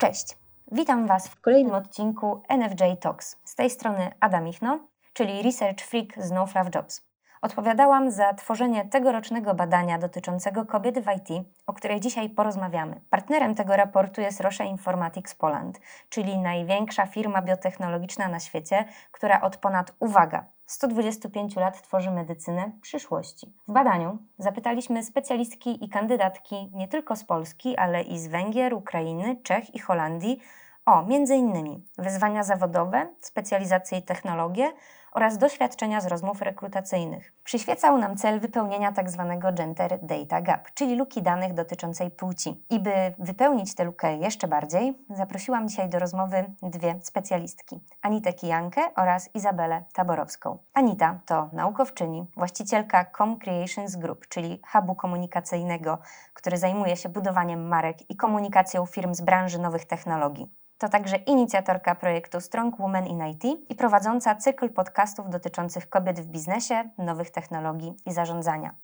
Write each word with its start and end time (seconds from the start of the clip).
Cześć, 0.00 0.36
witam 0.72 1.06
Was 1.06 1.28
w 1.28 1.40
kolejnym 1.40 1.74
odcinku 1.74 2.42
NFJ 2.48 2.84
Talks. 3.00 3.36
Z 3.44 3.54
tej 3.54 3.70
strony 3.70 4.10
Ada 4.20 4.40
Michno, 4.40 4.78
czyli 5.12 5.42
Research 5.42 5.80
Freak 5.84 6.22
z 6.24 6.30
No 6.30 6.46
Fluff 6.46 6.74
Jobs. 6.74 7.06
Odpowiadałam 7.42 8.10
za 8.10 8.34
tworzenie 8.34 8.84
tegorocznego 8.84 9.54
badania 9.54 9.98
dotyczącego 9.98 10.66
kobiet 10.66 10.98
w 10.98 11.06
IT, 11.16 11.46
o 11.66 11.72
której 11.72 12.00
dzisiaj 12.00 12.30
porozmawiamy. 12.30 13.00
Partnerem 13.10 13.54
tego 13.54 13.76
raportu 13.76 14.20
jest 14.20 14.40
Roche 14.40 14.64
Informatics 14.64 15.34
Poland, 15.34 15.80
czyli 16.08 16.38
największa 16.38 17.06
firma 17.06 17.42
biotechnologiczna 17.42 18.28
na 18.28 18.40
świecie, 18.40 18.84
która 19.12 19.40
od 19.40 19.56
ponad, 19.56 19.92
uwaga, 19.98 20.44
125 20.70 21.56
lat 21.56 21.82
tworzy 21.82 22.10
medycynę 22.10 22.72
przyszłości. 22.82 23.52
W 23.68 23.72
badaniu 23.72 24.18
zapytaliśmy 24.38 25.04
specjalistki 25.04 25.84
i 25.84 25.88
kandydatki 25.88 26.70
nie 26.74 26.88
tylko 26.88 27.16
z 27.16 27.24
Polski, 27.24 27.76
ale 27.76 28.02
i 28.02 28.18
z 28.18 28.26
Węgier, 28.26 28.74
Ukrainy, 28.74 29.36
Czech 29.42 29.74
i 29.74 29.78
Holandii 29.78 30.40
o 30.86 31.06
innymi 31.36 31.84
wyzwania 31.98 32.42
zawodowe, 32.42 33.08
specjalizacje 33.20 33.98
i 33.98 34.02
technologie 34.02 34.72
oraz 35.12 35.38
doświadczenia 35.38 36.00
z 36.00 36.06
rozmów 36.06 36.42
rekrutacyjnych. 36.42 37.32
Przyświecał 37.44 37.98
nam 37.98 38.16
cel 38.16 38.40
wypełnienia 38.40 38.92
tzw. 38.92 39.26
Tak 39.40 39.54
gender 39.54 39.98
data 40.02 40.40
gap, 40.40 40.68
czyli 40.74 40.96
luki 40.96 41.22
danych 41.22 41.54
dotyczącej 41.54 42.10
płci. 42.10 42.64
I 42.70 42.80
by 42.80 42.92
wypełnić 43.18 43.74
tę 43.74 43.84
lukę 43.84 44.16
jeszcze 44.16 44.48
bardziej, 44.48 44.98
zaprosiłam 45.10 45.68
dzisiaj 45.68 45.88
do 45.88 45.98
rozmowy 45.98 46.44
dwie 46.62 46.98
specjalistki: 47.02 47.80
Anitę 48.02 48.32
Kijankę 48.32 48.80
oraz 48.96 49.34
Izabelę 49.34 49.84
Taborowską. 49.92 50.58
Anita 50.74 51.20
to 51.26 51.48
naukowczyni, 51.52 52.26
właścicielka 52.36 53.04
Com 53.04 53.38
Creations 53.38 53.96
Group, 53.96 54.28
czyli 54.28 54.60
hubu 54.72 54.94
komunikacyjnego, 54.94 55.98
który 56.34 56.58
zajmuje 56.58 56.96
się 56.96 57.08
budowaniem 57.08 57.68
marek 57.68 58.10
i 58.10 58.16
komunikacją 58.16 58.86
firm 58.86 59.14
z 59.14 59.20
branży 59.20 59.58
nowych 59.58 59.84
technologii. 59.84 60.59
To 60.80 60.88
także 60.88 61.16
inicjatorka 61.16 61.94
projektu 61.94 62.40
Strong 62.40 62.76
Women 62.76 63.06
in 63.06 63.26
IT 63.26 63.44
i 63.68 63.74
prowadząca 63.74 64.34
cykl 64.34 64.70
podcastów 64.70 65.30
dotyczących 65.30 65.88
kobiet 65.88 66.20
w 66.20 66.26
biznesie, 66.26 66.90
nowych 66.98 67.30
technologii 67.30 67.96
i 68.06 68.12
zarządzania. 68.12 68.74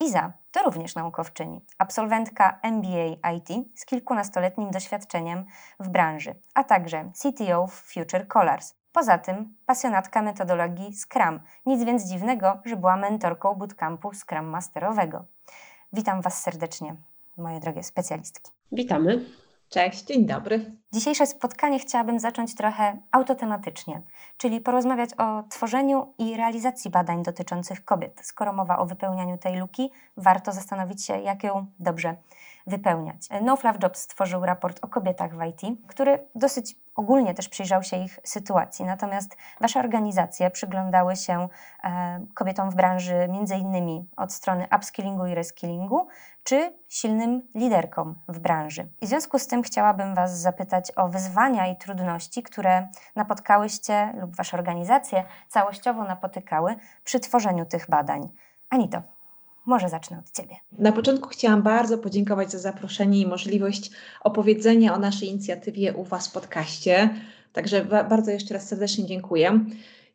Iza 0.00 0.32
to 0.52 0.62
również 0.62 0.94
naukowczyni, 0.94 1.60
absolwentka 1.78 2.58
MBA 2.62 3.30
IT 3.32 3.48
z 3.74 3.86
kilkunastoletnim 3.86 4.70
doświadczeniem 4.70 5.44
w 5.80 5.88
branży, 5.88 6.34
a 6.54 6.64
także 6.64 7.10
CTO 7.14 7.66
w 7.66 7.74
Future 7.74 8.28
Colors. 8.28 8.74
Poza 8.92 9.18
tym 9.18 9.56
pasjonatka 9.66 10.22
metodologii 10.22 10.94
Scrum. 10.96 11.40
Nic 11.66 11.84
więc 11.84 12.08
dziwnego, 12.08 12.58
że 12.64 12.76
była 12.76 12.96
mentorką 12.96 13.54
bootcampu 13.54 14.12
Scrum 14.14 14.46
Masterowego. 14.46 15.24
Witam 15.92 16.20
Was 16.20 16.42
serdecznie, 16.42 16.96
moje 17.36 17.60
drogie 17.60 17.82
specjalistki. 17.82 18.50
Witamy. 18.72 19.24
Cześć, 19.70 20.04
dzień 20.04 20.26
dobry. 20.26 20.76
Dzisiejsze 20.92 21.26
spotkanie 21.26 21.78
chciałabym 21.78 22.18
zacząć 22.18 22.54
trochę 22.54 22.98
autotematycznie, 23.12 24.02
czyli 24.36 24.60
porozmawiać 24.60 25.10
o 25.18 25.42
tworzeniu 25.50 26.14
i 26.18 26.36
realizacji 26.36 26.90
badań 26.90 27.22
dotyczących 27.22 27.84
kobiet. 27.84 28.20
Skoro 28.22 28.52
mowa 28.52 28.78
o 28.78 28.86
wypełnianiu 28.86 29.38
tej 29.38 29.56
luki, 29.56 29.90
warto 30.16 30.52
zastanowić 30.52 31.04
się, 31.04 31.18
jak 31.18 31.44
ją 31.44 31.66
dobrze 31.78 32.16
wypełniać. 32.66 33.28
No 33.42 33.56
Fluff 33.56 33.82
Jobs 33.82 34.00
stworzył 34.00 34.44
raport 34.44 34.84
o 34.84 34.88
kobietach 34.88 35.36
w 35.36 35.42
IT, 35.42 35.78
który 35.86 36.28
dosyć 36.34 36.76
ogólnie 36.94 37.34
też 37.34 37.48
przyjrzał 37.48 37.82
się 37.82 37.96
ich 37.96 38.18
sytuacji. 38.24 38.84
Natomiast 38.84 39.36
Wasze 39.60 39.80
organizacje 39.80 40.50
przyglądały 40.50 41.16
się 41.16 41.48
e, 41.84 42.20
kobietom 42.34 42.70
w 42.70 42.74
branży 42.74 43.28
między 43.28 43.56
innymi 43.56 44.08
od 44.16 44.32
strony 44.32 44.66
upskillingu 44.76 45.26
i 45.26 45.34
reskillingu, 45.34 46.08
czy 46.44 46.72
silnym 46.88 47.42
liderkom 47.54 48.14
w 48.28 48.38
branży. 48.38 48.88
I 49.00 49.06
w 49.06 49.08
związku 49.08 49.38
z 49.38 49.46
tym 49.46 49.62
chciałabym 49.62 50.14
Was 50.14 50.40
zapytać 50.40 50.92
o 50.96 51.08
wyzwania 51.08 51.66
i 51.66 51.76
trudności, 51.76 52.42
które 52.42 52.88
napotkałyście 53.16 54.12
lub 54.20 54.36
Wasze 54.36 54.56
organizacje 54.56 55.24
całościowo 55.48 56.04
napotykały 56.04 56.76
przy 57.04 57.20
tworzeniu 57.20 57.66
tych 57.66 57.90
badań. 57.90 58.28
Anito, 58.70 59.02
może 59.66 59.88
zacznę 59.88 60.18
od 60.18 60.30
Ciebie. 60.30 60.54
Na 60.78 60.92
początku 60.92 61.28
chciałam 61.28 61.62
bardzo 61.62 61.98
podziękować 61.98 62.52
za 62.52 62.58
zaproszenie 62.58 63.20
i 63.20 63.26
możliwość 63.26 63.90
opowiedzenia 64.20 64.94
o 64.94 64.98
naszej 64.98 65.28
inicjatywie 65.28 65.94
u 65.94 66.04
Was 66.04 66.28
w 66.28 66.32
podcaście. 66.32 67.10
Także 67.52 67.84
bardzo 67.84 68.30
jeszcze 68.30 68.54
raz 68.54 68.68
serdecznie 68.68 69.06
dziękuję. 69.06 69.64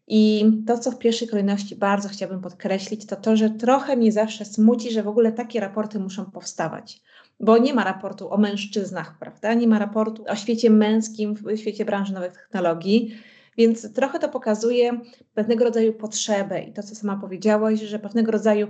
I 0.07 0.51
to, 0.67 0.77
co 0.77 0.91
w 0.91 0.97
pierwszej 0.97 1.27
kolejności 1.27 1.75
bardzo 1.75 2.09
chciałabym 2.09 2.41
podkreślić, 2.41 3.05
to 3.05 3.15
to, 3.15 3.37
że 3.37 3.49
trochę 3.49 3.95
mnie 3.95 4.11
zawsze 4.11 4.45
smuci, 4.45 4.91
że 4.91 5.03
w 5.03 5.07
ogóle 5.07 5.31
takie 5.31 5.59
raporty 5.59 5.99
muszą 5.99 6.25
powstawać. 6.25 7.01
Bo 7.39 7.57
nie 7.57 7.73
ma 7.73 7.83
raportu 7.83 8.33
o 8.33 8.37
mężczyznach, 8.37 9.17
prawda? 9.19 9.53
Nie 9.53 9.67
ma 9.67 9.79
raportu 9.79 10.25
o 10.27 10.35
świecie 10.35 10.69
męskim, 10.69 11.35
w 11.35 11.57
świecie 11.57 11.85
branży 11.85 12.13
nowych 12.13 12.33
technologii. 12.33 13.15
Więc 13.57 13.93
trochę 13.93 14.19
to 14.19 14.29
pokazuje 14.29 14.99
pewnego 15.33 15.65
rodzaju 15.65 15.93
potrzebę 15.93 16.61
i 16.61 16.73
to, 16.73 16.83
co 16.83 16.95
sama 16.95 17.17
powiedziałaś, 17.17 17.79
że 17.79 17.99
pewnego 17.99 18.31
rodzaju 18.31 18.67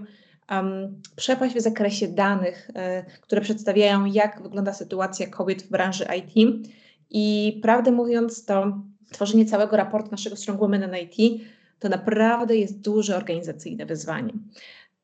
um, 0.52 1.02
przepaść 1.16 1.56
w 1.56 1.62
zakresie 1.62 2.08
danych, 2.08 2.70
y, 2.70 3.22
które 3.22 3.42
przedstawiają, 3.42 4.06
jak 4.06 4.44
wygląda 4.44 4.74
sytuacja 4.74 5.28
kobiet 5.28 5.64
w 5.64 5.70
branży 5.70 6.06
IT. 6.18 6.66
I 7.10 7.60
prawdę 7.62 7.92
mówiąc, 7.92 8.46
to 8.46 8.82
tworzenie 9.12 9.46
całego 9.46 9.78
raportu 9.78 10.12
naszego 10.12 10.36
Strong 10.36 10.60
Women 10.60 10.84
in 10.84 10.96
IT 10.96 11.42
to 11.80 11.90
naprawdę 11.90 12.56
jest 12.56 12.82
duże 12.82 13.18
organizacyjne 13.18 13.86
wyzwanie. 13.86 14.34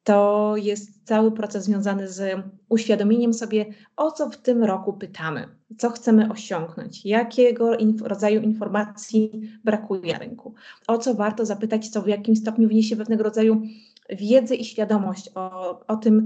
To 0.04 0.54
jest 0.58 1.06
cały 1.06 1.32
proces 1.32 1.64
związany 1.64 2.08
z 2.08 2.44
uświadomieniem 2.70 3.34
sobie, 3.34 3.66
o 3.98 4.12
co 4.12 4.30
w 4.30 4.38
tym 4.38 4.64
roku 4.64 4.94
pytamy, 4.94 5.48
co 5.78 5.90
chcemy 5.90 6.32
osiągnąć, 6.32 7.06
jakiego 7.06 7.76
inf 7.76 8.02
rodzaju 8.02 8.42
informacji 8.42 9.50
brakuje 9.64 10.14
na 10.14 10.20
rynku, 10.20 10.54
o 10.88 10.98
co 10.98 11.14
warto 11.14 11.46
zapytać, 11.46 11.90
co 11.90 12.02
w 12.02 12.08
jakim 12.08 12.36
stopniu 12.36 12.70
wniesie 12.70 12.96
pewnego 12.96 13.24
rodzaju 13.24 13.62
wiedzę 14.10 14.56
i 14.56 14.66
świadomość 14.66 15.30
o, 15.36 15.80
o 15.88 15.98
tym, 15.98 16.24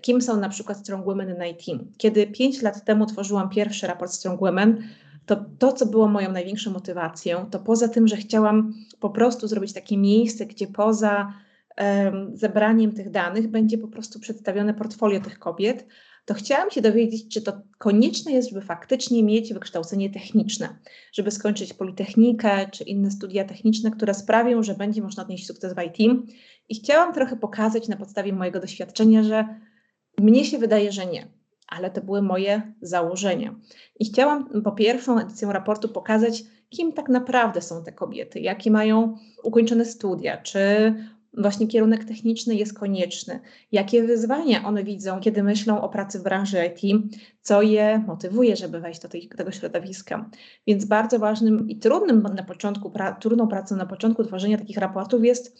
kim 0.00 0.22
są 0.22 0.40
na 0.40 0.48
przykład 0.48 0.78
Strong 0.78 1.04
Women 1.04 1.28
in 1.28 1.44
IT. 1.50 1.80
Kiedy 1.96 2.26
pięć 2.26 2.62
lat 2.62 2.84
temu 2.84 3.06
tworzyłam 3.06 3.48
pierwszy 3.48 3.86
raport 3.86 4.12
Strong 4.12 4.40
Women, 4.40 4.82
to 5.26 5.44
to, 5.58 5.72
co 5.72 5.86
było 5.86 6.08
moją 6.08 6.32
największą 6.32 6.70
motywacją, 6.70 7.46
to 7.50 7.58
poza 7.58 7.88
tym, 7.88 8.08
że 8.08 8.16
chciałam 8.16 8.74
po 9.00 9.10
prostu 9.10 9.48
zrobić 9.48 9.72
takie 9.72 9.98
miejsce, 9.98 10.46
gdzie 10.46 10.66
poza 10.66 11.32
um, 11.78 12.36
zebraniem 12.36 12.92
tych 12.92 13.10
danych 13.10 13.48
będzie 13.48 13.78
po 13.78 13.88
prostu 13.88 14.20
przedstawione 14.20 14.74
portfolio 14.74 15.20
tych 15.20 15.38
kobiet, 15.38 15.86
to 16.24 16.34
chciałam 16.34 16.70
się 16.70 16.82
dowiedzieć, 16.82 17.28
czy 17.28 17.42
to 17.42 17.52
konieczne 17.78 18.32
jest, 18.32 18.48
żeby 18.48 18.60
faktycznie 18.60 19.22
mieć 19.22 19.54
wykształcenie 19.54 20.10
techniczne, 20.10 20.68
żeby 21.12 21.30
skończyć 21.30 21.74
Politechnikę 21.74 22.68
czy 22.72 22.84
inne 22.84 23.10
studia 23.10 23.44
techniczne, 23.44 23.90
które 23.90 24.14
sprawią, 24.14 24.62
że 24.62 24.74
będzie 24.74 25.02
można 25.02 25.22
odnieść 25.22 25.46
sukces 25.46 25.74
w 25.74 25.82
IT. 25.82 26.12
I 26.68 26.74
chciałam 26.74 27.14
trochę 27.14 27.36
pokazać 27.36 27.88
na 27.88 27.96
podstawie 27.96 28.32
mojego 28.32 28.60
doświadczenia, 28.60 29.22
że 29.22 29.60
mnie 30.18 30.44
się 30.44 30.58
wydaje, 30.58 30.92
że 30.92 31.06
nie, 31.06 31.26
ale 31.68 31.90
to 31.90 32.00
były 32.00 32.22
moje 32.22 32.72
założenia. 32.82 33.54
I 34.00 34.04
chciałam 34.04 34.62
po 34.62 34.72
pierwszą 34.72 35.18
edycją 35.18 35.52
raportu 35.52 35.88
pokazać, 35.88 36.44
kim 36.68 36.92
tak 36.92 37.08
naprawdę 37.08 37.62
są 37.62 37.84
te 37.84 37.92
kobiety, 37.92 38.40
jakie 38.40 38.70
mają 38.70 39.16
ukończone 39.42 39.84
studia, 39.84 40.36
czy 40.36 40.94
właśnie 41.34 41.66
kierunek 41.66 42.04
techniczny 42.04 42.54
jest 42.54 42.78
konieczny, 42.78 43.40
jakie 43.72 44.02
wyzwania 44.02 44.64
one 44.64 44.84
widzą, 44.84 45.20
kiedy 45.20 45.42
myślą 45.42 45.80
o 45.80 45.88
pracy 45.88 46.18
w 46.18 46.22
branży 46.22 46.58
IT, 46.66 47.02
co 47.42 47.62
je 47.62 48.04
motywuje, 48.06 48.56
żeby 48.56 48.80
wejść 48.80 49.00
do 49.00 49.08
tego 49.36 49.50
środowiska. 49.50 50.30
Więc 50.66 50.84
bardzo 50.84 51.18
ważnym 51.18 51.68
i 51.68 51.78
trudnym 51.78 52.22
na 52.22 52.42
początku, 52.42 52.90
pra, 52.90 53.12
trudną 53.12 53.48
pracą 53.48 53.76
na 53.76 53.86
początku 53.86 54.24
tworzenia 54.24 54.58
takich 54.58 54.76
raportów 54.76 55.24
jest 55.24 55.58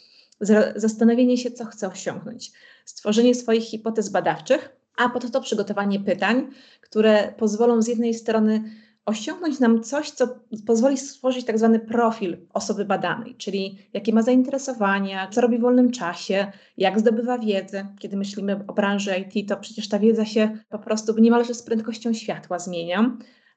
zastanowienie 0.77 1.39
się, 1.39 1.51
co 1.51 1.65
chce 1.65 1.89
osiągnąć, 1.89 2.53
stworzenie 2.85 3.35
swoich 3.35 3.65
hipotez 3.65 4.09
badawczych, 4.09 4.77
a 4.97 5.09
po 5.09 5.21
to, 5.21 5.31
to 5.31 5.41
przygotowanie 5.41 6.01
pytań, 6.01 6.51
które 6.81 7.35
pozwolą 7.39 7.83
z 7.83 7.89
jednej 7.89 8.15
strony 8.15 8.65
osiągnąć 9.09 9.61
nam 9.61 9.83
coś, 9.83 10.11
co 10.11 10.29
pozwoli 10.67 10.99
stworzyć 10.99 11.47
tak 11.47 11.59
zwany 11.59 11.81
profil 11.81 12.37
osoby 12.53 12.85
badanej, 12.85 13.35
czyli 13.37 13.79
jakie 13.93 14.13
ma 14.13 14.23
zainteresowania, 14.23 15.29
co 15.29 15.41
robi 15.41 15.59
w 15.59 15.61
wolnym 15.61 15.91
czasie, 15.91 16.53
jak 16.77 17.01
zdobywa 17.01 17.39
wiedzę. 17.39 17.87
Kiedy 17.99 18.17
myślimy 18.17 18.61
o 18.67 18.73
branży 18.73 19.11
IT, 19.19 19.49
to 19.49 19.57
przecież 19.57 19.89
ta 19.89 19.99
wiedza 19.99 20.25
się 20.25 20.59
po 20.69 20.79
prostu 20.79 21.19
niemalże 21.19 21.55
z 21.55 21.63
prędkością 21.63 22.13
światła 22.13 22.59
zmienia, 22.59 23.17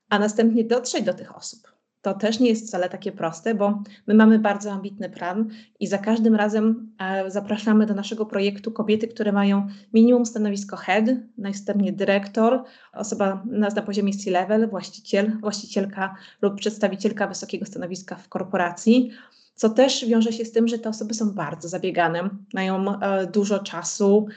a 0.09 0.19
następnie 0.19 0.63
dotrzeć 0.63 1.03
do 1.03 1.13
tych 1.13 1.37
osób 1.37 1.80
to 2.01 2.13
też 2.13 2.39
nie 2.39 2.49
jest 2.49 2.67
wcale 2.67 2.89
takie 2.89 3.11
proste, 3.11 3.55
bo 3.55 3.83
my 4.07 4.13
mamy 4.13 4.39
bardzo 4.39 4.71
ambitny 4.71 5.09
plan 5.09 5.49
i 5.79 5.87
za 5.87 5.97
każdym 5.97 6.35
razem 6.35 6.91
e, 6.99 7.31
zapraszamy 7.31 7.85
do 7.85 7.93
naszego 7.93 8.25
projektu 8.25 8.71
kobiety, 8.71 9.07
które 9.07 9.31
mają 9.31 9.67
minimum 9.93 10.25
stanowisko 10.25 10.77
head, 10.77 11.05
następnie 11.37 11.93
dyrektor, 11.93 12.63
osoba 12.93 13.43
na, 13.45 13.69
na 13.69 13.81
poziomie 13.81 14.13
C-level, 14.13 14.69
właściciel, 14.69 15.31
właścicielka 15.39 16.15
lub 16.41 16.55
przedstawicielka 16.55 17.27
wysokiego 17.27 17.65
stanowiska 17.65 18.15
w 18.15 18.29
korporacji 18.29 19.11
co 19.55 19.69
też 19.69 20.05
wiąże 20.05 20.33
się 20.33 20.45
z 20.45 20.51
tym, 20.51 20.67
że 20.67 20.79
te 20.79 20.89
osoby 20.89 21.13
są 21.13 21.31
bardzo 21.31 21.69
zabiegane, 21.69 22.29
mają 22.53 22.99
e, 22.99 23.27
dużo 23.27 23.59
czasu 23.59 24.27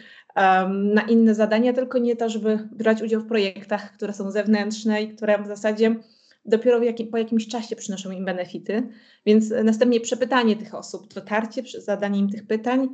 na 0.71 1.03
inne 1.03 1.35
zadania, 1.35 1.73
tylko 1.73 1.99
nie 1.99 2.17
to, 2.17 2.29
żeby 2.29 2.69
brać 2.73 3.03
udział 3.03 3.21
w 3.21 3.27
projektach, 3.27 3.93
które 3.93 4.13
są 4.13 4.31
zewnętrzne 4.31 5.03
i 5.03 5.17
które 5.17 5.43
w 5.43 5.47
zasadzie 5.47 5.97
dopiero 6.45 6.81
po 7.11 7.19
jakimś 7.19 7.49
czasie 7.49 7.77
przynoszą 7.77 8.11
im 8.11 8.25
benefity. 8.25 8.89
Więc 9.27 9.51
następnie 9.65 10.01
przepytanie 10.01 10.57
tych 10.57 10.75
osób, 10.75 11.15
dotarcie, 11.15 11.63
zadanie 11.81 12.19
im 12.19 12.31
tych 12.31 12.47
pytań, 12.47 12.89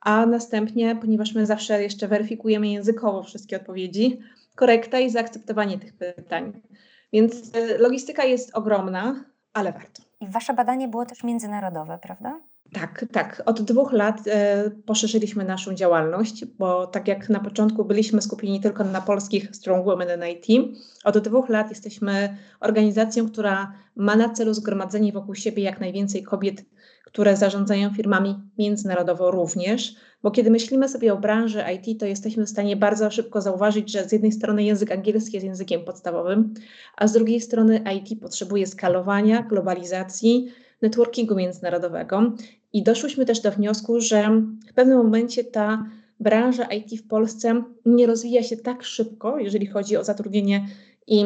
a 0.00 0.26
następnie, 0.26 0.96
ponieważ 0.96 1.34
my 1.34 1.46
zawsze 1.46 1.82
jeszcze 1.82 2.08
weryfikujemy 2.08 2.68
językowo 2.68 3.22
wszystkie 3.22 3.56
odpowiedzi, 3.56 4.20
korekta 4.54 5.00
i 5.00 5.10
zaakceptowanie 5.10 5.78
tych 5.78 5.92
pytań. 5.96 6.60
Więc 7.12 7.54
e, 7.54 7.78
logistyka 7.78 8.24
jest 8.24 8.54
ogromna, 8.54 9.24
ale 9.52 9.72
warto. 9.72 10.02
I 10.20 10.28
wasze 10.28 10.54
badanie 10.54 10.88
było 10.88 11.06
też 11.06 11.24
międzynarodowe, 11.24 11.98
prawda? 12.02 12.40
Tak, 12.72 13.04
tak. 13.12 13.42
Od 13.46 13.62
dwóch 13.62 13.92
lat 13.92 14.20
e, 14.26 14.70
poszerzyliśmy 14.86 15.44
naszą 15.44 15.74
działalność, 15.74 16.44
bo 16.44 16.86
tak 16.86 17.08
jak 17.08 17.28
na 17.28 17.40
początku 17.40 17.84
byliśmy 17.84 18.22
skupieni 18.22 18.60
tylko 18.60 18.84
na 18.84 19.00
polskich 19.00 19.48
Strong 19.52 19.84
Women 19.84 20.08
in 20.20 20.36
IT, 20.36 20.76
od 21.04 21.18
dwóch 21.18 21.48
lat 21.48 21.70
jesteśmy 21.70 22.36
organizacją, 22.60 23.30
która 23.30 23.72
ma 23.96 24.16
na 24.16 24.28
celu 24.28 24.54
zgromadzenie 24.54 25.12
wokół 25.12 25.34
siebie 25.34 25.62
jak 25.62 25.80
najwięcej 25.80 26.22
kobiet, 26.22 26.64
które 27.04 27.36
zarządzają 27.36 27.94
firmami 27.94 28.38
międzynarodowo 28.58 29.30
również, 29.30 29.94
bo 30.22 30.30
kiedy 30.30 30.50
myślimy 30.50 30.88
sobie 30.88 31.12
o 31.12 31.18
branży 31.18 31.64
IT, 31.74 32.00
to 32.00 32.06
jesteśmy 32.06 32.46
w 32.46 32.50
stanie 32.50 32.76
bardzo 32.76 33.10
szybko 33.10 33.40
zauważyć, 33.40 33.92
że 33.92 34.08
z 34.08 34.12
jednej 34.12 34.32
strony 34.32 34.64
język 34.64 34.92
angielski 34.92 35.36
jest 35.36 35.46
językiem 35.46 35.84
podstawowym, 35.84 36.54
a 36.96 37.06
z 37.06 37.12
drugiej 37.12 37.40
strony 37.40 37.84
IT 37.96 38.20
potrzebuje 38.20 38.66
skalowania, 38.66 39.42
globalizacji, 39.42 40.52
networkingu 40.82 41.34
międzynarodowego 41.34 42.32
i 42.72 42.82
doszłyśmy 42.82 43.24
też 43.24 43.40
do 43.40 43.50
wniosku, 43.50 44.00
że 44.00 44.42
w 44.70 44.74
pewnym 44.74 44.98
momencie 44.98 45.44
ta 45.44 45.86
branża 46.20 46.64
IT 46.64 47.00
w 47.00 47.08
Polsce 47.08 47.62
nie 47.86 48.06
rozwija 48.06 48.42
się 48.42 48.56
tak 48.56 48.82
szybko, 48.82 49.38
jeżeli 49.38 49.66
chodzi 49.66 49.96
o 49.96 50.04
zatrudnienie 50.04 50.66
i 51.06 51.24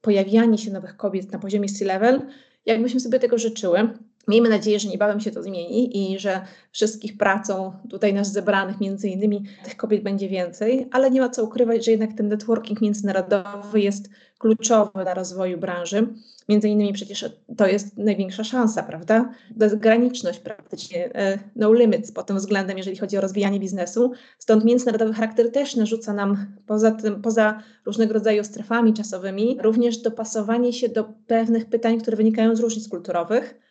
pojawianie 0.00 0.58
się 0.58 0.72
nowych 0.72 0.96
kobiet 0.96 1.32
na 1.32 1.38
poziomie 1.38 1.68
C-level, 1.68 2.20
jakbyśmy 2.66 3.00
sobie 3.00 3.18
tego 3.18 3.38
życzyły. 3.38 3.88
Miejmy 4.28 4.48
nadzieję, 4.48 4.78
że 4.78 4.88
niebawem 4.88 5.20
się 5.20 5.30
to 5.30 5.42
zmieni 5.42 6.12
i 6.12 6.18
że 6.18 6.40
wszystkich 6.72 7.16
pracą 7.18 7.72
tutaj 7.90 8.14
nas 8.14 8.32
zebranych, 8.32 8.80
między 8.80 9.08
innymi 9.08 9.44
tych 9.64 9.76
kobiet 9.76 10.02
będzie 10.02 10.28
więcej, 10.28 10.88
ale 10.90 11.10
nie 11.10 11.20
ma 11.20 11.28
co 11.28 11.44
ukrywać, 11.44 11.84
że 11.84 11.90
jednak 11.90 12.12
ten 12.12 12.28
networking 12.28 12.80
międzynarodowy 12.80 13.80
jest 13.80 14.08
kluczowy 14.38 15.02
dla 15.02 15.14
rozwoju 15.14 15.58
branży. 15.58 16.06
Między 16.48 16.68
innymi 16.68 16.92
przecież 16.92 17.24
to 17.56 17.66
jest 17.66 17.98
największa 17.98 18.44
szansa, 18.44 18.82
prawda? 18.82 19.34
Bezgraniczność 19.50 20.38
praktycznie, 20.38 21.14
e, 21.14 21.38
no 21.56 21.72
limits 21.72 22.12
pod 22.12 22.26
tym 22.26 22.36
względem, 22.36 22.78
jeżeli 22.78 22.96
chodzi 22.96 23.18
o 23.18 23.20
rozwijanie 23.20 23.60
biznesu. 23.60 24.12
Stąd 24.38 24.64
międzynarodowy 24.64 25.12
charakter 25.12 25.52
też 25.52 25.76
narzuca 25.76 26.12
nam 26.12 26.46
poza 26.66 26.90
tym, 26.90 27.22
poza 27.22 27.62
różnego 27.86 28.14
rodzaju 28.14 28.44
strefami 28.44 28.94
czasowymi, 28.94 29.58
również 29.60 29.98
dopasowanie 29.98 30.72
się 30.72 30.88
do 30.88 31.04
pewnych 31.26 31.66
pytań, 31.66 32.00
które 32.00 32.16
wynikają 32.16 32.56
z 32.56 32.60
różnic 32.60 32.88
kulturowych 32.88 33.62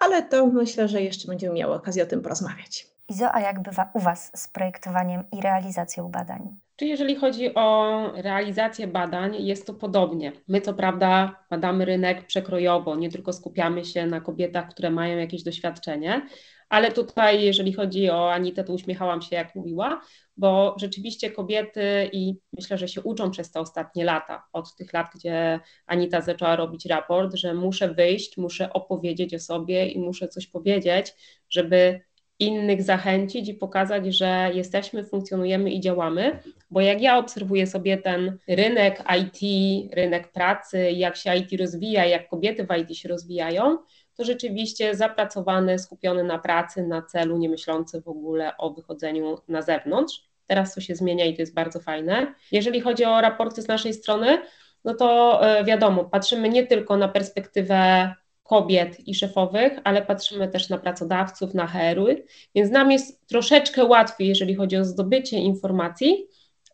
ale 0.00 0.22
to 0.22 0.46
myślę, 0.46 0.88
że 0.88 1.02
jeszcze 1.02 1.28
będziemy 1.28 1.54
miały 1.54 1.74
okazję 1.74 2.02
o 2.02 2.06
tym 2.06 2.22
porozmawiać. 2.22 2.86
Izo, 3.08 3.34
a 3.34 3.40
jak 3.40 3.62
bywa 3.62 3.90
u 3.94 4.00
Was 4.00 4.30
z 4.34 4.48
projektowaniem 4.48 5.24
i 5.32 5.40
realizacją 5.40 6.08
badań? 6.08 6.56
Czy 6.76 6.86
jeżeli 6.86 7.16
chodzi 7.16 7.54
o 7.54 8.12
realizację 8.14 8.86
badań, 8.86 9.36
jest 9.46 9.66
to 9.66 9.74
podobnie. 9.74 10.32
My 10.48 10.60
co 10.60 10.74
prawda 10.74 11.36
badamy 11.50 11.84
rynek 11.84 12.26
przekrojowo, 12.26 12.96
nie 12.96 13.10
tylko 13.10 13.32
skupiamy 13.32 13.84
się 13.84 14.06
na 14.06 14.20
kobietach, 14.20 14.68
które 14.68 14.90
mają 14.90 15.18
jakieś 15.18 15.42
doświadczenie, 15.42 16.26
ale 16.68 16.92
tutaj, 16.92 17.42
jeżeli 17.42 17.72
chodzi 17.72 18.10
o 18.10 18.32
Anitę, 18.32 18.64
to 18.64 18.72
uśmiechałam 18.72 19.22
się, 19.22 19.36
jak 19.36 19.54
mówiła, 19.54 20.00
bo 20.36 20.76
rzeczywiście 20.78 21.30
kobiety 21.30 22.10
i 22.12 22.34
myślę, 22.52 22.78
że 22.78 22.88
się 22.88 23.02
uczą 23.02 23.30
przez 23.30 23.50
te 23.50 23.60
ostatnie 23.60 24.04
lata, 24.04 24.42
od 24.52 24.76
tych 24.76 24.92
lat, 24.92 25.06
gdzie 25.14 25.60
Anita 25.86 26.20
zaczęła 26.20 26.56
robić 26.56 26.86
raport, 26.86 27.34
że 27.34 27.54
muszę 27.54 27.94
wyjść, 27.94 28.36
muszę 28.36 28.72
opowiedzieć 28.72 29.34
o 29.34 29.38
sobie 29.38 29.88
i 29.88 29.98
muszę 29.98 30.28
coś 30.28 30.46
powiedzieć, 30.46 31.14
żeby 31.50 32.00
innych 32.38 32.82
zachęcić 32.82 33.48
i 33.48 33.54
pokazać, 33.54 34.16
że 34.16 34.50
jesteśmy, 34.54 35.04
funkcjonujemy 35.04 35.70
i 35.70 35.80
działamy, 35.80 36.38
bo 36.70 36.80
jak 36.80 37.02
ja 37.02 37.18
obserwuję 37.18 37.66
sobie 37.66 37.98
ten 37.98 38.38
rynek 38.48 39.04
IT, 39.20 39.40
rynek 39.94 40.32
pracy, 40.32 40.90
jak 40.90 41.16
się 41.16 41.36
IT 41.36 41.60
rozwija, 41.60 42.06
jak 42.06 42.28
kobiety 42.28 42.66
w 42.66 42.76
IT 42.76 42.98
się 42.98 43.08
rozwijają, 43.08 43.78
to 44.16 44.24
rzeczywiście 44.24 44.94
zapracowany, 44.94 45.78
skupiony 45.78 46.24
na 46.24 46.38
pracy, 46.38 46.86
na 46.86 47.02
celu, 47.02 47.38
nie 47.38 47.48
myślący 47.48 48.00
w 48.00 48.08
ogóle 48.08 48.56
o 48.56 48.70
wychodzeniu 48.70 49.38
na 49.48 49.62
zewnątrz. 49.62 50.22
Teraz 50.46 50.74
to 50.74 50.80
się 50.80 50.94
zmienia 50.94 51.24
i 51.24 51.34
to 51.34 51.42
jest 51.42 51.54
bardzo 51.54 51.80
fajne. 51.80 52.34
Jeżeli 52.52 52.80
chodzi 52.80 53.04
o 53.04 53.20
raporty 53.20 53.62
z 53.62 53.68
naszej 53.68 53.94
strony, 53.94 54.38
no 54.84 54.94
to 54.94 55.40
e, 55.42 55.64
wiadomo, 55.64 56.04
patrzymy 56.04 56.48
nie 56.48 56.66
tylko 56.66 56.96
na 56.96 57.08
perspektywę 57.08 58.14
kobiet 58.42 59.08
i 59.08 59.14
szefowych, 59.14 59.72
ale 59.84 60.02
patrzymy 60.02 60.48
też 60.48 60.68
na 60.68 60.78
pracodawców, 60.78 61.54
na 61.54 61.66
HR-y, 61.66 62.24
więc 62.54 62.70
nam 62.70 62.92
jest 62.92 63.26
troszeczkę 63.26 63.84
łatwiej, 63.84 64.28
jeżeli 64.28 64.54
chodzi 64.54 64.76
o 64.76 64.84
zdobycie 64.84 65.38
informacji, 65.38 66.26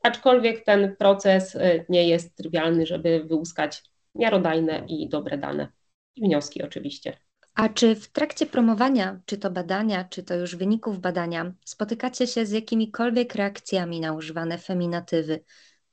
aczkolwiek 0.03 0.65
ten 0.65 0.97
proces 0.97 1.57
e, 1.57 1.85
nie 1.89 2.09
jest 2.09 2.37
trywialny, 2.37 2.87
żeby 2.87 3.25
wyłuskać 3.25 3.83
miarodajne 4.15 4.85
i 4.89 5.09
dobre 5.09 5.39
dane 5.39 5.69
i 6.17 6.21
wnioski 6.23 6.63
oczywiście. 6.63 7.17
A 7.55 7.69
czy 7.69 7.95
w 7.95 8.09
trakcie 8.09 8.47
promowania, 8.47 9.21
czy 9.27 9.39
to 9.39 9.51
badania, 9.51 10.05
czy 10.05 10.23
to 10.23 10.35
już 10.35 10.57
wyników 10.57 10.99
badania, 10.99 11.53
spotykacie 11.65 12.27
się 12.27 12.47
z 12.47 12.51
jakimikolwiek 12.51 13.35
reakcjami 13.35 14.01
na 14.01 14.13
używane 14.13 14.59
feminatywy? 14.59 15.45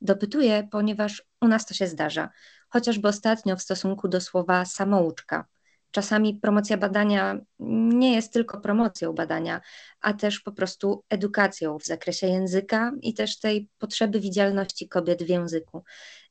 Dopytuję, 0.01 0.67
ponieważ 0.71 1.23
u 1.41 1.47
nas 1.47 1.65
to 1.65 1.73
się 1.73 1.87
zdarza, 1.87 2.29
chociażby 2.69 3.07
ostatnio 3.07 3.55
w 3.55 3.61
stosunku 3.61 4.07
do 4.07 4.21
słowa 4.21 4.65
samouczka. 4.65 5.45
Czasami 5.91 6.35
promocja 6.35 6.77
badania 6.77 7.39
nie 7.59 8.15
jest 8.15 8.33
tylko 8.33 8.61
promocją 8.61 9.13
badania, 9.13 9.61
a 10.01 10.13
też 10.13 10.39
po 10.39 10.51
prostu 10.51 11.03
edukacją 11.09 11.79
w 11.79 11.85
zakresie 11.85 12.27
języka 12.27 12.91
i 13.01 13.13
też 13.13 13.39
tej 13.39 13.69
potrzeby 13.77 14.19
widzialności 14.19 14.89
kobiet 14.89 15.23
w 15.23 15.29
języku. 15.29 15.83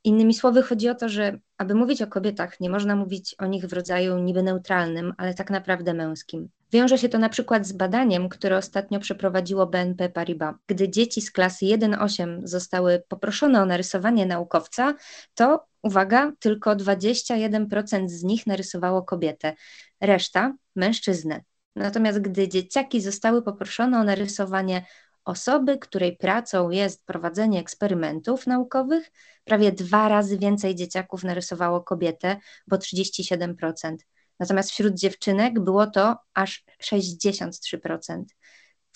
Innymi 0.05 0.35
słowy, 0.35 0.63
chodzi 0.63 0.89
o 0.89 0.95
to, 0.95 1.09
że 1.09 1.39
aby 1.59 1.75
mówić 1.75 2.03
o 2.03 2.07
kobietach, 2.07 2.61
nie 2.61 2.71
można 2.71 2.97
mówić 2.97 3.35
o 3.39 3.47
nich 3.47 3.67
w 3.67 3.73
rodzaju 3.73 4.19
niby 4.19 4.43
neutralnym, 4.43 5.13
ale 5.19 5.35
tak 5.35 5.51
naprawdę 5.51 5.95
męskim. 5.95 6.49
Wiąże 6.73 6.99
się 6.99 7.09
to 7.09 7.19
na 7.19 7.29
przykład 7.29 7.67
z 7.67 7.73
badaniem, 7.73 8.29
które 8.29 8.57
ostatnio 8.57 9.01
przeprowadziło 9.01 9.67
BNP 9.67 10.09
Paribas. 10.09 10.55
Gdy 10.67 10.89
dzieci 10.89 11.21
z 11.21 11.31
klasy 11.31 11.65
1-8 11.65 12.41
zostały 12.45 13.03
poproszone 13.09 13.63
o 13.63 13.67
narysowanie 13.67 14.27
naukowca, 14.27 14.95
to 15.35 15.68
uwaga, 15.82 16.32
tylko 16.38 16.76
21% 16.76 18.08
z 18.08 18.23
nich 18.23 18.47
narysowało 18.47 19.02
kobietę, 19.02 19.54
reszta 20.00 20.54
mężczyznę. 20.76 21.42
Natomiast 21.76 22.18
gdy 22.18 22.49
dzieciaki 22.49 23.00
zostały 23.00 23.42
poproszone 23.42 24.00
o 24.00 24.04
narysowanie 24.04 24.87
osoby, 25.25 25.78
której 25.78 26.16
pracą 26.16 26.70
jest 26.70 27.06
prowadzenie 27.06 27.61
eksperymentów 27.61 28.47
naukowych, 28.47 29.11
prawie 29.44 29.73
dwa 29.73 30.08
razy 30.08 30.38
więcej 30.38 30.75
dzieciaków 30.75 31.25
narysowało 31.25 31.80
kobietę, 31.80 32.37
bo 32.66 32.76
37%. 32.76 33.97
Natomiast 34.40 34.70
wśród 34.70 34.94
dziewczynek 34.94 35.61
było 35.61 35.87
to 35.87 36.16
aż 36.35 36.64
63%. 36.82 38.23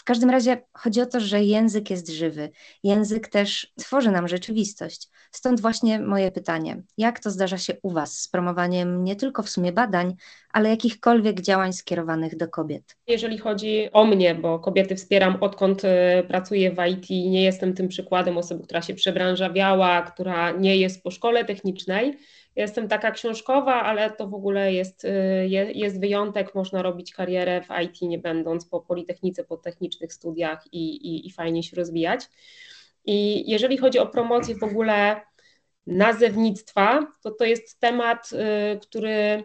W 0.03 0.05
każdym 0.05 0.31
razie 0.31 0.63
chodzi 0.73 1.01
o 1.01 1.07
to, 1.07 1.21
że 1.21 1.43
język 1.43 1.91
jest 1.91 2.09
żywy. 2.11 2.51
Język 2.83 3.29
też 3.29 3.73
tworzy 3.79 4.11
nam 4.11 4.29
rzeczywistość. 4.29 5.09
Stąd 5.31 5.61
właśnie 5.61 6.01
moje 6.01 6.33
pytanie: 6.33 6.83
jak 6.99 7.21
to 7.21 7.31
zdarza 7.31 7.59
się 7.59 7.75
u 7.83 7.91
Was 7.91 8.19
z 8.19 8.29
promowaniem 8.29 9.05
nie 9.05 9.17
tylko 9.17 9.43
w 9.43 9.51
sumie 9.51 9.73
badań, 9.73 10.15
ale 10.53 10.69
jakichkolwiek 10.69 11.41
działań 11.41 11.73
skierowanych 11.73 12.37
do 12.37 12.49
kobiet? 12.49 12.97
Jeżeli 13.07 13.39
chodzi 13.39 13.89
o 13.93 14.05
mnie, 14.05 14.35
bo 14.35 14.59
kobiety 14.59 14.97
wspieram 14.97 15.37
odkąd 15.41 15.85
y, 15.85 15.89
pracuję 16.29 16.71
w 16.71 16.87
IT, 16.91 17.11
nie 17.11 17.43
jestem 17.43 17.75
tym 17.75 17.89
przykładem 17.89 18.39
osoby, 18.39 18.65
która 18.65 18.83
się 18.83 18.95
przebranżawiała, 18.95 20.03
która 20.03 20.51
nie 20.51 20.77
jest 20.77 21.03
po 21.03 21.11
szkole 21.11 21.45
technicznej 21.45 22.19
jestem 22.57 22.89
taka 22.89 23.11
książkowa, 23.11 23.83
ale 23.83 24.11
to 24.11 24.27
w 24.27 24.35
ogóle 24.35 24.73
jest, 24.73 25.05
y, 25.05 25.49
jest 25.75 26.01
wyjątek. 26.01 26.55
Można 26.55 26.83
robić 26.83 27.13
karierę 27.13 27.63
w 27.63 27.83
IT, 27.83 28.03
nie 28.03 28.19
będąc 28.19 28.67
po 28.67 28.81
politechnice, 28.81 29.45
po 29.45 29.57
technicznych 29.57 30.13
studiach 30.13 30.65
i, 30.73 30.97
i, 30.97 31.27
i 31.27 31.31
fajnie 31.31 31.63
się 31.63 31.77
rozwijać. 31.77 32.29
I 33.05 33.51
jeżeli 33.51 33.79
chodzi 33.79 33.99
o 33.99 34.07
promocję 34.07 34.55
w 34.55 34.63
ogóle 34.63 35.21
nazewnictwa, 35.87 37.07
to 37.23 37.31
to 37.31 37.45
jest 37.45 37.81
temat, 37.81 38.31
y, 38.33 38.79
który, 38.81 39.45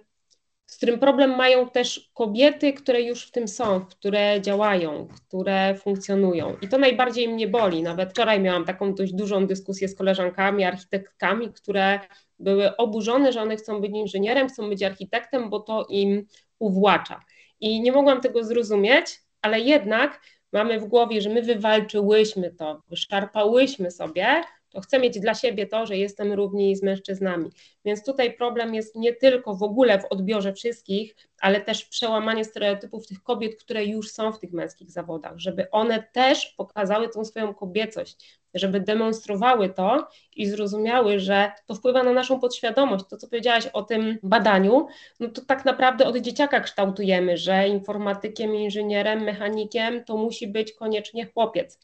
z 0.66 0.78
którym 0.78 1.00
problem 1.00 1.36
mają 1.36 1.70
też 1.70 2.12
kobiety, 2.14 2.74
które 2.74 3.02
już 3.02 3.28
w 3.28 3.32
tym 3.32 3.48
są, 3.48 3.86
które 3.86 4.42
działają, 4.42 5.08
które 5.08 5.76
funkcjonują. 5.76 6.58
I 6.62 6.68
to 6.68 6.78
najbardziej 6.78 7.30
mnie 7.30 7.48
boli. 7.48 7.84
Nawet 7.84 8.10
wczoraj 8.10 8.40
miałam 8.40 8.66
taką 8.66 8.94
dość 8.94 9.14
dużą 9.14 9.48
dyskusję 9.48 9.88
z 9.88 9.96
koleżankami, 9.96 10.64
architektkami, 10.64 11.54
które 11.54 12.00
były 12.39 12.77
oburzone, 12.77 13.32
że 13.32 13.41
one 13.41 13.56
chcą 13.56 13.82
być 13.82 13.91
inżynierem, 13.91 14.48
chcą 14.48 14.70
być 14.70 14.84
architektem, 14.84 15.50
bo 15.50 15.60
to 15.60 15.86
im 15.89 16.25
uwłacza. 16.60 17.24
I 17.60 17.82
nie 17.82 17.91
mogłam 17.91 18.22
tego 18.22 18.44
zrozumieć, 18.44 19.06
ale 19.41 19.60
jednak 19.60 20.22
mamy 20.53 20.79
w 20.79 20.86
głowie, 20.86 21.22
że 21.22 21.29
my 21.29 21.41
wywalczyłyśmy 21.41 22.51
to, 22.51 22.82
wyszarpałyśmy 22.89 23.91
sobie, 23.91 24.44
to 24.70 24.82
chcę 24.82 25.00
mieć 25.00 25.20
dla 25.20 25.34
siebie 25.34 25.67
to, 25.67 25.86
że 25.86 25.98
jestem 25.98 26.34
równi 26.34 26.75
z 26.75 26.84
mężczyznami. 26.84 27.50
Więc 27.86 28.06
tutaj 28.06 28.34
problem 28.34 28.75
jest 28.75 28.96
nie 28.96 29.13
tylko 29.13 29.56
w 29.56 29.63
ogóle 29.63 30.00
w 30.00 30.06
odbiorze 30.06 30.53
wszystkich, 30.53 31.15
ale 31.41 31.62
też 31.62 31.86
przełamanie 31.86 32.46
stereotypów 32.46 33.08
tych 33.08 33.24
kobiet, 33.24 33.56
które 33.56 33.86
już 33.86 34.12
są 34.12 34.34
w 34.34 34.39
tych 34.39 34.53
męskich 34.53 34.91
zawodach, 34.91 35.34
żeby 35.38 35.72
one 35.72 36.03
też 36.13 36.46
pokazały 36.58 37.10
tą 37.10 37.25
swoją 37.25 37.53
kobiecość, 37.53 38.39
żeby 38.60 38.80
demonstrowały 38.80 39.70
to 39.70 40.08
i 40.36 40.48
zrozumiały, 40.48 41.20
że 41.20 41.52
to 41.66 41.76
wpływa 41.76 42.04
na 42.04 42.12
naszą 42.12 42.40
podświadomość. 42.40 43.06
To, 43.10 43.18
co 43.18 43.28
powiedziałaś 43.28 43.68
o 43.68 43.84
tym 43.84 44.18
badaniu, 44.24 44.88
no 45.20 45.28
to 45.28 45.42
tak 45.42 45.66
naprawdę 45.66 46.06
od 46.06 46.18
dzieciaka 46.18 46.60
kształtujemy, 46.60 47.38
że 47.38 47.68
informatykiem, 47.68 48.56
inżynierem, 48.56 49.24
mechanikiem 49.24 50.04
to 50.04 50.18
musi 50.18 50.48
być 50.48 50.74
koniecznie 50.74 51.26
chłopiec, 51.26 51.80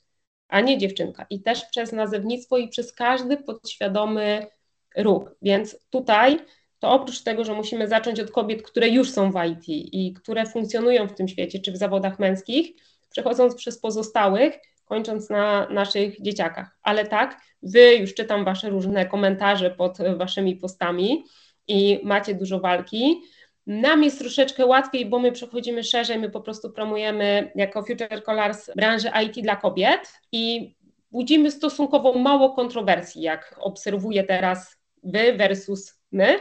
a 0.48 0.62
nie 0.62 0.78
dziewczynka. 0.78 1.26
I 1.30 1.42
też 1.42 1.66
przez 1.66 1.92
nazewnictwo 1.92 2.58
i 2.58 2.68
przez 2.68 2.94
każdy 2.94 3.38
podświadomy 3.38 4.48
ruch. 4.98 5.32
Więc 5.42 5.78
tutaj 5.90 6.40
to 6.80 6.92
oprócz 6.92 7.22
tego, 7.22 7.44
że 7.44 7.54
musimy 7.54 7.88
zacząć 7.88 8.20
od 8.20 8.32
kobiet, 8.32 8.62
które 8.62 8.90
już 8.90 9.12
są 9.12 9.32
w 9.32 9.36
IT 9.46 9.64
i 9.68 10.14
które 10.14 10.46
funkcjonują 10.46 11.08
w 11.08 11.14
tym 11.14 11.28
świecie, 11.28 11.60
czy 11.60 11.72
w 11.72 11.78
zawodach 11.78 12.20
męskich, 12.20 12.72
przechodząc 13.10 13.56
przez 13.56 13.80
pozostałych, 13.80 14.60
kończąc 14.86 15.30
na 15.30 15.68
naszych 15.70 16.22
dzieciakach. 16.22 16.78
Ale 16.84 17.08
tak, 17.08 17.42
wy 17.64 17.96
już 17.96 18.14
czytam 18.14 18.46
wasze 18.46 18.70
różne 18.70 19.06
komentarze 19.06 19.72
pod 19.72 19.98
waszymi 20.18 20.56
postami 20.56 21.24
i 21.68 22.00
macie 22.04 22.36
dużo 22.36 22.60
walki. 22.60 23.22
Nam 23.68 24.04
jest 24.04 24.20
troszeczkę 24.20 24.66
łatwiej, 24.66 25.06
bo 25.06 25.20
my 25.20 25.32
przechodzimy 25.32 25.84
szerzej, 25.84 26.20
my 26.20 26.30
po 26.30 26.42
prostu 26.42 26.72
promujemy 26.72 27.52
jako 27.56 27.84
Future 27.84 28.24
Colors 28.24 28.70
branżę 28.76 29.12
IT 29.26 29.44
dla 29.44 29.56
kobiet 29.56 30.14
i 30.32 30.76
budzimy 31.12 31.52
stosunkowo 31.52 32.14
mało 32.14 32.54
kontrowersji, 32.54 33.22
jak 33.22 33.56
obserwuję 33.60 34.24
teraz 34.24 34.78
wy 35.04 35.34
versus 35.34 36.00
my 36.12 36.40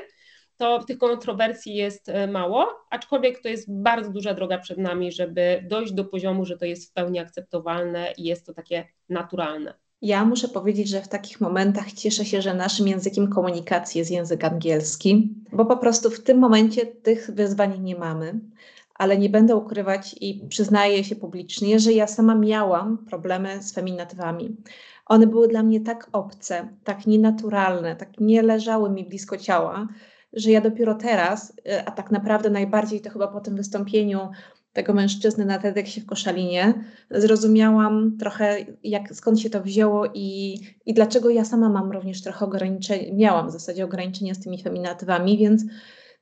to 0.62 0.84
tych 0.84 0.98
kontrowersji 0.98 1.74
jest 1.74 2.08
e, 2.08 2.26
mało, 2.26 2.66
aczkolwiek 2.90 3.42
to 3.42 3.48
jest 3.48 3.72
bardzo 3.72 4.10
duża 4.10 4.34
droga 4.34 4.58
przed 4.58 4.78
nami, 4.78 5.12
żeby 5.12 5.64
dojść 5.70 5.92
do 5.92 6.04
poziomu, 6.04 6.44
że 6.44 6.58
to 6.58 6.64
jest 6.64 6.90
w 6.90 6.92
pełni 6.92 7.18
akceptowalne 7.18 8.12
i 8.18 8.24
jest 8.24 8.46
to 8.46 8.54
takie 8.54 8.88
naturalne. 9.08 9.74
Ja 10.02 10.24
muszę 10.24 10.48
powiedzieć, 10.48 10.88
że 10.88 11.00
w 11.00 11.08
takich 11.08 11.40
momentach 11.40 11.92
cieszę 11.92 12.24
się, 12.24 12.42
że 12.42 12.54
naszym 12.54 12.88
językiem 12.88 13.30
komunikacji 13.30 13.98
jest 13.98 14.10
język 14.10 14.44
angielski, 14.44 15.34
bo 15.52 15.64
po 15.64 15.76
prostu 15.76 16.10
w 16.10 16.22
tym 16.22 16.38
momencie 16.38 16.86
tych 16.86 17.30
wyzwań 17.30 17.80
nie 17.80 17.96
mamy. 17.96 18.40
Ale 18.94 19.18
nie 19.18 19.28
będę 19.28 19.56
ukrywać 19.56 20.16
i 20.20 20.46
przyznaję 20.48 21.04
się 21.04 21.16
publicznie, 21.16 21.78
że 21.78 21.92
ja 21.92 22.06
sama 22.06 22.34
miałam 22.34 22.98
problemy 22.98 23.62
z 23.62 23.72
feminatywami. 23.72 24.56
One 25.06 25.26
były 25.26 25.48
dla 25.48 25.62
mnie 25.62 25.80
tak 25.80 26.08
obce, 26.12 26.68
tak 26.84 27.06
nienaturalne, 27.06 27.96
tak 27.96 28.20
nie 28.20 28.42
leżały 28.42 28.90
mi 28.90 29.04
blisko 29.04 29.36
ciała, 29.36 29.88
że 30.32 30.50
ja 30.50 30.60
dopiero 30.60 30.94
teraz, 30.94 31.52
e, 31.68 31.84
a 31.88 31.90
tak 31.90 32.10
naprawdę 32.10 32.50
najbardziej 32.50 33.00
to 33.00 33.10
chyba 33.10 33.28
po 33.28 33.40
tym 33.40 33.56
wystąpieniu 33.56 34.28
tego 34.72 34.92
mężczyzny 34.92 35.44
na 35.44 35.58
TEDxie 35.58 36.02
w 36.02 36.06
Koszalinie, 36.06 36.74
zrozumiałam 37.10 38.16
trochę, 38.20 38.56
jak, 38.84 39.14
skąd 39.14 39.40
się 39.40 39.50
to 39.50 39.62
wzięło 39.62 40.06
i, 40.14 40.58
i 40.86 40.94
dlaczego 40.94 41.30
ja 41.30 41.44
sama 41.44 41.68
mam 41.68 41.92
również 41.92 42.22
trochę 42.22 42.44
ograniczenia, 42.44 43.14
miałam 43.14 43.48
w 43.48 43.52
zasadzie 43.52 43.84
ograniczenia 43.84 44.34
z 44.34 44.40
tymi 44.40 44.62
feminatywami, 44.62 45.38
więc 45.38 45.62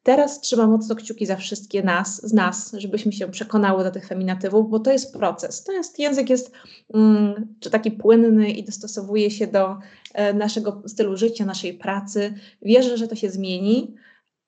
teraz 0.03 0.41
trzymam 0.41 0.71
mocno 0.71 0.95
kciuki 0.95 1.27
za 1.27 1.37
wszystkie 1.37 1.83
nas, 1.83 2.27
z 2.29 2.33
nas, 2.33 2.73
żebyśmy 2.79 3.13
się 3.13 3.29
przekonały 3.29 3.85
do 3.85 3.91
tych 3.91 4.07
feminatywów, 4.07 4.71
bo 4.71 4.81
to 4.81 4.93
jest 4.93 5.13
proces. 5.13 5.65
To 5.65 5.73
jest, 5.73 5.99
język 5.99 6.31
jest 6.31 6.53
mm, 6.95 7.55
czy 7.61 7.71
taki 7.71 7.91
płynny 7.91 8.51
i 8.51 8.65
dostosowuje 8.65 9.31
się 9.31 9.47
do 9.47 9.79
e, 10.15 10.35
naszego 10.35 10.83
stylu 10.87 11.17
życia, 11.17 11.45
naszej 11.45 11.75
pracy. 11.75 12.35
Wierzę, 12.63 12.97
że 12.97 13.09
to 13.09 13.15
się 13.15 13.31
zmieni, 13.31 13.95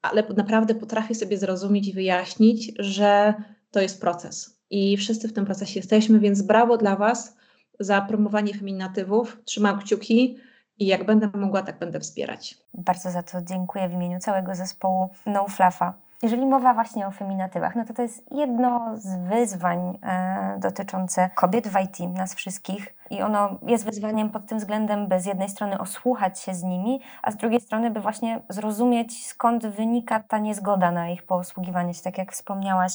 ale 0.03 0.23
naprawdę 0.37 0.75
potrafię 0.75 1.15
sobie 1.15 1.39
zrozumieć 1.39 1.89
i 1.89 1.93
wyjaśnić, 1.93 2.73
że 2.79 3.35
to 3.71 3.81
jest 3.81 4.01
proces. 4.01 4.59
I 4.71 4.97
wszyscy 4.97 5.29
w 5.29 5.33
tym 5.33 5.45
procesie 5.45 5.81
jesteśmy, 5.81 6.21
więc 6.21 6.43
brawo 6.43 6.77
dla 6.77 6.97
Was 6.97 7.37
za 7.81 8.01
promowanie 8.01 8.55
feminatywów. 8.55 9.39
Trzymam 9.45 9.79
kciuki 9.79 10.37
i 10.79 10.87
jak 10.87 11.07
będę 11.07 11.29
mogła, 11.35 11.63
tak 11.63 11.79
będę 11.79 12.01
wspierać. 12.01 12.59
Bardzo 12.75 13.11
za 13.11 13.23
to 13.23 13.43
dziękuję 13.43 13.89
w 13.89 13.93
imieniu 13.93 14.19
całego 14.19 14.55
zespołu 14.55 15.11
No 15.27 15.49
Flafa. 15.49 15.95
Jeżeli 16.23 16.47
mowa 16.47 16.75
właśnie 16.75 17.07
o 17.07 17.11
feminatywach, 17.11 17.77
no 17.77 17.85
to 17.85 17.95
to 17.95 18.03
jest 18.03 18.33
jedno 18.33 18.97
z 18.97 19.17
wyzwań 19.17 19.99
e, 20.03 20.57
dotyczące 20.59 21.31
kobiet 21.35 21.69
w 21.69 21.81
IT, 21.81 22.15
nas 22.15 22.35
wszystkich. 22.35 22.95
I 23.11 23.23
ono 23.23 23.59
jest 23.67 23.85
wyzwaniem 23.85 24.31
pod 24.31 24.47
tym 24.47 24.59
względem, 24.59 25.09
by 25.09 25.21
z 25.21 25.27
jednej 25.27 25.49
strony 25.49 25.79
osłuchać 25.79 26.41
się 26.41 26.55
z 26.55 26.63
nimi, 26.63 27.01
a 27.23 27.31
z 27.31 27.37
drugiej 27.37 27.61
strony, 27.61 27.91
by 27.91 28.01
właśnie 28.01 28.41
zrozumieć, 28.49 29.27
skąd 29.27 29.67
wynika 29.67 30.21
ta 30.21 30.39
niezgoda 30.39 30.91
na 30.91 31.09
ich 31.09 31.23
posługiwanie 31.23 31.95
się. 31.95 32.03
Tak 32.03 32.19
jak 32.19 32.33
wspomniałaś, 32.33 32.93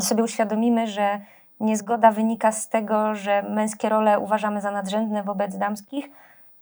sobie 0.00 0.22
uświadomimy, 0.22 0.86
że 0.86 1.20
niezgoda 1.60 2.10
wynika 2.10 2.52
z 2.52 2.68
tego, 2.68 3.14
że 3.14 3.42
męskie 3.42 3.88
role 3.88 4.18
uważamy 4.18 4.60
za 4.60 4.70
nadrzędne 4.70 5.22
wobec 5.22 5.58
damskich, 5.58 6.10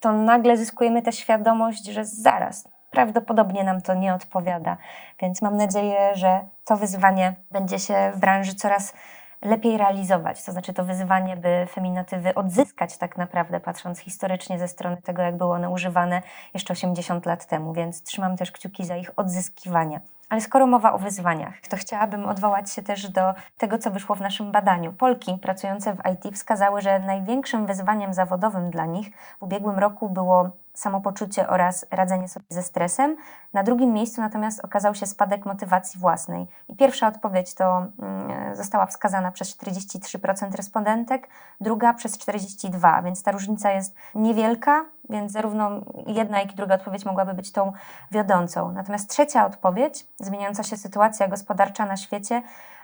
to 0.03 0.13
nagle 0.13 0.57
zyskujemy 0.57 1.01
tę 1.01 1.11
świadomość, 1.11 1.85
że 1.85 2.05
zaraz, 2.05 2.67
prawdopodobnie 2.91 3.63
nam 3.63 3.81
to 3.81 3.93
nie 3.93 4.13
odpowiada. 4.13 4.77
Więc 5.21 5.41
mam 5.41 5.57
nadzieję, 5.57 6.15
że 6.15 6.39
to 6.65 6.77
wyzwanie 6.77 7.35
będzie 7.51 7.79
się 7.79 8.11
w 8.15 8.19
branży 8.19 8.55
coraz 8.55 8.93
lepiej 9.41 9.77
realizować. 9.77 10.43
To 10.43 10.51
znaczy 10.51 10.73
to 10.73 10.83
wyzwanie, 10.83 11.37
by 11.37 11.67
feminatywy 11.71 12.35
odzyskać 12.35 12.97
tak 12.97 13.17
naprawdę, 13.17 13.59
patrząc 13.59 13.99
historycznie 13.99 14.59
ze 14.59 14.67
strony 14.67 14.97
tego, 14.97 15.21
jak 15.21 15.37
były 15.37 15.53
one 15.53 15.69
używane 15.69 16.21
jeszcze 16.53 16.73
80 16.73 17.25
lat 17.25 17.45
temu. 17.45 17.73
Więc 17.73 18.03
trzymam 18.03 18.37
też 18.37 18.51
kciuki 18.51 18.85
za 18.85 18.95
ich 18.95 19.11
odzyskiwanie. 19.15 20.01
Ale 20.33 20.41
skoro 20.41 20.67
mowa 20.67 20.93
o 20.93 20.97
wyzwaniach, 20.97 21.53
to 21.69 21.77
chciałabym 21.77 22.25
odwołać 22.25 22.71
się 22.71 22.83
też 22.83 23.09
do 23.09 23.33
tego, 23.57 23.77
co 23.77 23.91
wyszło 23.91 24.15
w 24.15 24.21
naszym 24.21 24.51
badaniu. 24.51 24.93
Polki 24.93 25.37
pracujące 25.41 25.93
w 25.93 25.99
IT 26.13 26.35
wskazały, 26.35 26.81
że 26.81 26.99
największym 26.99 27.65
wyzwaniem 27.65 28.13
zawodowym 28.13 28.71
dla 28.71 28.85
nich 28.85 29.11
w 29.39 29.43
ubiegłym 29.43 29.79
roku 29.79 30.09
było 30.09 30.49
samopoczucie 30.73 31.47
oraz 31.47 31.85
radzenie 31.91 32.27
sobie 32.27 32.45
ze 32.49 32.63
stresem. 32.63 33.17
Na 33.53 33.63
drugim 33.63 33.93
miejscu 33.93 34.21
natomiast 34.21 34.65
okazał 34.65 34.95
się 34.95 35.05
spadek 35.05 35.45
motywacji 35.45 35.99
własnej. 35.99 36.47
I 36.67 36.75
pierwsza 36.75 37.07
odpowiedź 37.07 37.53
to 37.53 37.85
mm, 37.99 38.55
została 38.55 38.85
wskazana 38.85 39.31
przez 39.31 39.57
43% 39.57 40.55
respondentek, 40.55 41.27
druga 41.61 41.93
przez 41.93 42.17
42%, 42.17 43.03
więc 43.03 43.23
ta 43.23 43.31
różnica 43.31 43.71
jest 43.71 43.95
niewielka, 44.15 44.85
więc 45.09 45.31
zarówno 45.31 45.81
jedna, 46.07 46.39
jak 46.39 46.51
i 46.51 46.55
druga 46.55 46.75
odpowiedź 46.75 47.05
mogłaby 47.05 47.33
być 47.33 47.51
tą 47.51 47.73
wiodącą. 48.11 48.71
Natomiast 48.71 49.09
trzecia 49.09 49.45
odpowiedź, 49.45 50.07
zmieniająca 50.19 50.63
się 50.63 50.77
sytuacja 50.77 51.27
gospodarcza 51.27 51.85
na 51.85 51.97
świecie, 51.97 52.41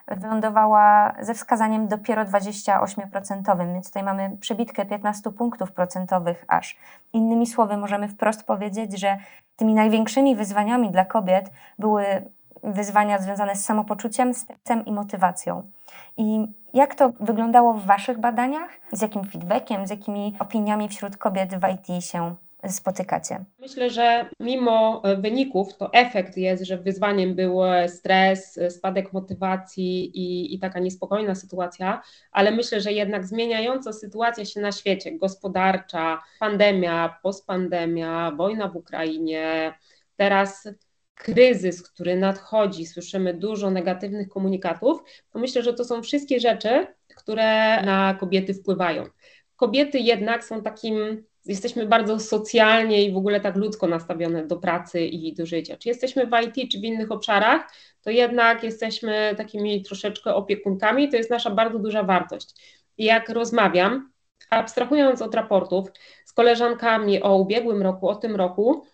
wylądowała 0.07 1.13
ze 1.21 1.33
wskazaniem 1.33 1.87
dopiero 1.87 2.25
28%, 2.25 3.73
więc 3.73 3.87
tutaj 3.87 4.03
mamy 4.03 4.37
przebitkę 4.37 4.85
15 4.85 5.31
punktów 5.31 5.71
procentowych 5.71 6.45
aż. 6.47 6.77
Innymi 7.13 7.47
słowy, 7.47 7.77
możemy 7.77 8.07
wprost 8.07 8.43
powiedzieć, 8.43 8.99
że 8.99 9.17
tymi 9.55 9.73
największymi 9.73 10.35
wyzwaniami 10.35 10.91
dla 10.91 11.05
kobiet 11.05 11.51
były 11.79 12.05
wyzwania 12.63 13.19
związane 13.19 13.55
z 13.55 13.65
samopoczuciem, 13.65 14.33
stresem 14.33 14.85
i 14.85 14.91
motywacją. 14.91 15.63
I 16.19 16.47
jak 16.73 16.95
to 16.95 17.13
wyglądało 17.19 17.73
w 17.73 17.85
Waszych 17.85 18.19
badaniach? 18.19 18.69
Z 18.91 19.01
jakim 19.01 19.23
feedbackiem, 19.23 19.87
z 19.87 19.89
jakimi 19.89 20.37
opiniami 20.39 20.89
wśród 20.89 21.17
kobiet 21.17 21.49
w 21.55 21.67
IT 21.73 22.05
się 22.05 22.35
spotykacie? 22.67 23.45
Myślę, 23.59 23.89
że 23.89 24.29
mimo 24.39 25.01
e, 25.03 25.15
wyników, 25.15 25.77
to 25.77 25.93
efekt 25.93 26.37
jest, 26.37 26.63
że 26.63 26.77
wyzwaniem 26.77 27.35
był 27.35 27.59
stres, 27.87 28.59
spadek 28.69 29.13
motywacji 29.13 30.17
i, 30.17 30.55
i 30.55 30.59
taka 30.59 30.79
niespokojna 30.79 31.35
sytuacja, 31.35 32.01
ale 32.31 32.51
myślę, 32.51 32.81
że 32.81 32.91
jednak 32.91 33.25
zmieniająca 33.25 33.93
sytuacja 33.93 34.45
się 34.45 34.61
na 34.61 34.71
świecie, 34.71 35.17
gospodarcza, 35.17 36.21
pandemia, 36.39 37.19
postpandemia, 37.23 38.31
wojna 38.31 38.67
w 38.67 38.75
Ukrainie, 38.75 39.73
teraz 40.17 40.67
kryzys, 41.19 41.83
który 41.83 42.15
nadchodzi, 42.15 42.85
słyszymy 42.85 43.33
dużo 43.33 43.71
negatywnych 43.71 44.29
komunikatów, 44.29 45.03
to 45.31 45.39
myślę, 45.39 45.63
że 45.63 45.73
to 45.73 45.85
są 45.85 46.03
wszystkie 46.03 46.39
rzeczy, 46.39 46.87
które 47.15 47.81
na 47.83 48.13
kobiety 48.19 48.53
wpływają. 48.53 49.05
Kobiety 49.55 49.99
jednak 49.99 50.43
są 50.43 50.61
takim 50.61 51.23
jesteśmy 51.45 51.85
bardzo 51.85 52.19
socjalnie 52.19 53.03
i 53.03 53.11
w 53.11 53.17
ogóle 53.17 53.41
tak 53.41 53.55
ludzko 53.55 53.87
nastawione 53.87 54.47
do 54.47 54.57
pracy 54.57 55.01
i 55.01 55.33
do 55.33 55.45
życia. 55.45 55.77
Czy 55.77 55.89
jesteśmy 55.89 56.27
w 56.27 56.31
IT, 56.45 56.71
czy 56.71 56.79
w 56.79 56.83
innych 56.83 57.11
obszarach, 57.11 57.71
to 58.01 58.09
jednak 58.09 58.63
jesteśmy 58.63 59.33
takimi 59.37 59.83
troszeczkę 59.83 60.35
opiekunkami, 60.35 61.09
to 61.09 61.17
jest 61.17 61.29
nasza 61.29 61.49
bardzo 61.49 61.79
duża 61.79 62.03
wartość. 62.03 62.55
I 62.97 63.05
jak 63.05 63.29
rozmawiam, 63.29 64.11
abstrahując 64.49 65.21
od 65.21 65.35
raportów 65.35 65.87
z 66.25 66.33
koleżankami 66.33 67.23
o 67.23 67.35
ubiegłym 67.35 67.81
roku, 67.81 68.09
o 68.09 68.15
tym 68.15 68.35
roku, 68.35 68.85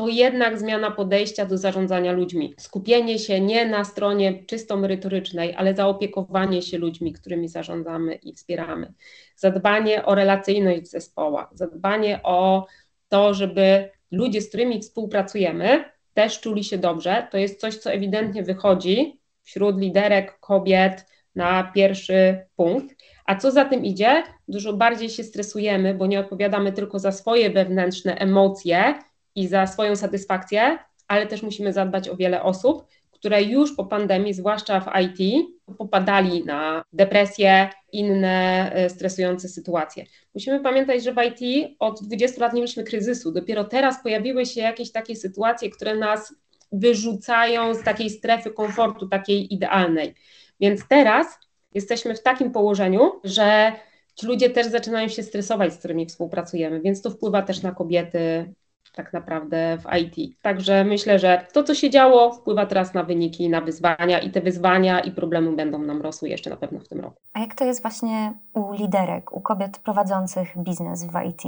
to 0.00 0.08
jednak 0.08 0.58
zmiana 0.58 0.90
podejścia 0.90 1.46
do 1.46 1.58
zarządzania 1.58 2.12
ludźmi. 2.12 2.54
Skupienie 2.58 3.18
się 3.18 3.40
nie 3.40 3.66
na 3.66 3.84
stronie 3.84 4.44
czysto 4.44 4.76
merytorycznej, 4.76 5.54
ale 5.56 5.74
zaopiekowanie 5.74 6.62
się 6.62 6.78
ludźmi, 6.78 7.12
którymi 7.12 7.48
zarządzamy 7.48 8.14
i 8.14 8.32
wspieramy. 8.32 8.92
Zadbanie 9.36 10.04
o 10.04 10.14
relacyjność 10.14 10.82
w 10.82 10.86
zespołach, 10.86 11.48
zadbanie 11.52 12.20
o 12.22 12.66
to, 13.08 13.34
żeby 13.34 13.90
ludzie, 14.10 14.40
z 14.40 14.48
którymi 14.48 14.80
współpracujemy, 14.80 15.84
też 16.14 16.40
czuli 16.40 16.64
się 16.64 16.78
dobrze. 16.78 17.26
To 17.30 17.38
jest 17.38 17.60
coś, 17.60 17.76
co 17.76 17.92
ewidentnie 17.92 18.42
wychodzi 18.42 19.20
wśród 19.42 19.80
liderek 19.80 20.38
kobiet 20.40 21.06
na 21.34 21.72
pierwszy 21.74 22.46
punkt. 22.56 22.96
A 23.24 23.36
co 23.36 23.50
za 23.50 23.64
tym 23.64 23.84
idzie? 23.84 24.22
Dużo 24.48 24.72
bardziej 24.72 25.08
się 25.08 25.24
stresujemy, 25.24 25.94
bo 25.94 26.06
nie 26.06 26.20
odpowiadamy 26.20 26.72
tylko 26.72 26.98
za 26.98 27.12
swoje 27.12 27.50
wewnętrzne 27.50 28.14
emocje 28.14 28.94
i 29.34 29.48
za 29.48 29.66
swoją 29.66 29.96
satysfakcję, 29.96 30.78
ale 31.08 31.26
też 31.26 31.42
musimy 31.42 31.72
zadbać 31.72 32.08
o 32.08 32.16
wiele 32.16 32.42
osób, 32.42 32.86
które 33.10 33.42
już 33.42 33.76
po 33.76 33.84
pandemii, 33.84 34.34
zwłaszcza 34.34 34.80
w 34.80 34.86
IT, 35.00 35.46
popadali 35.78 36.44
na 36.44 36.84
depresję, 36.92 37.68
inne 37.92 38.70
e, 38.72 38.90
stresujące 38.90 39.48
sytuacje. 39.48 40.04
Musimy 40.34 40.60
pamiętać, 40.60 41.04
że 41.04 41.12
w 41.12 41.16
IT 41.16 41.68
od 41.78 42.02
20 42.02 42.40
lat 42.40 42.52
nie 42.52 42.60
mieliśmy 42.60 42.84
kryzysu. 42.84 43.32
Dopiero 43.32 43.64
teraz 43.64 44.02
pojawiły 44.02 44.46
się 44.46 44.60
jakieś 44.60 44.92
takie 44.92 45.16
sytuacje, 45.16 45.70
które 45.70 45.96
nas 45.96 46.34
wyrzucają 46.72 47.74
z 47.74 47.82
takiej 47.82 48.10
strefy 48.10 48.50
komfortu, 48.50 49.08
takiej 49.08 49.54
idealnej. 49.54 50.14
Więc 50.60 50.88
teraz 50.88 51.26
jesteśmy 51.74 52.14
w 52.14 52.22
takim 52.22 52.52
położeniu, 52.52 53.12
że 53.24 53.72
ci 54.14 54.26
ludzie 54.26 54.50
też 54.50 54.66
zaczynają 54.66 55.08
się 55.08 55.22
stresować, 55.22 55.74
z 55.74 55.78
którymi 55.78 56.06
współpracujemy, 56.06 56.80
więc 56.80 57.02
to 57.02 57.10
wpływa 57.10 57.42
też 57.42 57.62
na 57.62 57.72
kobiety 57.72 58.54
tak 58.94 59.12
naprawdę 59.12 59.78
w 59.78 59.96
IT. 59.96 60.36
Także 60.42 60.84
myślę, 60.84 61.18
że 61.18 61.46
to, 61.52 61.62
co 61.62 61.74
się 61.74 61.90
działo, 61.90 62.32
wpływa 62.32 62.66
teraz 62.66 62.94
na 62.94 63.02
wyniki, 63.02 63.48
na 63.48 63.60
wyzwania 63.60 64.18
i 64.18 64.30
te 64.30 64.40
wyzwania 64.40 65.00
i 65.00 65.10
problemy 65.10 65.56
będą 65.56 65.78
nam 65.78 66.02
rosły 66.02 66.28
jeszcze 66.28 66.50
na 66.50 66.56
pewno 66.56 66.80
w 66.80 66.88
tym 66.88 67.00
roku. 67.00 67.16
A 67.32 67.40
jak 67.40 67.54
to 67.54 67.64
jest 67.64 67.82
właśnie 67.82 68.32
u 68.54 68.72
liderek, 68.72 69.32
u 69.32 69.40
kobiet 69.40 69.78
prowadzących 69.78 70.58
biznes 70.58 71.04
w 71.04 71.12
IT? 71.28 71.42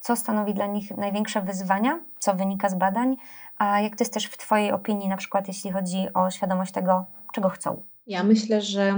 Co 0.00 0.16
stanowi 0.16 0.54
dla 0.54 0.66
nich 0.66 0.96
największe 0.96 1.42
wyzwania, 1.42 2.00
co 2.18 2.34
wynika 2.34 2.68
z 2.68 2.74
badań, 2.74 3.16
a 3.58 3.80
jak 3.80 3.96
to 3.96 4.04
jest 4.04 4.14
też 4.14 4.26
w 4.26 4.36
Twojej 4.36 4.72
opinii, 4.72 5.08
na 5.08 5.16
przykład 5.16 5.48
jeśli 5.48 5.72
chodzi 5.72 6.06
o 6.14 6.30
świadomość 6.30 6.72
tego, 6.72 7.04
czego 7.32 7.48
chcą? 7.48 7.82
Ja 8.06 8.24
myślę, 8.24 8.60
że 8.60 8.94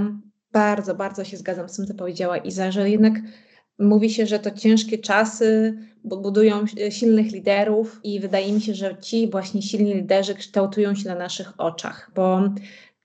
bardzo, 0.51 0.95
bardzo 0.95 1.23
się 1.23 1.37
zgadzam 1.37 1.69
z 1.69 1.75
tym, 1.75 1.87
co 1.87 1.93
powiedziała 1.93 2.37
Iza, 2.37 2.71
że 2.71 2.89
jednak 2.89 3.13
Mówi 3.79 4.09
się, 4.09 4.25
że 4.25 4.39
to 4.39 4.51
ciężkie 4.51 4.97
czasy 4.97 5.77
budują 6.03 6.65
silnych 6.89 7.31
liderów, 7.31 7.99
i 8.03 8.19
wydaje 8.19 8.53
mi 8.53 8.61
się, 8.61 8.73
że 8.73 8.97
ci 9.01 9.29
właśnie 9.31 9.61
silni 9.61 9.93
liderzy 9.93 10.35
kształtują 10.35 10.95
się 10.95 11.09
na 11.09 11.15
naszych 11.15 11.59
oczach, 11.59 12.11
bo 12.15 12.41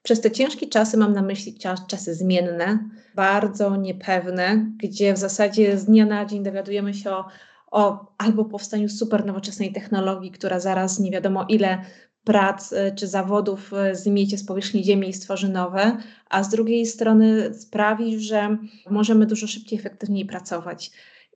przez 0.03 0.21
te 0.21 0.31
ciężkie 0.31 0.67
czasy 0.67 0.97
mam 0.97 1.13
na 1.13 1.23
myśli 1.23 1.59
czasy 1.89 2.15
zmienne, 2.15 2.89
bardzo 3.15 3.77
niepewne, 3.77 4.67
gdzie 4.77 5.15
w 5.15 5.19
zasadzie 5.19 5.79
z 5.79 5.85
dnia 5.85 6.07
na 6.07 6.25
dzień 6.25 6.43
dowiadujemy 6.43 6.95
się 6.95 7.11
o, 7.11 7.25
o 7.71 8.07
albo 8.19 8.45
powstaniu 8.45 8.89
super 8.89 9.27
nowoczesnej 9.27 9.73
technologii, 9.73 10.31
która 10.31 10.61
zaraz 10.61 10.99
nie 10.99 11.11
wiadomo 11.11 11.47
ile 11.49 11.79
prac 12.25 12.73
y, 12.73 12.93
czy 12.97 13.07
zawodów 13.07 13.73
y, 13.93 13.97
zmiecie 13.97 14.39
z 14.39 14.45
powierzchni 14.45 14.85
Ziemi 14.85 15.09
i 15.09 15.13
stworzy 15.13 15.49
nowe, 15.49 15.97
a 16.31 16.43
z 16.43 16.49
drugiej 16.49 16.87
strony 16.87 17.55
sprawi, 17.55 18.21
że 18.21 18.57
możemy 18.91 19.27
dużo 19.27 19.47
szybciej, 19.47 19.79
efektywniej 19.79 20.25
pracować. 20.25 20.91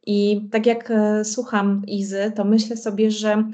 I 0.06 0.48
tak 0.52 0.66
jak 0.66 0.90
y, 0.90 1.24
słucham 1.24 1.82
Izy, 1.86 2.32
to 2.36 2.44
myślę 2.44 2.76
sobie, 2.76 3.10
że 3.10 3.44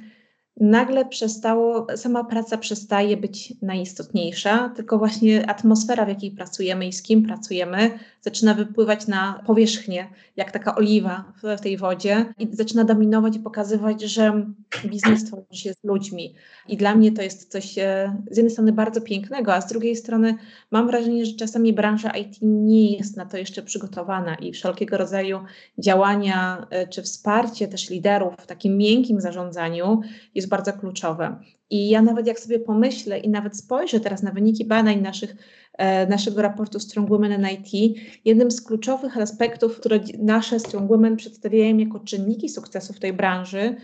nagle 0.60 1.04
przestało, 1.04 1.86
sama 1.96 2.24
praca 2.24 2.58
przestaje 2.58 3.16
być 3.16 3.54
najistotniejsza, 3.62 4.68
tylko 4.76 4.98
właśnie 4.98 5.50
atmosfera, 5.50 6.04
w 6.04 6.08
jakiej 6.08 6.30
pracujemy 6.30 6.86
i 6.86 6.92
z 6.92 7.02
kim 7.02 7.22
pracujemy, 7.22 7.98
zaczyna 8.20 8.54
wypływać 8.54 9.06
na 9.06 9.42
powierzchnię, 9.46 10.08
jak 10.36 10.50
taka 10.50 10.74
oliwa 10.74 11.32
w, 11.42 11.60
tej 11.60 11.76
wodzie 11.76 12.34
i 12.38 12.48
zaczyna 12.52 12.84
dominować 12.84 13.36
i 13.36 13.40
pokazywać, 13.40 14.02
że 14.02 14.46
biznes 14.84 15.24
tworzy 15.24 15.44
się 15.52 15.72
z 15.72 15.84
ludźmi. 15.84 16.34
I 16.68 16.76
dla 16.76 16.94
mnie 16.94 17.12
to 17.12 17.22
jest 17.22 17.52
coś 17.52 17.78
e, 17.78 18.16
z 18.30 18.36
jednej 18.36 18.52
strony 18.52 18.72
bardzo 18.72 19.00
pięknego, 19.00 19.54
a 19.54 19.60
z 19.60 19.68
drugiej 19.68 19.96
strony 19.96 20.34
mam 20.70 20.86
wrażenie, 20.86 21.26
że 21.26 21.32
czasami 21.32 21.72
branża 21.72 22.10
IT 22.10 22.38
nie 22.42 22.96
jest 22.96 23.16
na 23.16 23.26
to 23.26 23.36
jeszcze 23.36 23.62
przygotowana 23.62 24.34
i 24.34 24.52
wszelkiego 24.52 24.96
rodzaju 24.96 25.40
działania 25.78 26.66
e, 26.70 26.88
czy 26.88 27.02
wsparcie 27.02 27.68
też 27.68 27.90
liderów 27.90 28.34
w 28.38 28.46
takim 28.46 28.76
miękkim 28.76 29.20
zarządzaniu 29.20 30.00
jest 30.34 30.49
bardzo 30.50 30.72
kluczowe. 30.72 31.36
I 31.70 31.88
ja 31.88 32.02
nawet 32.02 32.26
jak 32.26 32.40
sobie 32.40 32.58
pomyślę 32.58 33.18
i 33.18 33.28
nawet 33.28 33.56
spojrzę 33.56 34.00
teraz 34.00 34.22
na 34.22 34.30
wyniki 34.30 34.64
badań 34.64 35.00
naszych, 35.00 35.36
e, 35.78 36.06
naszego 36.06 36.42
raportu 36.42 36.80
Strong 36.80 37.08
Women 37.08 37.32
in 37.32 37.46
IT, 37.48 37.98
jednym 38.24 38.50
z 38.50 38.62
kluczowych 38.62 39.16
aspektów, 39.16 39.80
które 39.80 40.00
nasze 40.18 40.60
Strong 40.60 40.88
Women 40.90 41.16
przedstawiają 41.16 41.76
jako 41.76 42.00
czynniki 42.00 42.48
sukcesu 42.48 42.92
w 42.92 43.00
tej 43.00 43.12
branży, 43.12 43.76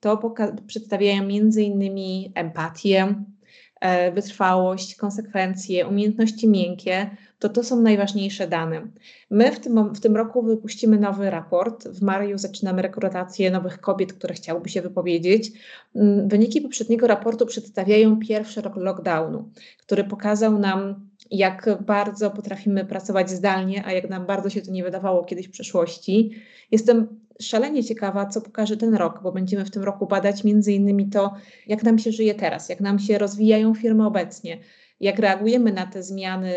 to 0.00 0.34
przedstawiają 0.66 1.26
między 1.26 1.62
innymi 1.62 2.32
empatię, 2.34 3.14
e, 3.80 4.12
wytrwałość, 4.12 4.94
konsekwencje, 4.94 5.88
umiejętności 5.88 6.48
miękkie, 6.48 7.10
to 7.42 7.48
to 7.48 7.64
są 7.64 7.80
najważniejsze 7.80 8.48
dane. 8.48 8.88
My 9.30 9.52
w 9.52 9.60
tym, 9.60 9.94
w 9.94 10.00
tym 10.00 10.16
roku 10.16 10.42
wypuścimy 10.42 10.98
nowy 10.98 11.30
raport. 11.30 11.88
W 11.88 12.02
maju 12.02 12.38
zaczynamy 12.38 12.82
rekrutację 12.82 13.50
nowych 13.50 13.80
kobiet, 13.80 14.12
które 14.12 14.34
chciałyby 14.34 14.68
się 14.68 14.82
wypowiedzieć. 14.82 15.52
Mm, 15.94 16.28
wyniki 16.28 16.60
poprzedniego 16.60 17.06
raportu 17.06 17.46
przedstawiają 17.46 18.18
pierwszy 18.18 18.60
rok 18.60 18.76
lockdownu, 18.76 19.48
który 19.78 20.04
pokazał 20.04 20.58
nam, 20.58 21.08
jak 21.30 21.68
bardzo 21.86 22.30
potrafimy 22.30 22.84
pracować 22.84 23.30
zdalnie, 23.30 23.86
a 23.86 23.92
jak 23.92 24.10
nam 24.10 24.26
bardzo 24.26 24.50
się 24.50 24.62
to 24.62 24.70
nie 24.70 24.84
wydawało 24.84 25.24
kiedyś 25.24 25.48
w 25.48 25.50
przeszłości. 25.50 26.30
Jestem 26.70 27.20
szalenie 27.40 27.84
ciekawa, 27.84 28.26
co 28.26 28.40
pokaże 28.40 28.76
ten 28.76 28.94
rok, 28.94 29.20
bo 29.22 29.32
będziemy 29.32 29.64
w 29.64 29.70
tym 29.70 29.82
roku 29.82 30.06
badać 30.06 30.44
między 30.44 30.72
innymi 30.72 31.08
to, 31.08 31.34
jak 31.66 31.82
nam 31.82 31.98
się 31.98 32.12
żyje 32.12 32.34
teraz, 32.34 32.68
jak 32.68 32.80
nam 32.80 32.98
się 32.98 33.18
rozwijają 33.18 33.74
firmy 33.74 34.06
obecnie, 34.06 34.58
jak 35.00 35.18
reagujemy 35.18 35.72
na 35.72 35.86
te 35.86 36.02
zmiany 36.02 36.54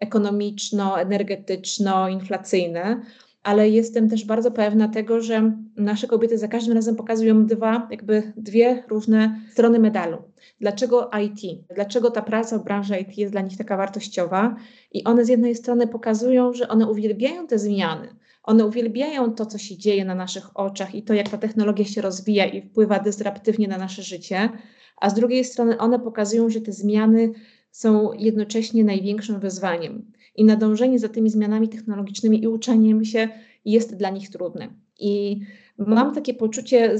ekonomiczno-energetyczno-inflacyjne, 0.00 3.00
ale 3.42 3.68
jestem 3.68 4.10
też 4.10 4.24
bardzo 4.24 4.50
pewna 4.50 4.88
tego, 4.88 5.20
że 5.20 5.52
nasze 5.76 6.06
kobiety 6.06 6.38
za 6.38 6.48
każdym 6.48 6.74
razem 6.74 6.96
pokazują 6.96 7.46
dwa, 7.46 7.88
jakby 7.90 8.32
dwie 8.36 8.84
różne 8.88 9.40
strony 9.52 9.78
medalu. 9.78 10.18
Dlaczego 10.60 11.10
IT? 11.24 11.40
Dlaczego 11.74 12.10
ta 12.10 12.22
praca 12.22 12.58
w 12.58 12.64
branży 12.64 12.98
IT 12.98 13.18
jest 13.18 13.32
dla 13.32 13.40
nich 13.40 13.58
taka 13.58 13.76
wartościowa? 13.76 14.56
I 14.92 15.04
one 15.04 15.24
z 15.24 15.28
jednej 15.28 15.54
strony 15.54 15.86
pokazują, 15.86 16.52
że 16.52 16.68
one 16.68 16.86
uwielbiają 16.86 17.46
te 17.46 17.58
zmiany, 17.58 18.08
one 18.42 18.66
uwielbiają 18.66 19.34
to, 19.34 19.46
co 19.46 19.58
się 19.58 19.76
dzieje 19.76 20.04
na 20.04 20.14
naszych 20.14 20.56
oczach 20.56 20.94
i 20.94 21.02
to, 21.02 21.14
jak 21.14 21.28
ta 21.28 21.38
technologia 21.38 21.84
się 21.84 22.02
rozwija 22.02 22.46
i 22.46 22.62
wpływa 22.62 22.98
dysruptywnie 22.98 23.68
na 23.68 23.78
nasze 23.78 24.02
życie, 24.02 24.48
a 24.96 25.10
z 25.10 25.14
drugiej 25.14 25.44
strony 25.44 25.78
one 25.78 25.98
pokazują, 25.98 26.50
że 26.50 26.60
te 26.60 26.72
zmiany 26.72 27.32
są 27.70 28.12
jednocześnie 28.12 28.84
największym 28.84 29.40
wyzwaniem. 29.40 30.12
I 30.36 30.44
nadążenie 30.44 30.98
za 30.98 31.08
tymi 31.08 31.30
zmianami 31.30 31.68
technologicznymi 31.68 32.42
i 32.42 32.48
uczeniem 32.48 33.04
się 33.04 33.28
jest 33.64 33.96
dla 33.96 34.10
nich 34.10 34.30
trudne. 34.30 34.68
I 34.98 35.40
mam 35.78 36.14
takie 36.14 36.34
poczucie, 36.34 36.96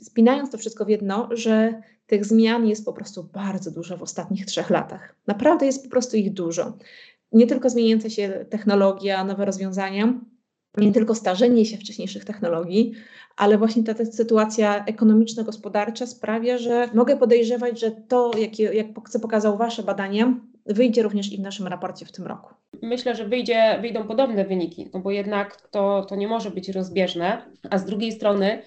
spinając 0.00 0.50
to 0.50 0.58
wszystko 0.58 0.84
w 0.84 0.88
jedno, 0.88 1.28
że 1.32 1.82
tych 2.06 2.24
zmian 2.24 2.66
jest 2.66 2.84
po 2.84 2.92
prostu 2.92 3.24
bardzo 3.24 3.70
dużo 3.70 3.96
w 3.96 4.02
ostatnich 4.02 4.46
trzech 4.46 4.70
latach. 4.70 5.16
Naprawdę 5.26 5.66
jest 5.66 5.84
po 5.84 5.90
prostu 5.90 6.16
ich 6.16 6.32
dużo. 6.32 6.78
Nie 7.32 7.46
tylko 7.46 7.70
zmieniająca 7.70 8.10
się 8.10 8.46
technologia, 8.50 9.24
nowe 9.24 9.44
rozwiązania, 9.44 10.20
nie 10.76 10.92
tylko 10.92 11.14
starzenie 11.14 11.64
się 11.66 11.76
wcześniejszych 11.76 12.24
technologii, 12.24 12.92
ale 13.36 13.58
właśnie 13.58 13.82
ta, 13.84 13.94
ta 13.94 14.04
sytuacja 14.04 14.84
ekonomiczno-gospodarcza 14.84 16.06
sprawia, 16.06 16.58
że 16.58 16.88
mogę 16.94 17.16
podejrzewać, 17.16 17.80
że 17.80 17.90
to, 17.90 18.30
jak, 18.38 18.58
jak 18.58 19.10
co 19.10 19.20
pokazało 19.20 19.56
Wasze 19.56 19.82
badanie, 19.82 20.34
wyjdzie 20.66 21.02
również 21.02 21.32
i 21.32 21.36
w 21.36 21.40
naszym 21.40 21.66
raporcie 21.66 22.06
w 22.06 22.12
tym 22.12 22.26
roku. 22.26 22.54
Myślę, 22.82 23.14
że 23.14 23.28
wyjdzie, 23.28 23.78
wyjdą 23.80 24.06
podobne 24.06 24.44
wyniki, 24.44 24.90
no 24.94 25.00
bo 25.00 25.10
jednak 25.10 25.68
to, 25.70 26.06
to 26.08 26.16
nie 26.16 26.28
może 26.28 26.50
być 26.50 26.68
rozbieżne, 26.68 27.42
a 27.70 27.78
z 27.78 27.84
drugiej 27.84 28.12
strony 28.12 28.62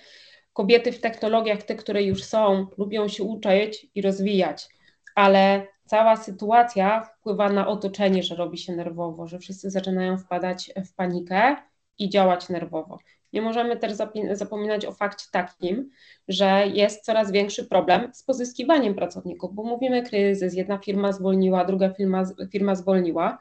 kobiety 0.54 0.92
w 0.92 1.02
technologiach, 1.02 1.64
te, 1.64 1.76
które 1.76 2.04
już 2.04 2.24
są, 2.24 2.68
lubią 2.78 3.08
się 3.08 3.24
uczyć 3.24 3.88
i 3.96 4.02
rozwijać, 4.02 4.70
ale 5.16 5.68
cała 5.86 6.16
sytuacja 6.16 7.04
wpływa 7.04 7.50
na 7.50 7.68
otoczenie, 7.68 8.24
że 8.24 8.36
robi 8.36 8.58
się 8.58 8.76
nerwowo, 8.76 9.28
że 9.28 9.40
wszyscy 9.40 9.70
zaczynają 9.70 10.18
wpadać 10.18 10.72
w 10.86 10.96
panikę 10.96 11.56
i 12.00 12.10
działać 12.10 12.50
nerwowo. 12.50 13.00
Nie 13.34 13.42
możemy 13.42 13.78
też 13.78 13.94
zapominać 14.32 14.86
o 14.86 14.92
fakcie 14.92 15.26
takim, 15.32 15.90
że 16.28 16.68
jest 16.74 17.06
coraz 17.06 17.32
większy 17.32 17.66
problem 17.66 18.14
z 18.14 18.24
pozyskiwaniem 18.24 18.96
pracowników, 18.96 19.54
bo 19.54 19.64
mówimy 19.64 20.04
kryzys, 20.04 20.54
jedna 20.54 20.78
firma 20.78 21.12
zwolniła, 21.12 21.66
druga 21.66 21.90
firma, 21.90 22.24
firma 22.52 22.76
zwolniła, 22.76 23.38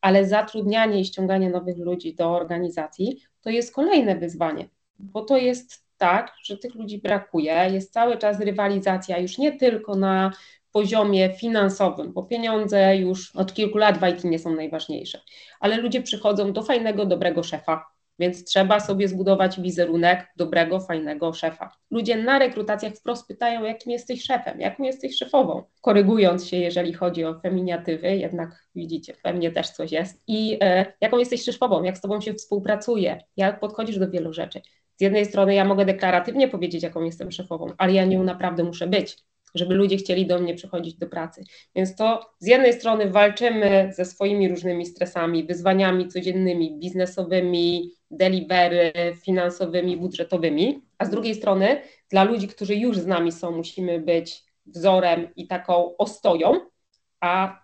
ale 0.00 0.26
zatrudnianie 0.26 1.00
i 1.00 1.04
ściąganie 1.04 1.50
nowych 1.50 1.78
ludzi 1.78 2.14
do 2.14 2.30
organizacji 2.30 3.22
to 3.40 3.50
jest 3.50 3.74
kolejne 3.74 4.16
wyzwanie, 4.16 4.68
bo 4.98 5.24
to 5.24 5.36
jest 5.36 5.84
tak, 5.98 6.32
że 6.44 6.58
tych 6.58 6.74
ludzi 6.74 6.98
brakuje, 6.98 7.68
jest 7.72 7.92
cały 7.92 8.18
czas 8.18 8.40
rywalizacja 8.40 9.18
już 9.18 9.38
nie 9.38 9.52
tylko 9.58 9.94
na 9.94 10.32
poziomie 10.72 11.34
finansowym, 11.34 12.12
bo 12.12 12.22
pieniądze 12.22 12.96
już 12.96 13.36
od 13.36 13.54
kilku 13.54 13.78
lat 13.78 13.98
w 13.98 14.08
IT 14.08 14.24
nie 14.24 14.38
są 14.38 14.54
najważniejsze, 14.54 15.20
ale 15.60 15.76
ludzie 15.76 16.02
przychodzą 16.02 16.52
do 16.52 16.62
fajnego, 16.62 17.06
dobrego 17.06 17.42
szefa, 17.42 17.91
Więc 18.22 18.44
trzeba 18.44 18.80
sobie 18.80 19.08
zbudować 19.08 19.60
wizerunek 19.60 20.32
dobrego, 20.36 20.80
fajnego 20.80 21.32
szefa. 21.32 21.72
Ludzie 21.90 22.16
na 22.16 22.38
rekrutacjach 22.38 22.94
wprost 22.94 23.28
pytają, 23.28 23.64
jakim 23.64 23.92
jesteś 23.92 24.24
szefem, 24.24 24.60
jaką 24.60 24.82
jesteś 24.82 25.16
szefową, 25.16 25.62
korygując 25.80 26.46
się, 26.46 26.56
jeżeli 26.56 26.92
chodzi 26.92 27.24
o 27.24 27.40
feminiatywy, 27.40 28.16
jednak 28.16 28.66
widzicie, 28.74 29.14
pewnie 29.22 29.52
też 29.52 29.70
coś 29.70 29.92
jest. 29.92 30.22
I 30.26 30.58
e, 30.60 30.92
jaką 31.00 31.18
jesteś 31.18 31.44
szefową, 31.44 31.82
jak 31.82 31.98
z 31.98 32.00
tobą 32.00 32.20
się 32.20 32.34
współpracuje, 32.34 33.18
jak 33.36 33.60
podchodzisz 33.60 33.98
do 33.98 34.10
wielu 34.10 34.32
rzeczy. 34.32 34.60
Z 34.96 35.00
jednej 35.00 35.26
strony 35.26 35.54
ja 35.54 35.64
mogę 35.64 35.84
deklaratywnie 35.84 36.48
powiedzieć, 36.48 36.82
jaką 36.82 37.04
jestem 37.04 37.32
szefową, 37.32 37.66
ale 37.78 37.92
ja 37.92 38.04
nią 38.04 38.22
naprawdę 38.22 38.64
muszę 38.64 38.86
być 38.86 39.16
żeby 39.54 39.74
ludzie 39.74 39.96
chcieli 39.96 40.26
do 40.26 40.38
mnie 40.38 40.54
przychodzić 40.54 40.94
do 40.94 41.06
pracy. 41.06 41.44
Więc 41.74 41.96
to 41.96 42.30
z 42.38 42.46
jednej 42.46 42.72
strony 42.72 43.10
walczymy 43.10 43.90
ze 43.92 44.04
swoimi 44.04 44.48
różnymi 44.48 44.86
stresami, 44.86 45.44
wyzwaniami 45.44 46.08
codziennymi, 46.08 46.78
biznesowymi, 46.78 47.90
delivery, 48.10 48.92
finansowymi, 49.22 49.96
budżetowymi, 49.96 50.82
a 50.98 51.04
z 51.04 51.10
drugiej 51.10 51.34
strony 51.34 51.82
dla 52.10 52.24
ludzi, 52.24 52.48
którzy 52.48 52.74
już 52.74 52.98
z 52.98 53.06
nami 53.06 53.32
są, 53.32 53.50
musimy 53.50 54.00
być 54.00 54.44
wzorem 54.66 55.28
i 55.36 55.46
taką 55.46 55.96
ostoją, 55.96 56.60
a 57.20 57.62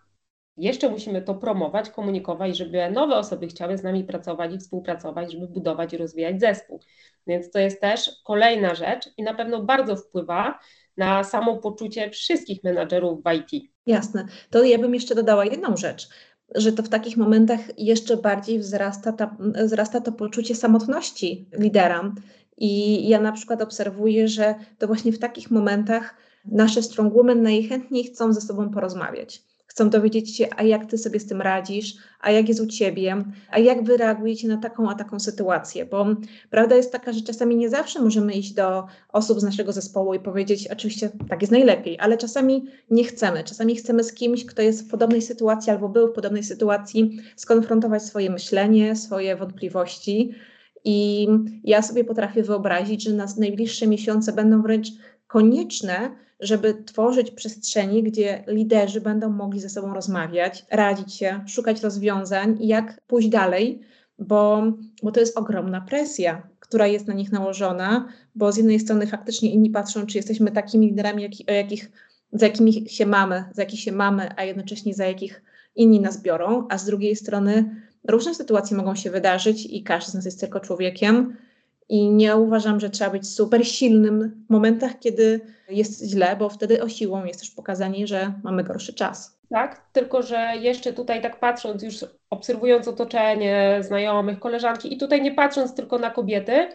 jeszcze 0.57 0.89
musimy 0.89 1.23
to 1.23 1.35
promować, 1.35 1.91
komunikować, 1.91 2.57
żeby 2.57 2.91
nowe 2.91 3.17
osoby 3.17 3.47
chciały 3.47 3.79
z 3.79 3.83
nami 3.83 4.05
pracować 4.05 4.55
i 4.55 4.59
współpracować, 4.59 5.33
żeby 5.33 5.49
budować 5.49 5.93
i 5.93 5.97
rozwijać 5.97 6.41
zespół. 6.41 6.81
Więc 7.27 7.51
to 7.51 7.59
jest 7.59 7.81
też 7.81 8.11
kolejna 8.25 8.75
rzecz 8.75 9.11
i 9.17 9.23
na 9.23 9.35
pewno 9.35 9.63
bardzo 9.63 9.97
wpływa 9.97 10.59
na 10.99 11.25
samopoczucie 11.25 12.11
wszystkich 12.11 12.65
menadżerów 12.65 13.23
w 13.25 13.33
IT. 13.33 13.71
Jasne. 13.87 14.27
To 14.51 14.65
ja 14.65 14.79
bym 14.79 14.95
jeszcze 14.95 15.15
dodała 15.15 15.45
jedną 15.45 15.77
rzecz, 15.77 16.09
że 16.55 16.73
to 16.73 16.83
w 16.83 16.89
takich 16.89 17.17
momentach 17.17 17.61
jeszcze 17.79 18.17
bardziej 18.17 18.59
wzrasta, 18.59 19.13
ta, 19.13 19.37
wzrasta 19.65 20.01
to 20.01 20.13
poczucie 20.13 20.55
samotności 20.55 21.49
lidera. 21.59 22.15
I 22.57 23.09
ja 23.09 23.21
na 23.21 23.33
przykład 23.33 23.63
obserwuję, 23.63 24.29
że 24.29 24.55
to 24.79 24.87
właśnie 24.87 25.13
w 25.13 25.19
takich 25.19 25.51
momentach 25.51 26.15
nasze 26.45 26.83
strong 26.83 27.15
women 27.15 27.43
najchętniej 27.43 28.05
chcą 28.05 28.33
ze 28.33 28.41
sobą 28.41 28.71
porozmawiać 28.71 29.48
chcą 29.79 29.91
dowiedzieć 29.91 30.37
się, 30.37 30.47
a 30.57 30.63
jak 30.63 30.87
ty 30.87 30.99
sobie 30.99 31.21
z 31.21 31.27
tym 31.27 31.43
radzisz, 31.43 31.95
a 32.21 32.31
jak 32.31 32.49
jest 32.49 32.61
u 32.61 32.67
ciebie, 32.67 33.25
a 33.51 33.59
jak 33.59 33.85
wy 33.85 33.97
reagujecie 33.97 34.49
na 34.49 34.57
taką 34.57 34.91
a 34.91 34.95
taką 34.95 35.21
sytuację, 35.21 35.85
bo 35.85 36.07
prawda 36.51 36.77
jest 36.77 36.93
taka, 36.93 37.13
że 37.13 37.21
czasami 37.21 37.57
nie 37.57 37.71
zawsze 37.71 38.03
możemy 38.03 38.33
iść 38.33 38.53
do 38.53 38.87
osób 39.13 39.41
z 39.41 39.43
naszego 39.43 39.73
zespołu 39.73 40.15
i 40.15 40.21
powiedzieć, 40.21 40.69
oczywiście 40.69 41.11
tak 41.29 41.41
jest 41.41 41.53
najlepiej, 41.53 41.99
ale 42.01 42.17
czasami 42.17 42.65
nie 42.91 43.05
chcemy, 43.05 43.45
czasami 43.45 43.77
chcemy 43.77 44.05
z 44.05 44.15
kimś, 44.15 44.47
kto 44.47 44.63
jest 44.63 44.87
w 44.87 44.91
podobnej 44.91 45.23
sytuacji 45.23 45.73
albo 45.73 45.89
był 45.89 46.09
w 46.09 46.13
podobnej 46.13 46.45
sytuacji, 46.45 47.19
skonfrontować 47.37 48.03
swoje 48.03 48.31
myślenie, 48.31 48.97
swoje 48.97 49.37
wątpliwości. 49.37 50.35
I 50.85 51.29
ja 51.65 51.83
sobie 51.83 52.05
potrafię 52.05 52.43
wyobrazić, 52.43 53.03
że 53.03 53.13
nas 53.13 53.37
najbliższe 53.37 53.87
miesiące 53.87 54.33
będą 54.33 54.63
wręcz 54.63 54.89
konieczne, 55.29 56.11
żeby 56.41 56.83
tworzyć 56.85 57.31
przestrzenie, 57.31 58.03
gdzie 58.03 58.45
liderzy 58.47 59.01
będą 59.01 59.31
mogli 59.31 59.61
ze 59.61 59.69
sobą 59.69 59.95
rozmawiać, 59.95 60.67
radzić 60.71 61.15
się, 61.15 61.41
szukać 61.47 61.83
rozwiązań 61.83 62.57
i 62.61 62.69
jak 62.69 63.01
pójść 63.07 63.29
dalej, 63.29 63.81
bo, 64.19 64.63
bo 65.03 65.13
to 65.13 65.21
jest 65.21 65.39
ogromna 65.39 65.81
presja, 65.81 66.43
która 66.61 66.87
jest 66.87 67.07
na 67.07 67.15
nich 67.15 67.33
nałożona, 67.33 68.09
bo 68.35 68.53
z 68.53 68.57
jednej 68.57 68.81
strony 68.81 69.07
faktycznie 69.07 69.53
inni 69.53 69.71
patrzą, 69.71 70.07
czy 70.07 70.19
jesteśmy 70.19 70.51
takimi 70.51 70.87
liderami, 70.87 71.23
jak, 71.23 71.33
o 71.49 71.53
jakich, 71.53 71.91
za 72.33 72.47
jakimi 72.47 72.89
się 72.89 73.07
mamy, 73.07 73.45
za 73.53 73.63
jakich 73.63 73.81
się 73.81 73.93
mamy, 73.93 74.29
a 74.37 74.45
jednocześnie 74.45 74.95
za 74.95 75.07
jakich 75.07 75.43
inni 75.77 76.01
nas 76.01 76.23
biorą, 76.23 76.67
a 76.71 76.79
z 76.79 76.85
drugiej 76.85 77.17
strony 77.17 77.77
różne 78.09 78.35
sytuacje 78.35 78.77
mogą 78.77 78.95
się 78.95 79.11
wydarzyć 79.11 79.67
i 79.67 79.83
każdy 79.83 80.11
z 80.11 80.15
nas 80.15 80.25
jest 80.25 80.41
tylko 80.41 80.61
człowiekiem 80.61 81.37
i 81.89 82.11
nie 82.11 82.37
uważam, 82.37 82.81
że 82.81 82.91
trzeba 82.91 83.11
być 83.11 83.29
super 83.29 83.67
silnym 83.69 84.45
w 84.49 84.53
momentach, 84.53 84.99
kiedy 84.99 85.41
jest 85.69 86.05
źle, 86.05 86.37
bo 86.37 86.49
wtedy 86.49 86.83
o 86.83 86.89
siłą 86.89 87.25
jest 87.25 87.41
też 87.41 87.51
pokazanie, 87.51 88.07
że 88.07 88.33
mamy 88.45 88.65
gorszy 88.65 88.95
czas. 88.95 89.39
Tak, 89.51 89.89
tylko 89.93 90.23
że 90.23 90.53
jeszcze 90.61 90.93
tutaj 90.93 91.23
tak 91.23 91.41
patrząc, 91.41 91.83
już 91.83 92.05
obserwując 92.31 92.89
otoczenie, 92.89 93.79
znajomych, 93.81 94.39
koleżanki 94.39 94.95
i 94.95 94.99
tutaj 94.99 95.23
nie 95.23 95.35
patrząc 95.35 95.75
tylko 95.75 95.99
na 95.99 96.11
kobiety, 96.11 96.69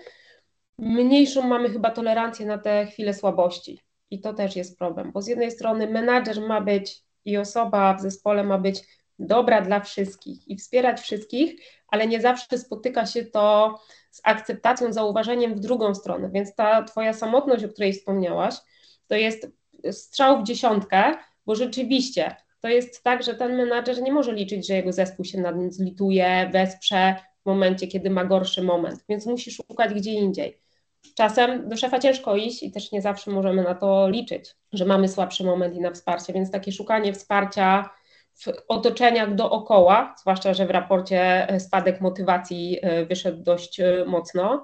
mniejszą 0.78 1.41
mamy 1.41 1.69
chyba 1.69 1.91
tolerancję 1.91 2.45
na 2.45 2.58
te 2.58 2.86
chwile 2.86 3.13
słabości. 3.13 3.80
I 4.12 4.21
to 4.21 4.34
też 4.34 4.56
jest 4.56 4.78
problem, 4.80 5.12
bo 5.12 5.21
z 5.21 5.28
jednej 5.28 5.52
strony 5.52 5.89
menadżer 5.89 6.41
ma 6.41 6.62
być 6.62 7.02
i 7.26 7.38
osoba 7.38 7.93
w 7.93 8.02
zespole 8.02 8.43
ma 8.43 8.58
być 8.58 8.82
dobra 9.19 9.62
dla 9.62 9.80
wszystkich 9.80 10.47
i 10.47 10.58
wspierać 10.58 11.02
wszystkich, 11.02 11.62
ale 11.88 12.08
nie 12.08 12.21
zawsze 12.21 12.58
spotyka 12.58 13.06
się 13.06 13.26
to 13.26 13.76
z 14.13 14.21
akceptacją, 14.23 14.93
zauważeniem 14.93 15.56
w 15.56 15.60
drugą 15.60 15.95
stronę. 15.95 16.30
Więc 16.34 16.56
ta 16.56 16.84
Twoja 16.84 17.13
samotność, 17.13 17.63
o 17.63 17.69
której 17.69 17.93
wspomniałaś, 17.93 18.56
to 19.08 19.15
jest 19.15 19.52
strzał 19.91 20.41
w 20.41 20.43
dziesiątkę, 20.43 21.13
bo 21.45 21.56
rzeczywiście 21.56 22.36
to 22.60 22.67
jest 22.67 23.04
tak, 23.04 23.23
że 23.23 23.36
ten 23.36 23.56
menadżer 23.56 24.02
nie 24.02 24.12
może 24.12 24.34
liczyć, 24.34 24.67
że 24.67 24.73
jego 24.73 24.91
zespół 24.91 25.26
się 25.26 25.41
nad 25.41 25.58
nim 25.58 25.71
zlituje, 25.71 26.49
wesprze 26.54 27.15
w 27.41 27.45
momencie, 27.45 27.88
kiedy 27.88 28.10
ma 28.10 28.26
gorszy 28.26 28.63
moment, 28.63 29.06
więc 29.10 29.26
musi 29.26 29.52
szukać 29.52 29.93
gdzie 29.93 30.12
indziej. 30.12 30.62
Czasem 31.15 31.69
do 31.69 31.78
szefa 31.78 31.99
ciężko 31.99 32.36
iść 32.36 32.63
i 32.63 32.71
też 32.71 32.91
nie 32.91 33.02
zawsze 33.02 33.32
możemy 33.32 33.63
na 33.63 33.76
to 33.76 34.10
liczyć, 34.10 34.56
że 34.73 34.86
mamy 34.86 35.08
słabszy 35.08 35.43
moment 35.43 35.76
i 35.76 35.80
na 35.82 35.91
wsparcie, 35.91 36.34
więc 36.34 36.52
takie 36.52 36.71
szukanie 36.71 37.13
wsparcia 37.13 37.89
w 38.35 38.47
otoczeniach 38.67 39.35
dookoła, 39.35 40.15
zwłaszcza, 40.19 40.53
że 40.53 40.65
w 40.65 40.71
raporcie 40.71 41.47
spadek 41.59 42.01
motywacji 42.01 42.79
e, 42.81 43.05
wyszedł 43.05 43.43
dość 43.43 43.79
e, 43.79 44.05
mocno, 44.07 44.63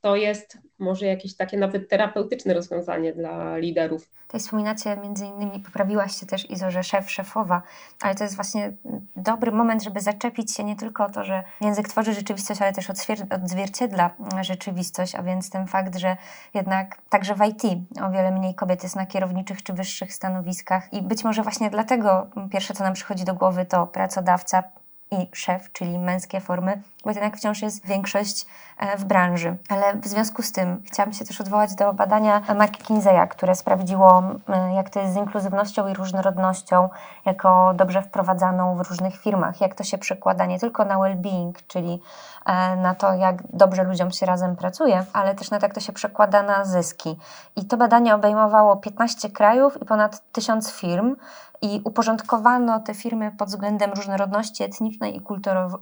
to 0.00 0.16
jest 0.16 0.58
może 0.78 1.06
jakieś 1.06 1.36
takie 1.36 1.58
nawet 1.58 1.88
terapeutyczne 1.88 2.54
rozwiązanie 2.54 3.12
dla 3.12 3.56
liderów. 3.56 4.10
Tutaj 4.26 4.40
wspominacie 4.40 4.96
między 4.96 5.26
innymi, 5.26 5.60
poprawiłaś 5.60 6.20
się 6.20 6.26
też 6.26 6.50
Izo, 6.50 6.70
że 6.70 6.82
szef, 6.82 7.10
szefowa, 7.10 7.62
ale 8.00 8.14
to 8.14 8.24
jest 8.24 8.36
właśnie 8.36 8.72
dobry 9.16 9.52
moment, 9.52 9.82
żeby 9.82 10.00
zaczepić 10.00 10.54
się 10.54 10.64
nie 10.64 10.76
tylko 10.76 11.04
o 11.04 11.10
to, 11.10 11.24
że 11.24 11.42
język 11.60 11.88
tworzy 11.88 12.14
rzeczywistość, 12.14 12.62
ale 12.62 12.72
też 12.72 12.90
odzwierciedla 13.30 14.10
rzeczywistość, 14.40 15.14
a 15.14 15.22
więc 15.22 15.50
ten 15.50 15.66
fakt, 15.66 15.96
że 15.96 16.16
jednak 16.54 16.98
także 17.08 17.34
w 17.34 17.46
IT 17.46 17.62
o 18.02 18.10
wiele 18.10 18.30
mniej 18.30 18.54
kobiet 18.54 18.82
jest 18.82 18.96
na 18.96 19.06
kierowniczych 19.06 19.62
czy 19.62 19.72
wyższych 19.72 20.14
stanowiskach 20.14 20.92
i 20.92 21.02
być 21.02 21.24
może 21.24 21.42
właśnie 21.42 21.70
dlatego 21.70 22.26
pierwsze, 22.52 22.74
co 22.74 22.84
nam 22.84 22.94
przychodzi 22.94 23.24
do 23.24 23.34
głowy, 23.34 23.64
to 23.64 23.86
pracodawca, 23.86 24.62
i 25.12 25.28
szef, 25.32 25.72
czyli 25.72 25.98
męskie 25.98 26.40
formy, 26.40 26.82
bo 27.04 27.10
jednak 27.10 27.36
wciąż 27.36 27.62
jest 27.62 27.86
większość 27.86 28.46
e, 28.78 28.96
w 28.96 29.04
branży. 29.04 29.56
Ale 29.68 29.94
w 29.94 30.06
związku 30.06 30.42
z 30.42 30.52
tym 30.52 30.82
chciałam 30.86 31.12
się 31.12 31.24
też 31.24 31.40
odwołać 31.40 31.74
do 31.74 31.92
badania 31.92 32.40
McKinsey'a, 32.40 33.28
które 33.28 33.54
sprawdziło, 33.54 34.22
jak 34.74 34.90
to 34.90 35.00
jest 35.00 35.12
z 35.12 35.16
inkluzywnością 35.16 35.88
i 35.88 35.94
różnorodnością, 35.94 36.88
jako 37.24 37.72
dobrze 37.74 38.02
wprowadzaną 38.02 38.76
w 38.76 38.88
różnych 38.88 39.16
firmach, 39.20 39.60
jak 39.60 39.74
to 39.74 39.84
się 39.84 39.98
przekłada 39.98 40.46
nie 40.46 40.58
tylko 40.58 40.84
na 40.84 40.96
well-being, 40.96 41.52
czyli 41.66 42.02
e, 42.46 42.76
na 42.76 42.94
to, 42.94 43.14
jak 43.14 43.42
dobrze 43.52 43.84
ludziom 43.84 44.10
się 44.10 44.26
razem 44.26 44.56
pracuje, 44.56 45.04
ale 45.12 45.34
też 45.34 45.50
na 45.50 45.58
to, 45.58 45.66
jak 45.66 45.74
to 45.74 45.80
się 45.80 45.92
przekłada 45.92 46.42
na 46.42 46.64
zyski. 46.64 47.18
I 47.56 47.64
to 47.64 47.76
badanie 47.76 48.14
obejmowało 48.14 48.76
15 48.76 49.30
krajów 49.30 49.82
i 49.82 49.84
ponad 49.84 50.32
1000 50.32 50.72
firm, 50.72 51.16
i 51.62 51.80
uporządkowano 51.84 52.80
te 52.80 52.94
firmy 52.94 53.32
pod 53.38 53.48
względem 53.48 53.90
różnorodności 53.90 54.62
etnicznej 54.62 55.16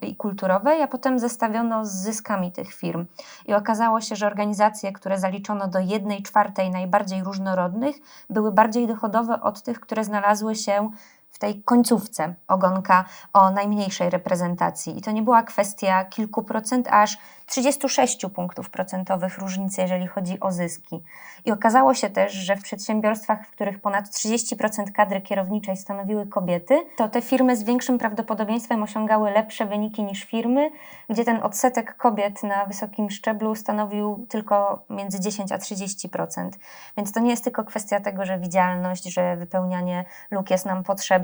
i, 0.02 0.16
kulturowej, 0.16 0.82
a 0.82 0.88
potem 0.88 1.18
zestawiono 1.18 1.84
z 1.84 1.92
zyskami 1.92 2.52
tych 2.52 2.74
firm. 2.74 3.06
I 3.46 3.54
okazało 3.54 4.00
się, 4.00 4.16
że 4.16 4.26
organizacje, 4.26 4.92
które 4.92 5.18
zaliczono 5.18 5.68
do 5.68 5.78
jednej 5.78 6.22
czwartej 6.22 6.70
najbardziej 6.70 7.24
różnorodnych, 7.24 7.96
były 8.30 8.52
bardziej 8.52 8.86
dochodowe 8.86 9.40
od 9.40 9.62
tych, 9.62 9.80
które 9.80 10.04
znalazły 10.04 10.54
się 10.54 10.90
w 11.30 11.38
tej 11.38 11.62
końcówce 11.62 12.34
ogonka 12.48 13.04
o 13.32 13.50
najmniejszej 13.50 14.10
reprezentacji. 14.10 14.98
I 14.98 15.02
to 15.02 15.10
nie 15.10 15.22
była 15.22 15.42
kwestia 15.42 16.04
kilku 16.04 16.42
procent, 16.42 16.88
aż 16.90 17.18
36 17.46 18.26
punktów 18.34 18.70
procentowych 18.70 19.38
różnicy, 19.38 19.80
jeżeli 19.80 20.06
chodzi 20.06 20.40
o 20.40 20.52
zyski. 20.52 21.02
I 21.44 21.52
okazało 21.52 21.94
się 21.94 22.10
też, 22.10 22.32
że 22.32 22.56
w 22.56 22.62
przedsiębiorstwach, 22.62 23.46
w 23.46 23.50
których 23.50 23.80
ponad 23.80 24.04
30% 24.04 24.92
kadry 24.92 25.20
kierowniczej 25.20 25.76
stanowiły 25.76 26.26
kobiety, 26.26 26.80
to 26.96 27.08
te 27.08 27.22
firmy 27.22 27.56
z 27.56 27.64
większym 27.64 27.98
prawdopodobieństwem 27.98 28.82
osiągały 28.82 29.30
lepsze 29.30 29.66
wyniki 29.66 30.04
niż 30.04 30.24
firmy, 30.24 30.70
gdzie 31.10 31.24
ten 31.24 31.42
odsetek 31.42 31.96
kobiet 31.96 32.42
na 32.42 32.66
wysokim 32.66 33.10
szczeblu 33.10 33.54
stanowił 33.54 34.26
tylko 34.28 34.82
między 34.90 35.20
10 35.20 35.52
a 35.52 35.58
30%. 35.58 36.50
Więc 36.96 37.12
to 37.12 37.20
nie 37.20 37.30
jest 37.30 37.44
tylko 37.44 37.64
kwestia 37.64 38.00
tego, 38.00 38.26
że 38.26 38.38
widzialność, 38.38 39.12
że 39.12 39.36
wypełnianie 39.36 40.04
luk 40.30 40.50
jest 40.50 40.66
nam 40.66 40.84
potrzebne, 40.84 41.17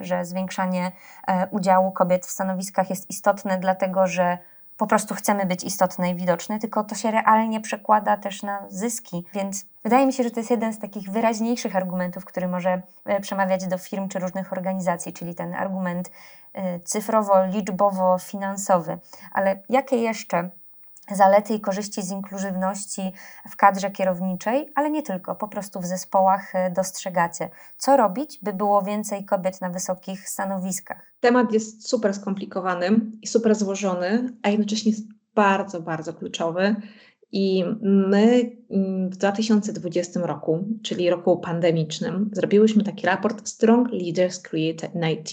że 0.00 0.24
zwiększanie 0.24 0.92
e, 1.26 1.46
udziału 1.50 1.92
kobiet 1.92 2.26
w 2.26 2.30
stanowiskach 2.30 2.90
jest 2.90 3.10
istotne, 3.10 3.58
dlatego 3.58 4.06
że 4.06 4.38
po 4.80 4.86
prostu 4.86 5.14
chcemy 5.14 5.46
być 5.46 5.64
istotne 5.64 6.10
i 6.10 6.14
widoczne, 6.14 6.58
tylko 6.58 6.84
to 6.84 6.94
się 6.94 7.10
realnie 7.10 7.60
przekłada 7.60 8.16
też 8.16 8.42
na 8.42 8.66
zyski. 8.68 9.24
Więc 9.34 9.66
wydaje 9.84 10.06
mi 10.06 10.12
się, 10.12 10.22
że 10.22 10.30
to 10.30 10.40
jest 10.40 10.50
jeden 10.50 10.72
z 10.72 10.78
takich 10.78 11.10
wyraźniejszych 11.10 11.76
argumentów, 11.76 12.24
który 12.24 12.48
może 12.48 12.82
e, 13.04 13.20
przemawiać 13.20 13.66
do 13.66 13.78
firm 13.78 14.08
czy 14.08 14.18
różnych 14.18 14.52
organizacji, 14.52 15.12
czyli 15.12 15.34
ten 15.34 15.54
argument 15.54 16.10
e, 16.52 16.80
cyfrowo, 16.80 17.44
liczbowo, 17.46 18.18
finansowy. 18.18 18.98
Ale 19.32 19.62
jakie 19.68 19.96
jeszcze 19.96 20.50
zalety 21.16 21.54
i 21.54 21.60
korzyści 21.60 22.02
z 22.02 22.10
inkluzywności 22.10 23.12
w 23.50 23.56
kadrze 23.56 23.90
kierowniczej, 23.90 24.72
ale 24.74 24.90
nie 24.90 25.02
tylko, 25.02 25.34
po 25.34 25.48
prostu 25.48 25.80
w 25.80 25.86
zespołach 25.86 26.54
e, 26.54 26.70
dostrzegacie. 26.70 27.48
Co 27.76 27.96
robić, 27.96 28.38
by 28.42 28.52
było 28.52 28.82
więcej 28.82 29.24
kobiet 29.24 29.60
na 29.60 29.70
wysokich 29.70 30.28
stanowiskach? 30.28 31.12
Temat 31.20 31.52
jest 31.52 31.88
super 31.88 32.14
skomplikowany 32.14 33.00
i 33.22 33.26
super 33.26 33.54
złożony, 33.54 34.32
a 34.42 34.48
jednocześnie 34.48 34.90
jest 34.90 35.04
bardzo, 35.34 35.80
bardzo 35.80 36.14
kluczowy. 36.14 36.76
I 37.32 37.64
my 37.82 38.50
mm, 38.70 39.10
w 39.10 39.16
2020 39.16 40.20
roku, 40.20 40.64
czyli 40.82 41.10
roku 41.10 41.36
pandemicznym, 41.36 42.30
zrobiłyśmy 42.32 42.84
taki 42.84 43.06
raport 43.06 43.48
Strong 43.48 43.88
Leaders 43.92 44.38
Create 44.38 44.88
in 44.94 45.04
IT. 45.10 45.30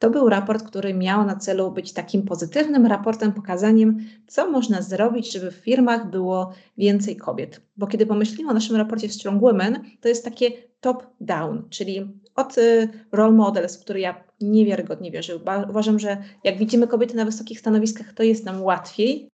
To 0.00 0.10
był 0.10 0.28
raport, 0.28 0.66
który 0.66 0.94
miał 0.94 1.26
na 1.26 1.36
celu 1.36 1.70
być 1.70 1.92
takim 1.92 2.22
pozytywnym 2.22 2.86
raportem, 2.86 3.32
pokazaniem, 3.32 3.98
co 4.26 4.50
można 4.50 4.82
zrobić, 4.82 5.32
żeby 5.32 5.50
w 5.50 5.54
firmach 5.54 6.10
było 6.10 6.52
więcej 6.78 7.16
kobiet. 7.16 7.60
Bo 7.76 7.86
kiedy 7.86 8.06
pomyślimy 8.06 8.50
o 8.50 8.54
naszym 8.54 8.76
raporcie 8.76 9.08
Strong 9.08 9.42
Women, 9.42 9.84
to 10.00 10.08
jest 10.08 10.24
takie 10.24 10.50
top-down, 10.80 11.62
czyli 11.70 12.20
od 12.34 12.58
y, 12.58 12.88
role 13.12 13.32
models, 13.32 13.76
w 13.76 13.80
które 13.80 14.00
ja 14.00 14.24
niewiarygodnie 14.40 15.10
wierzę. 15.10 15.38
Uważam, 15.68 15.98
że 15.98 16.16
jak 16.44 16.58
widzimy 16.58 16.86
kobiety 16.86 17.16
na 17.16 17.24
wysokich 17.24 17.60
stanowiskach, 17.60 18.12
to 18.12 18.22
jest 18.22 18.44
nam 18.44 18.62
łatwiej, 18.62 19.28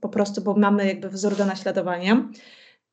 po 0.00 0.08
prostu, 0.08 0.40
bo 0.42 0.54
mamy 0.54 0.86
jakby 0.86 1.08
wzór 1.08 1.36
do 1.36 1.44
naśladowania 1.44 2.28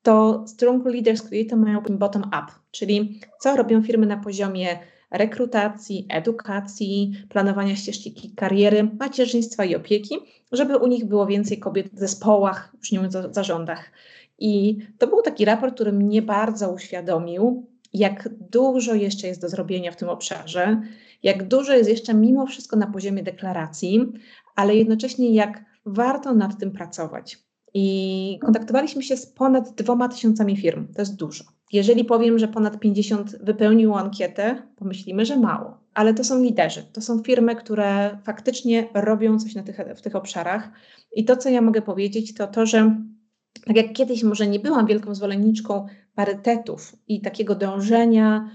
to 0.08 0.44
Strong 0.48 0.86
Leaders 0.86 1.22
Create 1.22 1.56
mają 1.56 1.82
bottom-up, 1.82 2.46
czyli 2.72 3.20
co 3.40 3.56
robią 3.56 3.84
firmy 3.84 4.06
na 4.06 4.18
poziomie 4.18 4.80
rekrutacji, 5.12 6.06
edukacji, 6.10 7.26
planowania 7.30 7.76
ścieżki 7.76 8.34
kariery, 8.36 8.89
macierzyństwa 9.00 9.65
i 9.65 9.76
opieki, 9.76 10.15
żeby 10.52 10.78
u 10.78 10.88
nich 10.88 11.06
było 11.06 11.26
więcej 11.26 11.60
kobiet 11.60 11.89
w 11.93 12.00
zespołach, 12.00 12.76
już 12.80 12.91
nie 12.91 13.00
mówiąc 13.00 13.15
o 13.15 13.34
zarządach. 13.34 13.91
I 14.39 14.78
to 14.98 15.08
był 15.08 15.22
taki 15.22 15.46
raport, 15.46 15.76
który 15.76 15.91
mnie 15.91 16.22
bardzo 16.22 16.72
uświadomił, 16.72 17.67
jak 17.93 18.30
dużo 18.52 18.93
jeszcze 18.93 19.28
jest 19.28 19.41
do 19.41 19.50
zrobienia 19.50 19.91
w 19.91 19.96
tym 19.96 20.10
obszarze, 20.10 20.82
jak 21.24 21.48
dużo 21.48 21.74
jest 21.74 21.89
jeszcze 21.89 22.13
mimo 22.13 22.46
wszystko 22.46 22.76
na 22.78 22.88
poziomie 22.88 23.24
deklaracji, 23.24 24.13
ale 24.56 24.76
jednocześnie 24.76 25.34
jak 25.34 25.65
warto 25.86 26.34
nad 26.34 26.60
tym 26.60 26.72
pracować. 26.72 27.38
I 27.74 28.39
kontaktowaliśmy 28.41 29.04
się 29.04 29.17
z 29.17 29.26
ponad 29.26 29.76
dwoma 29.76 30.10
tysiącami 30.10 30.58
firm. 30.58 30.93
To 30.93 31.02
jest 31.02 31.15
dużo. 31.15 31.43
Jeżeli 31.74 32.06
powiem, 32.06 32.40
że 32.40 32.48
ponad 32.48 32.80
50 32.80 33.38
wypełniło 33.44 34.00
ankietę, 34.00 34.62
pomyślimy, 34.76 35.26
że 35.26 35.38
mało. 35.38 35.78
Ale 35.94 36.14
to 36.14 36.24
są 36.24 36.44
liderzy, 36.44 36.84
to 36.94 37.02
są 37.02 37.24
firmy, 37.24 37.56
które 37.56 38.18
faktycznie 38.24 38.88
robią 38.94 39.40
coś 39.40 39.56
na 39.56 39.64
tych, 39.64 39.78
w 39.96 40.02
tych 40.02 40.16
obszarach. 40.16 40.70
I 41.16 41.26
to, 41.26 41.38
co 41.38 41.50
ja 41.50 41.62
mogę 41.62 41.82
powiedzieć, 41.82 42.34
to 42.34 42.48
to, 42.48 42.66
że 42.66 42.96
tak 43.66 43.76
jak 43.76 43.94
kiedyś 43.94 44.24
może 44.24 44.48
nie 44.48 44.60
byłam 44.60 44.88
wielką 44.88 45.16
zwolenniczką 45.16 45.88
parytetów 46.16 46.96
i 47.08 47.22
takiego 47.22 47.56
dążenia, 47.56 48.50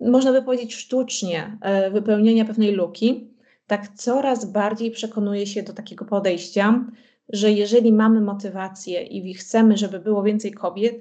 można 0.00 0.32
by 0.32 0.42
powiedzieć 0.42 0.74
sztucznie, 0.74 1.58
e, 1.60 1.90
wypełnienia 1.90 2.44
pewnej 2.44 2.72
luki, 2.72 3.34
tak 3.66 3.88
coraz 3.88 4.52
bardziej 4.52 4.90
przekonuję 4.90 5.46
się 5.46 5.62
do 5.62 5.72
takiego 5.72 6.04
podejścia, 6.04 6.84
że 7.28 7.52
jeżeli 7.52 7.92
mamy 7.92 8.20
motywację 8.20 9.02
i 9.02 9.34
chcemy, 9.34 9.76
żeby 9.76 9.98
było 9.98 10.22
więcej 10.22 10.52
kobiet, 10.52 10.94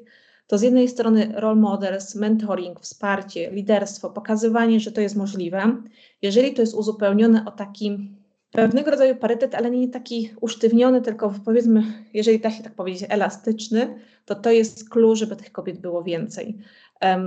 to 0.48 0.58
z 0.58 0.62
jednej 0.62 0.88
strony 0.88 1.32
role 1.36 1.56
models, 1.56 2.16
mentoring, 2.16 2.80
wsparcie, 2.80 3.52
liderstwo, 3.52 4.10
pokazywanie, 4.10 4.80
że 4.80 4.92
to 4.92 5.02
jest 5.02 5.16
możliwe. 5.16 5.78
Jeżeli 6.22 6.54
to 6.54 6.62
jest 6.62 6.74
uzupełnione 6.74 7.46
o 7.46 7.52
taki 7.52 8.12
pewnego 8.52 8.92
rodzaju 8.92 9.16
parytet, 9.16 9.56
ale 9.56 9.72
nie 9.72 9.90
taki 9.90 10.30
usztywniony, 10.42 11.02
tylko 11.02 11.34
powiedzmy, 11.46 11.84
jeżeli 12.14 12.40
da 12.40 12.52
się 12.52 12.64
tak 12.64 12.76
powiedzieć, 12.76 13.06
elastyczny, 13.10 14.00
to 14.26 14.36
to 14.36 14.52
jest 14.52 14.90
klucz, 14.90 15.20
żeby 15.20 15.36
tych 15.36 15.52
kobiet 15.52 15.80
było 15.80 16.04
więcej. 16.04 16.58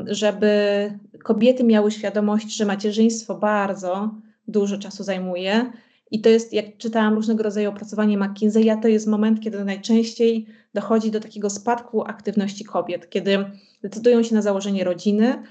Żeby 0.07 0.51
kobiety 1.25 1.65
miały 1.65 1.91
świadomość, 1.91 2.57
że 2.57 2.65
macierzyństwo 2.65 3.35
bardzo 3.35 4.15
dużo 4.49 4.79
czasu 4.79 5.05
zajmuje, 5.05 5.73
i 6.11 6.21
to 6.21 6.29
jest, 6.29 6.53
jak 6.53 6.77
czytałam 6.77 7.15
różnego 7.15 7.43
rodzaju 7.43 7.71
opracowanie 7.71 8.19
McKinsey'a, 8.19 8.83
to 8.83 8.89
jest 8.89 9.07
moment, 9.07 9.41
kiedy 9.41 9.65
najczęściej 9.65 10.47
dochodzi 10.75 11.11
do 11.11 11.21
takiego 11.21 11.51
spadku 11.51 12.03
aktywności 12.05 12.65
kobiet, 12.65 13.11
kiedy 13.11 13.45
decydują 13.83 14.23
się 14.23 14.35
na 14.35 14.43
założenie 14.43 14.85
rodziny, 14.85 15.43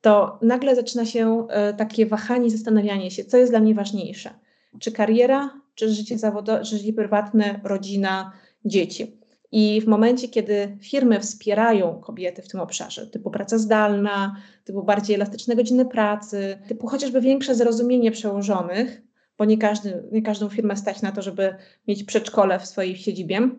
to 0.00 0.38
nagle 0.42 0.76
zaczyna 0.76 1.06
się 1.06 1.46
e, 1.48 1.74
takie 1.74 2.06
wahanie, 2.06 2.50
zastanawianie 2.50 3.10
się, 3.10 3.24
co 3.24 3.36
jest 3.36 3.52
dla 3.52 3.60
mnie 3.60 3.74
ważniejsze. 3.74 4.30
Czy 4.78 4.92
kariera, 4.92 5.60
czy 5.74 5.88
życie 5.88 6.18
zawodowe, 6.18 6.64
życie 6.64 6.92
prywatne, 6.92 7.60
rodzina, 7.64 8.32
dzieci. 8.64 9.22
I 9.52 9.80
w 9.80 9.86
momencie, 9.86 10.28
kiedy 10.28 10.78
firmy 10.80 11.20
wspierają 11.20 12.00
kobiety 12.00 12.42
w 12.42 12.48
tym 12.48 12.60
obszarze, 12.60 13.06
typu 13.06 13.30
praca 13.30 13.58
zdalna, 13.58 14.36
typu 14.64 14.82
bardziej 14.82 15.16
elastyczne 15.16 15.56
godziny 15.56 15.84
pracy, 15.84 16.58
typu 16.68 16.86
chociażby 16.86 17.20
większe 17.20 17.54
zrozumienie 17.54 18.10
przełożonych, 18.10 19.02
bo 19.42 19.46
nie, 19.46 19.58
każdy, 19.58 20.02
nie 20.12 20.22
każdą 20.22 20.48
firmę 20.48 20.76
stać 20.76 21.02
na 21.02 21.12
to, 21.12 21.22
żeby 21.22 21.54
mieć 21.88 22.04
przedszkole 22.04 22.58
w 22.58 22.66
swojej 22.66 22.96
siedzibie, 22.96 23.50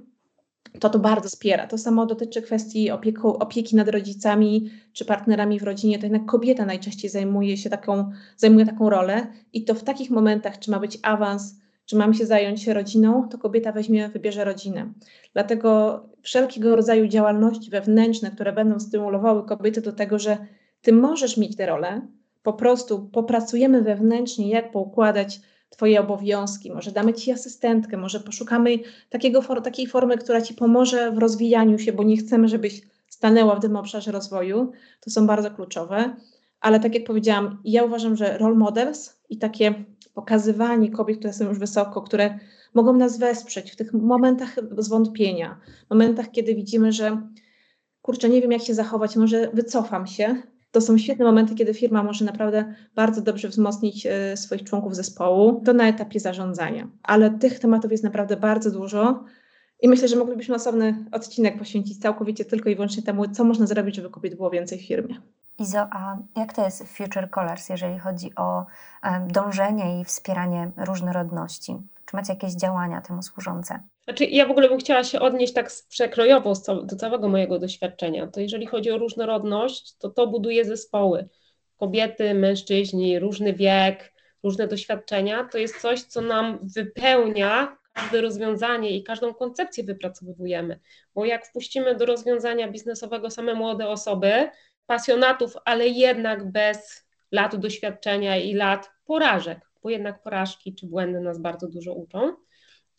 to 0.80 0.90
to 0.90 1.00
bardzo 1.00 1.30
wspiera. 1.30 1.68
To 1.68 1.78
samo 1.78 2.06
dotyczy 2.06 2.42
kwestii 2.42 2.92
opieku, 2.92 3.38
opieki 3.38 3.76
nad 3.76 3.90
rodzicami 3.90 4.70
czy 4.94 5.06
partnerami 5.06 5.60
w 5.60 5.64
rodzinie. 5.64 6.00
To 6.00 6.06
jednak 6.06 6.26
kobieta 6.26 6.66
najczęściej 6.66 7.10
zajmuje 7.12 7.58
się 7.58 7.70
taką, 7.70 8.12
zajmuje 8.38 8.66
taką 8.66 8.90
rolę 8.90 9.28
i 9.54 9.64
to 9.64 9.76
w 9.76 9.84
takich 9.84 10.10
momentach, 10.10 10.60
czy 10.60 10.72
ma 10.72 10.80
być 10.80 11.00
awans, 11.02 11.56
czy 11.86 11.96
mam 11.96 12.14
się 12.14 12.26
zająć 12.26 12.68
rodziną, 12.68 13.30
to 13.30 13.38
kobieta 13.38 13.72
weźmie, 13.72 14.10
wybierze 14.10 14.44
rodzinę. 14.44 14.94
Dlatego 15.34 16.00
wszelkiego 16.22 16.76
rodzaju 16.76 17.08
działalności 17.08 17.72
wewnętrzne, 17.72 18.32
które 18.32 18.54
będą 18.54 18.80
stymulowały 18.80 19.46
kobiety 19.46 19.82
do 19.82 19.92
tego, 19.92 20.20
że 20.20 20.38
ty 20.82 20.94
możesz 20.94 21.38
mieć 21.38 21.56
tę 21.56 21.66
rolę, 21.66 22.08
po 22.44 22.54
prostu 22.54 23.10
popracujemy 23.10 23.82
wewnętrznie, 23.82 24.50
jak 24.50 24.72
poukładać 24.72 25.53
Twoje 25.74 26.02
obowiązki, 26.02 26.72
może 26.72 26.92
damy 26.92 27.14
Ci 27.14 27.32
asystentkę, 27.32 27.98
może 27.98 28.20
poszukamy 28.20 28.80
takiego, 29.10 29.42
takiej 29.42 29.88
formy, 29.88 30.18
która 30.18 30.42
Ci 30.42 30.54
pomoże 30.54 31.12
w 31.12 31.18
rozwijaniu 31.18 31.80
się, 31.80 31.94
bo 31.94 32.04
nie 32.04 32.18
chcemy, 32.18 32.48
żebyś 32.48 32.82
stanęła 33.08 33.56
w 33.56 33.62
tym 33.62 33.76
obszarze 33.76 34.12
rozwoju. 34.12 34.72
To 35.00 35.10
są 35.10 35.28
bardzo 35.28 35.52
kluczowe. 35.52 36.16
Ale 36.60 36.80
tak 36.80 36.96
jak 36.96 37.04
powiedziałam, 37.04 37.62
ja 37.66 37.84
uważam, 37.84 38.16
że 38.16 38.38
role 38.38 38.56
models 38.56 39.22
i 39.30 39.38
takie 39.38 39.74
pokazywanie 40.14 40.92
kobiet, 40.92 41.20
które 41.20 41.34
są 41.34 41.50
już 41.50 41.60
wysoko, 41.60 42.02
które 42.02 42.40
mogą 42.74 42.94
nas 42.94 43.18
wesprzeć 43.18 43.72
w 43.72 43.76
tych 43.76 43.94
momentach 43.94 44.56
zwątpienia, 44.78 45.60
momentach, 45.90 46.32
kiedy 46.32 46.56
widzimy, 46.56 46.92
że 46.92 47.22
kurczę, 48.02 48.30
nie 48.30 48.42
wiem 48.42 48.52
jak 48.52 48.62
się 48.62 48.74
zachować, 48.74 49.16
może 49.16 49.50
wycofam 49.54 50.08
się, 50.08 50.42
to 50.74 50.82
są 50.82 50.98
świetne 50.98 51.26
momenty, 51.26 51.56
kiedy 51.56 51.74
firma 51.74 52.04
może 52.04 52.26
naprawdę 52.26 52.74
bardzo 52.96 53.22
dobrze 53.22 53.50
wzmocnić 53.50 54.06
e, 54.06 54.38
swoich 54.38 54.64
członków 54.64 54.96
zespołu, 54.96 55.62
to 55.66 55.74
na 55.74 55.88
etapie 55.88 56.20
zarządzania. 56.20 56.88
Ale 57.04 57.32
tych 57.32 57.60
tematów 57.60 57.92
jest 57.92 58.04
naprawdę 58.04 58.38
bardzo 58.38 58.72
dużo. 58.72 59.24
I 59.82 59.90
myślę, 59.90 60.08
że 60.08 60.16
moglibyśmy 60.16 60.56
osobny 60.56 61.06
odcinek 61.12 61.60
poświęcić 61.60 61.98
całkowicie 61.98 62.46
tylko 62.46 62.70
i 62.70 62.76
wyłącznie 62.76 63.04
temu, 63.04 63.28
co 63.28 63.44
można 63.44 63.66
zrobić, 63.66 63.96
żeby 63.96 64.10
kobiet 64.10 64.36
było 64.36 64.50
więcej 64.50 64.80
w 64.80 64.88
firmie. 64.88 65.16
Izo, 65.60 65.80
a 65.80 66.18
jak 66.36 66.54
to 66.54 66.66
jest 66.66 66.98
Future 66.98 67.30
Colors, 67.30 67.70
jeżeli 67.70 68.00
chodzi 68.00 68.36
o 68.36 68.66
dążenie 69.28 70.02
i 70.02 70.06
wspieranie 70.06 70.72
różnorodności? 70.78 71.78
Czy 72.06 72.16
macie 72.16 72.34
jakieś 72.34 72.54
działania 72.54 73.02
temu 73.02 73.24
służące? 73.24 73.80
Znaczy, 74.04 74.26
ja 74.26 74.48
w 74.48 74.52
ogóle 74.52 74.70
bym 74.70 74.78
chciała 74.78 75.04
się 75.04 75.20
odnieść 75.20 75.54
tak 75.54 75.72
przekrojowo 75.90 76.54
do 76.84 76.96
całego 76.96 77.30
mojego 77.30 77.60
doświadczenia. 77.60 78.28
To 78.28 78.40
jeżeli 78.40 78.66
chodzi 78.66 78.92
o 78.92 78.98
różnorodność, 78.98 79.98
to 79.98 80.10
to 80.10 80.28
buduje 80.28 80.66
zespoły. 80.66 81.30
Kobiety, 81.78 82.34
mężczyźni, 82.34 83.20
różny 83.20 83.54
wiek, 83.54 84.14
różne 84.44 84.68
doświadczenia. 84.68 85.44
To 85.52 85.58
jest 85.58 85.82
coś, 85.82 86.02
co 86.02 86.22
nam 86.22 86.60
wypełnia 86.76 87.78
każde 87.94 88.22
rozwiązanie 88.22 88.98
i 88.98 89.04
każdą 89.04 89.34
koncepcję 89.34 89.84
wypracowujemy. 89.84 90.80
Bo 91.16 91.26
jak 91.26 91.46
wpuścimy 91.48 91.96
do 91.96 92.06
rozwiązania 92.06 92.72
biznesowego 92.72 93.30
same 93.30 93.54
młode 93.54 93.90
osoby, 93.90 94.50
pasjonatów, 94.86 95.54
ale 95.66 95.88
jednak 95.88 96.52
bez 96.52 97.08
lat 97.32 97.56
doświadczenia 97.56 98.38
i 98.38 98.54
lat 98.54 98.90
porażek, 99.06 99.60
bo 99.84 99.90
jednak 99.90 100.24
porażki 100.24 100.76
czy 100.76 100.88
błędy 100.88 101.20
nas 101.20 101.40
bardzo 101.40 101.68
dużo 101.68 101.94
uczą, 101.94 102.36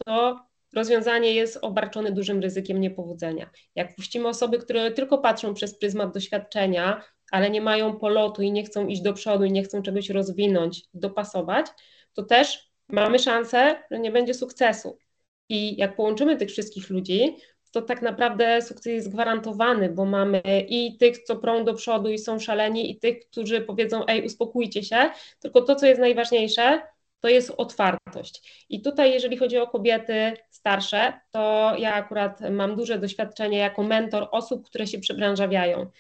to 0.07 0.41
rozwiązanie 0.75 1.33
jest 1.33 1.59
obarczone 1.63 2.13
dużym 2.13 2.41
ryzykiem 2.41 2.81
niepowodzenia. 2.81 3.51
Jak 3.75 3.97
puścimy 3.97 4.29
osoby, 4.29 4.59
które 4.59 4.91
tylko 4.91 5.19
patrzą 5.19 5.55
przez 5.55 5.79
pryzmat 5.79 6.15
doświadczenia, 6.15 7.03
ale 7.31 7.51
nie 7.51 7.61
mają 7.61 7.99
polotu 7.99 8.43
i 8.43 8.53
nie 8.53 8.65
chcą 8.65 8.87
iść 8.87 9.03
do 9.03 9.13
przodu 9.13 9.45
i 9.45 9.53
nie 9.53 9.63
chcą 9.63 9.83
czegoś 9.83 10.11
rozwinąć, 10.11 10.83
dopasować, 10.95 11.67
to 12.13 12.23
też 12.23 12.71
mamy 12.89 13.19
szansę, 13.19 13.83
że 13.91 13.99
nie 13.99 14.11
będzie 14.11 14.35
sukcesu. 14.35 14.99
I 15.49 15.77
jak 15.77 15.97
połączymy 15.97 16.37
tych 16.37 16.49
wszystkich 16.49 16.91
ludzi, 16.91 17.37
to 17.75 17.83
tak 17.83 18.03
naprawdę 18.03 18.63
sukces 18.63 18.93
jest 18.93 19.13
gwarantowany, 19.13 19.89
bo 19.89 20.05
mamy 20.05 20.43
i 20.69 20.97
tych, 20.97 21.19
co 21.19 21.37
prą 21.37 21.65
do 21.65 21.75
przodu 21.75 22.11
i 22.11 22.19
są 22.19 22.39
szaleni, 22.39 22.91
i 22.91 22.99
tych, 22.99 23.21
którzy 23.21 23.61
powiedzą, 23.61 24.07
ej, 24.07 24.27
uspokójcie 24.27 24.83
się, 24.83 25.11
tylko 25.41 25.63
to, 25.63 25.75
co 25.75 25.87
jest 25.87 26.01
najważniejsze, 26.01 26.83
to 27.21 27.29
jest 27.29 27.53
otwartość. 27.57 28.65
I 28.69 28.83
tutaj, 28.83 29.13
jeżeli 29.13 29.37
chodzi 29.37 29.59
o 29.59 29.67
kobiety 29.67 30.33
starsze, 30.51 31.13
to 31.31 31.73
ja 31.79 31.95
akurat 31.95 32.41
mam 32.51 32.77
duże 32.77 32.99
doświadczenie 32.99 33.59
jako 33.59 33.83
mentor 33.83 34.29
osób, 34.31 34.67
które 34.67 34.87
się 34.87 34.99
przebranżawiają. 34.99 35.91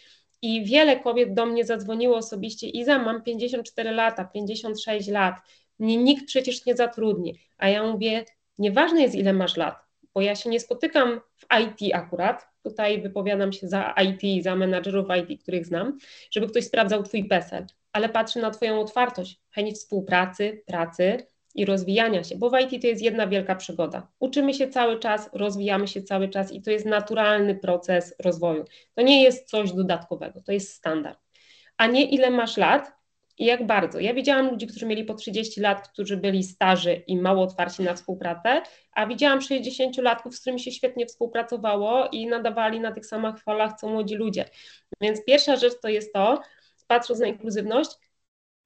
I 0.42 0.64
wiele 0.64 1.00
kobiet 1.00 1.34
do 1.34 1.46
mnie 1.46 1.64
zadzwoniło 1.64 2.16
osobiście, 2.16 2.68
Iza, 2.68 2.98
mam 2.98 3.22
54 3.22 3.90
lata, 3.90 4.24
56 4.24 5.08
lat, 5.08 5.34
mnie 5.78 5.96
nikt 5.96 6.26
przecież 6.26 6.66
nie 6.66 6.76
zatrudni. 6.76 7.40
A 7.58 7.68
ja 7.68 7.92
mówię, 7.92 8.24
nieważne 8.58 9.02
jest 9.02 9.14
ile 9.14 9.32
masz 9.32 9.56
lat, 9.56 9.83
bo 10.14 10.20
ja 10.20 10.34
się 10.34 10.50
nie 10.50 10.60
spotykam 10.60 11.20
w 11.36 11.46
IT 11.60 11.94
akurat, 11.94 12.48
tutaj 12.62 13.02
wypowiadam 13.02 13.52
się 13.52 13.68
za 13.68 13.94
IT, 14.04 14.44
za 14.44 14.56
menadżerów 14.56 15.06
IT, 15.22 15.42
których 15.42 15.66
znam, 15.66 15.98
żeby 16.30 16.46
ktoś 16.46 16.64
sprawdzał 16.64 17.02
Twój 17.02 17.24
PESEL, 17.24 17.66
ale 17.92 18.08
patrzę 18.08 18.40
na 18.40 18.50
Twoją 18.50 18.80
otwartość, 18.80 19.40
chęć 19.50 19.74
współpracy, 19.74 20.62
pracy 20.66 21.26
i 21.54 21.64
rozwijania 21.64 22.24
się, 22.24 22.36
bo 22.36 22.50
w 22.50 22.60
IT 22.60 22.82
to 22.82 22.86
jest 22.86 23.02
jedna 23.02 23.26
wielka 23.26 23.54
przygoda. 23.54 24.08
Uczymy 24.18 24.54
się 24.54 24.68
cały 24.68 24.98
czas, 24.98 25.30
rozwijamy 25.32 25.88
się 25.88 26.02
cały 26.02 26.28
czas 26.28 26.52
i 26.52 26.62
to 26.62 26.70
jest 26.70 26.86
naturalny 26.86 27.54
proces 27.54 28.14
rozwoju. 28.18 28.64
To 28.94 29.02
nie 29.02 29.22
jest 29.22 29.48
coś 29.48 29.72
dodatkowego, 29.72 30.40
to 30.40 30.52
jest 30.52 30.72
standard. 30.72 31.18
A 31.76 31.86
nie 31.86 32.04
ile 32.04 32.30
masz 32.30 32.56
lat, 32.56 32.92
i 33.38 33.44
jak 33.44 33.66
bardzo? 33.66 34.00
Ja 34.00 34.14
widziałam 34.14 34.50
ludzi, 34.50 34.66
którzy 34.66 34.86
mieli 34.86 35.04
po 35.04 35.14
30 35.14 35.60
lat, 35.60 35.88
którzy 35.88 36.16
byli 36.16 36.42
starzy 36.42 36.94
i 37.06 37.16
mało 37.16 37.42
otwarci 37.42 37.82
na 37.82 37.94
współpracę, 37.94 38.62
a 38.92 39.06
widziałam 39.06 39.38
60-latków, 39.38 40.32
z 40.32 40.40
którymi 40.40 40.60
się 40.60 40.70
świetnie 40.70 41.06
współpracowało 41.06 42.08
i 42.12 42.26
nadawali 42.26 42.80
na 42.80 42.92
tych 42.92 43.06
samych 43.06 43.42
falach 43.42 43.72
co 43.80 43.88
młodzi 43.88 44.14
ludzie. 44.14 44.44
Więc 45.00 45.24
pierwsza 45.24 45.56
rzecz 45.56 45.80
to 45.82 45.88
jest 45.88 46.12
to, 46.12 46.40
patrząc 46.86 47.20
na 47.20 47.26
inkluzywność, 47.26 47.90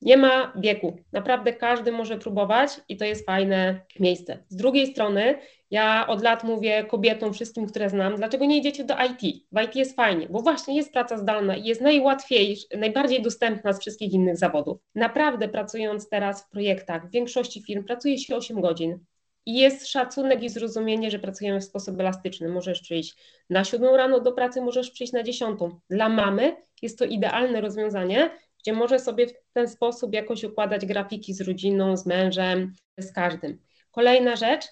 nie 0.02 0.16
ma 0.16 0.52
wieku. 0.56 0.96
Naprawdę 1.12 1.52
każdy 1.52 1.92
może 1.92 2.18
próbować 2.18 2.80
i 2.88 2.96
to 2.96 3.04
jest 3.04 3.26
fajne 3.26 3.80
miejsce. 4.00 4.44
Z 4.48 4.56
drugiej 4.56 4.86
strony, 4.86 5.38
ja 5.70 6.06
od 6.06 6.22
lat 6.22 6.44
mówię 6.44 6.84
kobietom, 6.84 7.34
wszystkim, 7.34 7.66
które 7.66 7.90
znam, 7.90 8.16
dlaczego 8.16 8.44
nie 8.44 8.58
idziecie 8.58 8.84
do 8.84 8.94
IT? 8.94 9.44
W 9.52 9.60
IT 9.64 9.76
jest 9.76 9.96
fajnie, 9.96 10.28
bo 10.28 10.40
właśnie 10.40 10.76
jest 10.76 10.92
praca 10.92 11.18
zdalna 11.18 11.56
i 11.56 11.64
jest 11.64 11.80
najłatwiejsza, 11.80 12.66
najbardziej 12.78 13.22
dostępna 13.22 13.72
z 13.72 13.80
wszystkich 13.80 14.12
innych 14.12 14.36
zawodów. 14.36 14.78
Naprawdę 14.94 15.48
pracując 15.48 16.08
teraz 16.08 16.42
w 16.42 16.50
projektach, 16.50 17.08
w 17.08 17.10
większości 17.10 17.62
firm 17.62 17.84
pracuje 17.84 18.18
się 18.18 18.36
8 18.36 18.60
godzin. 18.60 18.98
I 19.46 19.54
jest 19.54 19.88
szacunek 19.88 20.42
i 20.42 20.48
zrozumienie, 20.48 21.10
że 21.10 21.18
pracujemy 21.18 21.60
w 21.60 21.64
sposób 21.64 22.00
elastyczny. 22.00 22.48
Możesz 22.48 22.80
przyjść 22.80 23.16
na 23.50 23.64
7 23.64 23.94
rano 23.94 24.20
do 24.20 24.32
pracy, 24.32 24.60
możesz 24.60 24.90
przyjść 24.90 25.12
na 25.12 25.22
10. 25.22 25.60
Dla 25.90 26.08
mamy 26.08 26.56
jest 26.82 26.98
to 26.98 27.04
idealne 27.04 27.60
rozwiązanie, 27.60 28.30
gdzie 28.58 28.72
może 28.72 28.98
sobie 28.98 29.26
w 29.26 29.32
ten 29.52 29.68
sposób 29.68 30.14
jakoś 30.14 30.44
układać 30.44 30.86
grafiki 30.86 31.34
z 31.34 31.40
rodziną, 31.40 31.96
z 31.96 32.06
mężem, 32.06 32.72
z 32.98 33.12
każdym. 33.12 33.58
Kolejna 33.90 34.36
rzecz, 34.36 34.64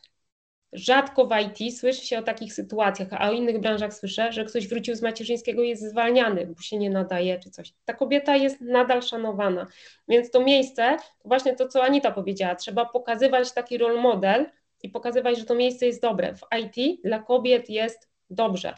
rzadko 0.72 1.26
w 1.26 1.30
IT 1.40 1.78
słyszy 1.78 2.06
się 2.06 2.18
o 2.18 2.22
takich 2.22 2.54
sytuacjach, 2.54 3.08
a 3.12 3.28
o 3.28 3.32
innych 3.32 3.60
branżach 3.60 3.94
słyszę, 3.94 4.32
że 4.32 4.44
ktoś 4.44 4.68
wrócił 4.68 4.94
z 4.94 5.02
macierzyńskiego 5.02 5.62
i 5.62 5.68
jest 5.68 5.90
zwalniany, 5.90 6.46
bo 6.46 6.62
się 6.62 6.78
nie 6.78 6.90
nadaje 6.90 7.38
czy 7.38 7.50
coś. 7.50 7.72
Ta 7.84 7.94
kobieta 7.94 8.36
jest 8.36 8.60
nadal 8.60 9.02
szanowana. 9.02 9.66
Więc 10.08 10.30
to 10.30 10.40
miejsce, 10.40 10.96
to 11.22 11.28
właśnie 11.28 11.56
to, 11.56 11.68
co 11.68 11.84
Anita 11.84 12.10
powiedziała, 12.10 12.54
trzeba 12.54 12.84
pokazywać 12.84 13.52
taki 13.52 13.78
role 13.78 14.00
model 14.00 14.46
i 14.82 14.88
pokazywać, 14.88 15.38
że 15.38 15.44
to 15.44 15.54
miejsce 15.54 15.86
jest 15.86 16.02
dobre. 16.02 16.34
W 16.34 16.40
IT 16.60 17.00
dla 17.04 17.18
kobiet 17.18 17.70
jest 17.70 18.10
dobrze. 18.30 18.74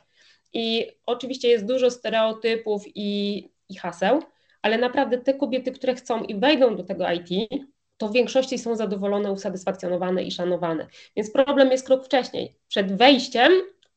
I 0.52 0.86
oczywiście 1.06 1.48
jest 1.48 1.66
dużo 1.66 1.90
stereotypów 1.90 2.82
i, 2.94 3.38
i 3.68 3.76
haseł, 3.76 4.22
ale 4.62 4.78
naprawdę 4.78 5.18
te 5.18 5.34
kobiety, 5.34 5.72
które 5.72 5.94
chcą 5.94 6.24
i 6.24 6.34
wejdą 6.34 6.76
do 6.76 6.82
tego 6.82 7.04
IT, 7.12 7.50
to 7.96 8.08
w 8.08 8.12
większości 8.12 8.58
są 8.58 8.76
zadowolone, 8.76 9.32
usatysfakcjonowane 9.32 10.22
i 10.22 10.30
szanowane. 10.30 10.86
Więc 11.16 11.30
problem 11.30 11.70
jest 11.70 11.86
krok 11.86 12.04
wcześniej, 12.04 12.58
przed 12.68 12.96
wejściem, 12.96 13.52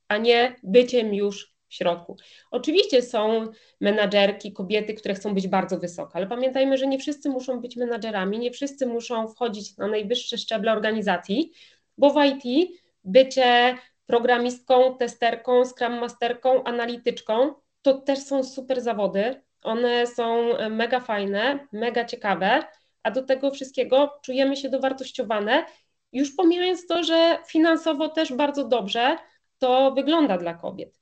a 0.07 0.17
nie 0.17 0.55
byciem 0.63 1.13
już 1.13 1.55
w 1.67 1.73
środku. 1.73 2.17
Oczywiście 2.51 3.01
są 3.01 3.45
menadżerki, 3.81 4.53
kobiety, 4.53 4.93
które 4.93 5.13
chcą 5.13 5.33
być 5.33 5.47
bardzo 5.47 5.79
wysoko, 5.79 6.11
ale 6.13 6.27
pamiętajmy, 6.27 6.77
że 6.77 6.87
nie 6.87 6.99
wszyscy 6.99 7.29
muszą 7.29 7.61
być 7.61 7.77
menadżerami, 7.77 8.39
nie 8.39 8.51
wszyscy 8.51 8.85
muszą 8.85 9.27
wchodzić 9.27 9.77
na 9.77 9.87
najwyższe 9.87 10.37
szczeble 10.37 10.71
organizacji, 10.71 11.51
bo 11.97 12.09
w 12.09 12.15
IT 12.25 12.71
bycie 13.03 13.77
programistką, 14.05 14.97
testerką, 14.97 15.65
scrum 15.65 15.99
masterką, 15.99 16.63
analityczką 16.63 17.53
to 17.81 17.93
też 17.93 18.19
są 18.19 18.43
super 18.43 18.81
zawody, 18.81 19.41
one 19.63 20.07
są 20.07 20.57
e, 20.57 20.69
mega 20.69 20.99
fajne, 20.99 21.67
mega 21.71 22.05
ciekawe, 22.05 22.63
a 23.03 23.11
do 23.11 23.23
tego 23.23 23.51
wszystkiego 23.51 24.19
czujemy 24.21 24.57
się 24.57 24.69
dowartościowane, 24.69 25.65
już 26.13 26.35
pomijając 26.35 26.87
to, 26.87 27.03
że 27.03 27.37
finansowo 27.47 28.09
też 28.09 28.33
bardzo 28.33 28.67
dobrze 28.67 29.17
to 29.59 29.91
wygląda 29.91 30.37
dla 30.37 30.53
kobiet. 30.53 31.01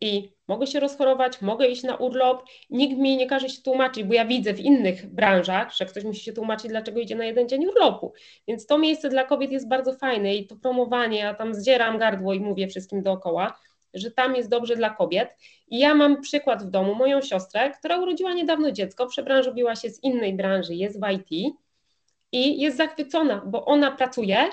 I 0.00 0.32
mogę 0.48 0.66
się 0.66 0.80
rozchorować, 0.80 1.42
mogę 1.42 1.66
iść 1.66 1.82
na 1.82 1.96
urlop, 1.96 2.42
nikt 2.70 2.98
mi 2.98 3.16
nie 3.16 3.26
każe 3.26 3.48
się 3.48 3.62
tłumaczyć, 3.62 4.04
bo 4.04 4.14
ja 4.14 4.24
widzę 4.24 4.54
w 4.54 4.60
innych 4.60 5.06
branżach, 5.06 5.74
że 5.76 5.86
ktoś 5.86 6.04
musi 6.04 6.20
się 6.20 6.32
tłumaczyć, 6.32 6.70
dlaczego 6.70 7.00
idzie 7.00 7.16
na 7.16 7.24
jeden 7.24 7.48
dzień 7.48 7.66
urlopu. 7.66 8.12
Więc 8.48 8.66
to 8.66 8.78
miejsce 8.78 9.08
dla 9.08 9.24
kobiet 9.24 9.52
jest 9.52 9.68
bardzo 9.68 9.94
fajne 9.94 10.34
i 10.34 10.46
to 10.46 10.56
promowanie, 10.56 11.18
ja 11.18 11.34
tam 11.34 11.54
zdzieram 11.54 11.98
gardło 11.98 12.34
i 12.34 12.40
mówię 12.40 12.68
wszystkim 12.68 13.02
dookoła, 13.02 13.58
że 13.94 14.10
tam 14.10 14.36
jest 14.36 14.48
dobrze 14.48 14.76
dla 14.76 14.90
kobiet. 14.90 15.36
I 15.68 15.78
ja 15.78 15.94
mam 15.94 16.20
przykład 16.20 16.66
w 16.66 16.70
domu, 16.70 16.94
moją 16.94 17.22
siostrę, 17.22 17.70
która 17.70 17.98
urodziła 17.98 18.32
niedawno 18.32 18.72
dziecko, 18.72 19.06
przebranżowiła 19.06 19.76
się 19.76 19.90
z 19.90 20.04
innej 20.04 20.34
branży, 20.34 20.74
jest 20.74 21.00
w 21.00 21.10
IT 21.10 21.54
i 22.32 22.60
jest 22.60 22.76
zachwycona, 22.76 23.42
bo 23.46 23.64
ona 23.64 23.90
pracuje 23.90 24.48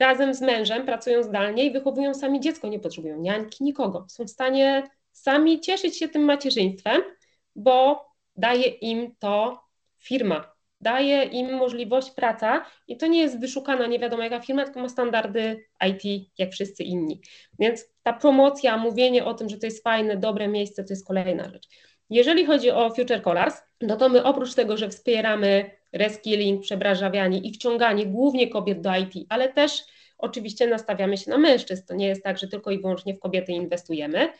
razem 0.00 0.34
z 0.34 0.40
mężem, 0.40 0.86
pracują 0.86 1.22
zdalnie 1.22 1.64
i 1.64 1.70
wychowują 1.70 2.14
sami 2.14 2.40
dziecko, 2.40 2.68
nie 2.68 2.78
potrzebują 2.78 3.18
niańki, 3.18 3.64
nikogo. 3.64 4.06
Są 4.08 4.24
w 4.24 4.30
stanie 4.30 4.82
sami 5.12 5.60
cieszyć 5.60 5.98
się 5.98 6.08
tym 6.08 6.22
macierzyństwem, 6.22 7.02
bo 7.56 8.04
daje 8.36 8.68
im 8.68 9.14
to 9.18 9.60
firma, 9.98 10.51
daje 10.82 11.24
im 11.24 11.54
możliwość 11.54 12.10
praca 12.10 12.64
i 12.88 12.96
to 12.96 13.06
nie 13.06 13.20
jest 13.20 13.40
wyszukana 13.40 13.86
nie 13.86 13.98
wiadomo 13.98 14.22
jaka 14.22 14.40
firma, 14.40 14.64
tylko 14.64 14.80
ma 14.80 14.88
standardy 14.88 15.64
IT 15.88 16.28
jak 16.38 16.52
wszyscy 16.52 16.82
inni. 16.82 17.20
Więc 17.58 17.84
ta 18.02 18.12
promocja, 18.12 18.76
mówienie 18.76 19.24
o 19.24 19.34
tym, 19.34 19.48
że 19.48 19.58
to 19.58 19.66
jest 19.66 19.82
fajne, 19.82 20.16
dobre 20.16 20.48
miejsce, 20.48 20.84
to 20.84 20.92
jest 20.92 21.06
kolejna 21.06 21.50
rzecz. 21.50 21.68
Jeżeli 22.10 22.46
chodzi 22.46 22.70
o 22.70 22.90
Future 22.90 23.22
Colors, 23.22 23.62
no 23.80 23.96
to 23.96 24.08
my 24.08 24.24
oprócz 24.24 24.54
tego, 24.54 24.76
że 24.76 24.88
wspieramy 24.88 25.70
reskilling, 25.92 26.62
przebranżawianie 26.62 27.38
i 27.38 27.52
wciąganie 27.52 28.06
głównie 28.06 28.48
kobiet 28.48 28.80
do 28.80 28.96
IT, 28.96 29.26
ale 29.28 29.52
też 29.52 29.84
oczywiście 30.18 30.66
nastawiamy 30.66 31.16
się 31.16 31.30
na 31.30 31.38
mężczyzn. 31.38 31.82
To 31.86 31.94
nie 31.94 32.06
jest 32.06 32.22
tak, 32.22 32.38
że 32.38 32.48
tylko 32.48 32.70
i 32.70 32.78
wyłącznie 32.78 33.14
w 33.14 33.18
kobiety 33.18 33.52
inwestujemy. 33.52 34.32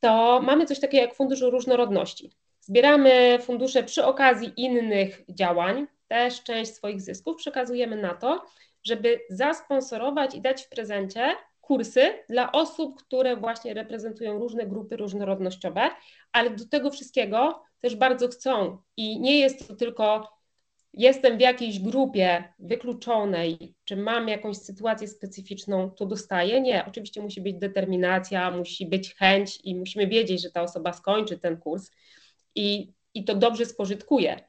To 0.00 0.40
mamy 0.42 0.66
coś 0.66 0.80
takiego 0.80 1.02
jak 1.02 1.14
Fundusz 1.14 1.40
Różnorodności. 1.40 2.30
Zbieramy 2.66 3.38
fundusze 3.42 3.82
przy 3.82 4.04
okazji 4.04 4.52
innych 4.56 5.22
działań, 5.28 5.86
też 6.08 6.42
część 6.42 6.74
swoich 6.74 7.00
zysków 7.00 7.36
przekazujemy 7.36 7.96
na 7.96 8.14
to, 8.14 8.44
żeby 8.84 9.20
zasponsorować 9.30 10.34
i 10.34 10.40
dać 10.40 10.62
w 10.62 10.68
prezencie 10.68 11.32
kursy 11.60 12.00
dla 12.28 12.52
osób, 12.52 13.02
które 13.02 13.36
właśnie 13.36 13.74
reprezentują 13.74 14.38
różne 14.38 14.66
grupy 14.66 14.96
różnorodnościowe, 14.96 15.90
ale 16.32 16.50
do 16.50 16.68
tego 16.68 16.90
wszystkiego 16.90 17.62
też 17.80 17.96
bardzo 17.96 18.28
chcą. 18.28 18.78
I 18.96 19.20
nie 19.20 19.38
jest 19.38 19.68
to 19.68 19.76
tylko 19.76 20.28
jestem 20.94 21.38
w 21.38 21.40
jakiejś 21.40 21.78
grupie 21.78 22.44
wykluczonej, 22.58 23.74
czy 23.84 23.96
mam 23.96 24.28
jakąś 24.28 24.56
sytuację 24.56 25.08
specyficzną, 25.08 25.90
to 25.90 26.06
dostaję. 26.06 26.60
Nie, 26.60 26.84
oczywiście 26.88 27.22
musi 27.22 27.40
być 27.40 27.56
determinacja, 27.56 28.50
musi 28.50 28.86
być 28.86 29.14
chęć 29.14 29.58
i 29.64 29.74
musimy 29.74 30.06
wiedzieć, 30.06 30.42
że 30.42 30.50
ta 30.50 30.62
osoba 30.62 30.92
skończy 30.92 31.38
ten 31.38 31.56
kurs 31.56 31.90
i, 32.56 32.92
i 33.14 33.24
to 33.24 33.34
dobrze 33.34 33.66
spożytkuje. 33.66 34.40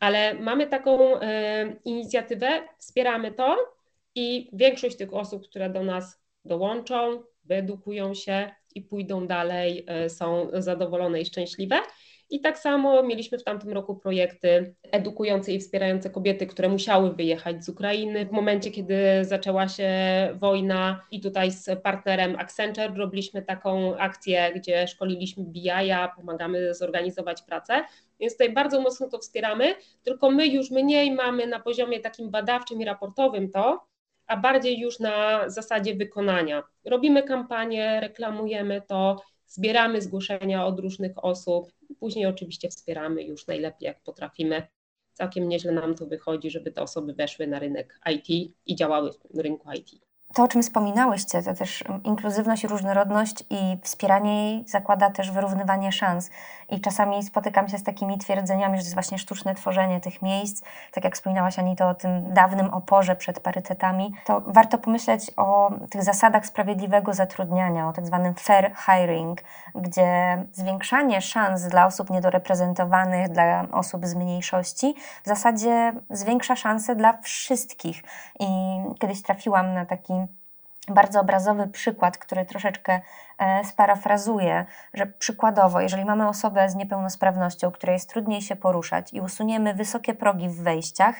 Ale 0.00 0.34
mamy 0.34 0.66
taką 0.66 1.16
y, 1.16 1.20
inicjatywę, 1.84 2.62
wspieramy 2.78 3.32
to 3.32 3.56
i 4.14 4.50
większość 4.52 4.96
tych 4.96 5.14
osób, 5.14 5.48
które 5.48 5.70
do 5.70 5.82
nas 5.82 6.20
dołączą, 6.44 7.22
wyedukują 7.44 8.14
się 8.14 8.50
i 8.74 8.82
pójdą 8.82 9.26
dalej, 9.26 9.86
y, 10.06 10.10
są 10.10 10.48
zadowolone 10.52 11.20
i 11.20 11.26
szczęśliwe. 11.26 11.76
I 12.30 12.40
tak 12.40 12.58
samo 12.58 13.02
mieliśmy 13.02 13.38
w 13.38 13.44
tamtym 13.44 13.72
roku 13.72 13.96
projekty 13.96 14.74
edukujące 14.92 15.52
i 15.52 15.60
wspierające 15.60 16.10
kobiety, 16.10 16.46
które 16.46 16.68
musiały 16.68 17.14
wyjechać 17.14 17.64
z 17.64 17.68
Ukrainy 17.68 18.26
w 18.26 18.32
momencie, 18.32 18.70
kiedy 18.70 18.96
zaczęła 19.22 19.68
się 19.68 19.90
wojna 20.34 21.06
i 21.10 21.20
tutaj 21.20 21.52
z 21.52 21.82
partnerem 21.82 22.36
Accenture 22.36 22.94
robiliśmy 22.96 23.42
taką 23.42 23.96
akcję, 23.96 24.52
gdzie 24.56 24.88
szkoliliśmy 24.88 25.44
BI-a, 25.44 26.08
pomagamy 26.16 26.74
zorganizować 26.74 27.42
pracę, 27.42 27.84
więc 28.20 28.32
tutaj 28.32 28.52
bardzo 28.52 28.80
mocno 28.80 29.08
to 29.08 29.18
wspieramy, 29.18 29.74
tylko 30.02 30.30
my 30.30 30.46
już 30.46 30.70
mniej 30.70 31.10
mamy 31.12 31.46
na 31.46 31.60
poziomie 31.60 32.00
takim 32.00 32.30
badawczym 32.30 32.80
i 32.80 32.84
raportowym 32.84 33.50
to, 33.50 33.86
a 34.26 34.36
bardziej 34.36 34.78
już 34.78 34.98
na 34.98 35.48
zasadzie 35.50 35.94
wykonania. 35.94 36.62
Robimy 36.84 37.22
kampanię, 37.22 38.00
reklamujemy 38.00 38.82
to, 38.88 39.22
zbieramy 39.46 40.02
zgłoszenia 40.02 40.66
od 40.66 40.80
różnych 40.80 41.24
osób, 41.24 41.72
później 42.00 42.26
oczywiście 42.26 42.68
wspieramy 42.68 43.22
już 43.22 43.46
najlepiej 43.46 43.86
jak 43.86 44.02
potrafimy. 44.02 44.66
całkiem 45.12 45.48
nieźle 45.48 45.72
nam 45.72 45.94
to 45.94 46.06
wychodzi, 46.06 46.50
żeby 46.50 46.72
te 46.72 46.82
osoby 46.82 47.14
weszły 47.14 47.46
na 47.46 47.58
rynek 47.58 48.00
IT 48.12 48.52
i 48.66 48.76
działały 48.76 49.10
w 49.34 49.38
rynku 49.38 49.72
IT. 49.72 50.05
To, 50.36 50.42
o 50.42 50.48
czym 50.48 50.62
wspominałyście, 50.62 51.42
to 51.42 51.54
też 51.54 51.84
inkluzywność 52.04 52.64
i 52.64 52.68
różnorodność 52.68 53.44
i 53.50 53.78
wspieranie 53.82 54.50
jej 54.50 54.64
zakłada 54.68 55.10
też 55.10 55.30
wyrównywanie 55.30 55.92
szans. 55.92 56.30
I 56.70 56.80
czasami 56.80 57.22
spotykam 57.22 57.68
się 57.68 57.78
z 57.78 57.82
takimi 57.82 58.18
twierdzeniami, 58.18 58.76
że 58.76 58.82
to 58.82 58.86
jest 58.86 58.94
właśnie 58.94 59.18
sztuczne 59.18 59.54
tworzenie 59.54 60.00
tych 60.00 60.22
miejsc. 60.22 60.64
Tak 60.92 61.04
jak 61.04 61.14
wspominałaś 61.14 61.58
Anito 61.58 61.88
o 61.88 61.94
tym 61.94 62.34
dawnym 62.34 62.74
oporze 62.74 63.16
przed 63.16 63.40
parytetami, 63.40 64.12
to 64.24 64.42
warto 64.46 64.78
pomyśleć 64.78 65.30
o 65.36 65.70
tych 65.90 66.02
zasadach 66.02 66.46
sprawiedliwego 66.46 67.14
zatrudniania, 67.14 67.88
o 67.88 67.92
tak 67.92 68.06
zwanym 68.06 68.34
fair 68.34 68.72
hiring, 68.86 69.42
gdzie 69.74 70.42
zwiększanie 70.52 71.20
szans 71.20 71.64
dla 71.68 71.86
osób 71.86 72.10
niedoreprezentowanych, 72.10 73.28
dla 73.28 73.66
osób 73.72 74.06
z 74.06 74.14
mniejszości 74.14 74.94
w 75.24 75.28
zasadzie 75.28 75.92
zwiększa 76.10 76.56
szanse 76.56 76.96
dla 76.96 77.18
wszystkich. 77.22 78.02
I 78.40 78.46
kiedyś 79.00 79.22
trafiłam 79.22 79.74
na 79.74 79.86
taki 79.86 80.25
bardzo 80.88 81.20
obrazowy 81.20 81.66
przykład, 81.66 82.18
który 82.18 82.46
troszeczkę 82.46 83.00
e, 83.38 83.64
sparafrazuję, 83.64 84.66
że 84.94 85.06
przykładowo, 85.06 85.80
jeżeli 85.80 86.04
mamy 86.04 86.28
osobę 86.28 86.70
z 86.70 86.74
niepełnosprawnością, 86.74 87.70
której 87.70 87.94
jest 87.94 88.10
trudniej 88.10 88.42
się 88.42 88.56
poruszać 88.56 89.12
i 89.12 89.20
usuniemy 89.20 89.74
wysokie 89.74 90.14
progi 90.14 90.48
w 90.48 90.62
wejściach, 90.62 91.16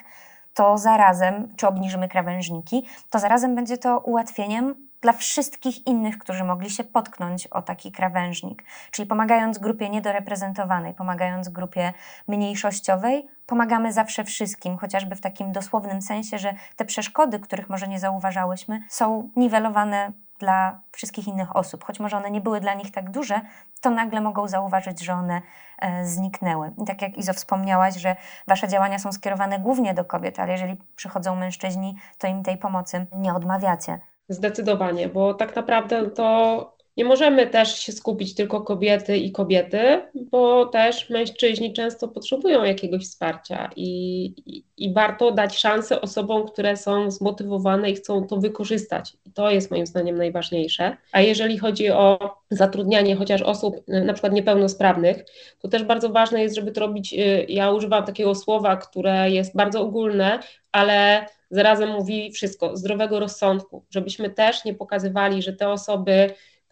to 0.54 0.78
zarazem, 0.78 1.54
czy 1.56 1.68
obniżymy 1.68 2.08
krawężniki, 2.08 2.86
to 3.10 3.18
zarazem 3.18 3.54
będzie 3.54 3.78
to 3.78 3.98
ułatwieniem 3.98 4.85
dla 5.00 5.12
wszystkich 5.12 5.86
innych, 5.86 6.18
którzy 6.18 6.44
mogli 6.44 6.70
się 6.70 6.84
potknąć 6.84 7.46
o 7.46 7.62
taki 7.62 7.92
krawężnik. 7.92 8.64
Czyli 8.90 9.08
pomagając 9.08 9.58
grupie 9.58 9.88
niedoreprezentowanej, 9.88 10.94
pomagając 10.94 11.48
grupie 11.48 11.92
mniejszościowej, 12.28 13.28
pomagamy 13.46 13.92
zawsze 13.92 14.24
wszystkim, 14.24 14.76
chociażby 14.76 15.16
w 15.16 15.20
takim 15.20 15.52
dosłownym 15.52 16.02
sensie, 16.02 16.38
że 16.38 16.54
te 16.76 16.84
przeszkody, 16.84 17.38
których 17.38 17.68
może 17.68 17.88
nie 17.88 18.00
zauważałyśmy, 18.00 18.82
są 18.88 19.30
niwelowane 19.36 20.12
dla 20.38 20.80
wszystkich 20.92 21.28
innych 21.28 21.56
osób. 21.56 21.84
Choć 21.84 22.00
może 22.00 22.16
one 22.16 22.30
nie 22.30 22.40
były 22.40 22.60
dla 22.60 22.74
nich 22.74 22.92
tak 22.92 23.10
duże, 23.10 23.40
to 23.80 23.90
nagle 23.90 24.20
mogą 24.20 24.48
zauważyć, 24.48 25.00
że 25.00 25.12
one 25.12 25.42
e, 25.78 26.06
zniknęły. 26.06 26.72
I 26.82 26.84
tak 26.84 27.02
jak 27.02 27.18
Izo 27.18 27.32
wspomniałaś, 27.32 27.96
że 27.96 28.16
Wasze 28.46 28.68
działania 28.68 28.98
są 28.98 29.12
skierowane 29.12 29.58
głównie 29.58 29.94
do 29.94 30.04
kobiet, 30.04 30.40
ale 30.40 30.52
jeżeli 30.52 30.76
przychodzą 30.96 31.36
mężczyźni, 31.36 31.96
to 32.18 32.26
im 32.26 32.42
tej 32.42 32.58
pomocy 32.58 33.06
nie 33.12 33.34
odmawiacie. 33.34 34.00
Zdecydowanie, 34.28 35.08
bo 35.08 35.34
tak 35.34 35.56
naprawdę 35.56 36.10
to 36.10 36.75
nie 36.96 37.04
możemy 37.04 37.46
też 37.46 37.78
się 37.78 37.92
skupić 37.92 38.34
tylko 38.34 38.60
kobiety 38.60 39.16
i 39.16 39.32
kobiety, 39.32 40.02
bo 40.14 40.66
też 40.66 41.10
mężczyźni 41.10 41.72
często 41.72 42.08
potrzebują 42.08 42.64
jakiegoś 42.64 43.04
wsparcia 43.04 43.70
i, 43.76 44.24
i, 44.46 44.64
i, 44.76 44.92
warto 44.92 45.32
dać 45.32 45.58
szansę 45.58 46.00
osobom, 46.00 46.48
które 46.48 46.76
są 46.76 47.10
zmotywowane 47.10 47.90
i 47.90 47.94
chcą 47.94 48.26
to 48.26 48.36
wykorzystać. 48.36 49.16
I 49.26 49.30
to 49.30 49.50
jest 49.50 49.70
moim 49.70 49.86
zdaniem 49.86 50.18
najważniejsze. 50.18 50.96
A 51.12 51.20
jeżeli 51.20 51.58
chodzi 51.58 51.90
o 51.90 52.34
zatrudnianie 52.50 53.16
chociaż 53.16 53.42
osób 53.42 53.76
na 53.88 54.12
przykład 54.12 54.32
niepełnosprawnych, 54.32 55.24
to 55.58 55.68
też 55.68 55.84
bardzo 55.84 56.10
ważne 56.10 56.42
jest, 56.42 56.54
żeby 56.54 56.72
to 56.72 56.80
robić, 56.80 57.12
y, 57.14 57.46
ja 57.48 57.70
używam 57.70 58.04
takiego 58.04 58.34
słowa, 58.34 58.76
które 58.76 59.30
jest 59.30 59.56
bardzo 59.56 59.80
ogólne, 59.80 60.38
ale 60.72 61.26
zarazem 61.50 61.90
mówi 61.90 62.32
wszystko, 62.32 62.76
zdrowego 62.76 63.20
rozsądku, 63.20 63.84
żebyśmy 63.90 64.30
też 64.30 64.64
nie 64.64 64.74
pokazywali, 64.74 65.42
że 65.42 65.52
te 65.52 65.68
osoby, 65.68 66.30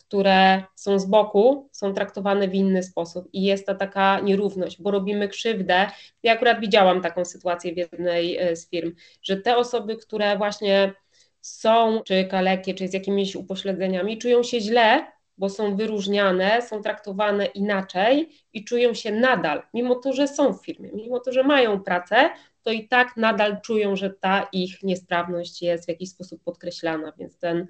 które 0.09 0.63
są 0.75 0.99
z 0.99 1.07
boku, 1.07 1.69
są 1.73 1.95
traktowane 1.95 2.49
w 2.49 2.55
inny 2.55 2.83
sposób 2.83 3.29
i 3.33 3.43
jest 3.43 3.67
ta 3.67 3.75
taka 3.75 4.21
nierówność, 4.21 4.83
bo 4.83 4.91
robimy 4.91 5.29
krzywdę. 5.29 5.87
Ja 6.23 6.33
akurat 6.33 6.61
widziałam 6.61 7.03
taką 7.03 7.25
sytuację 7.25 7.75
w 7.75 7.77
jednej 7.77 8.37
e, 8.37 8.57
z 8.57 8.71
firm, 8.71 8.95
że 9.23 9.37
te 9.37 9.57
osoby, 9.57 9.97
które 9.97 10.37
właśnie 10.39 10.93
są 11.41 12.03
czy 12.05 12.25
kalekie, 12.25 12.75
czy 12.75 12.89
z 12.89 12.93
jakimiś 12.93 13.37
upośledzeniami, 13.37 14.19
czują 14.19 14.43
się 14.43 14.61
źle, 14.61 15.07
bo 15.39 15.49
są 15.49 15.77
wyróżniane, 15.77 16.63
są 16.63 16.83
traktowane 16.83 17.47
inaczej 17.47 18.29
i 18.53 18.65
czują 18.65 18.95
się 18.95 19.13
nadal, 19.13 19.63
mimo 19.75 19.95
to, 19.95 20.13
że 20.13 20.29
są 20.29 20.53
w 20.53 20.65
firmie, 20.65 20.91
mimo 20.95 21.21
to, 21.21 21.33
że 21.33 21.43
mają 21.43 21.81
pracę, 21.81 22.31
to 22.63 22.71
i 22.71 22.89
tak 22.89 23.17
nadal 23.17 23.61
czują, 23.61 23.97
że 23.97 24.11
ta 24.11 24.49
ich 24.53 24.83
niesprawność 24.83 25.63
jest 25.63 25.85
w 25.85 25.89
jakiś 25.89 26.11
sposób 26.11 26.43
podkreślana, 26.45 27.13
więc 27.19 27.39
ten 27.39 27.67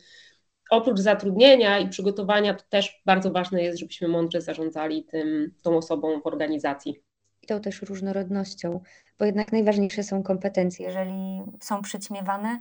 oprócz 0.76 0.98
zatrudnienia 0.98 1.78
i 1.78 1.88
przygotowania, 1.88 2.54
to 2.54 2.64
też 2.68 3.02
bardzo 3.06 3.30
ważne 3.30 3.62
jest, 3.62 3.78
żebyśmy 3.78 4.08
mądrze 4.08 4.40
zarządzali 4.40 5.04
tym, 5.04 5.54
tą 5.62 5.76
osobą 5.76 6.20
w 6.20 6.26
organizacji. 6.26 7.02
I 7.42 7.46
tą 7.46 7.60
też 7.60 7.82
różnorodnością, 7.82 8.80
bo 9.18 9.24
jednak 9.24 9.52
najważniejsze 9.52 10.02
są 10.02 10.22
kompetencje. 10.22 10.86
Jeżeli 10.86 11.42
są 11.60 11.82
przyćmiewane, 11.82 12.60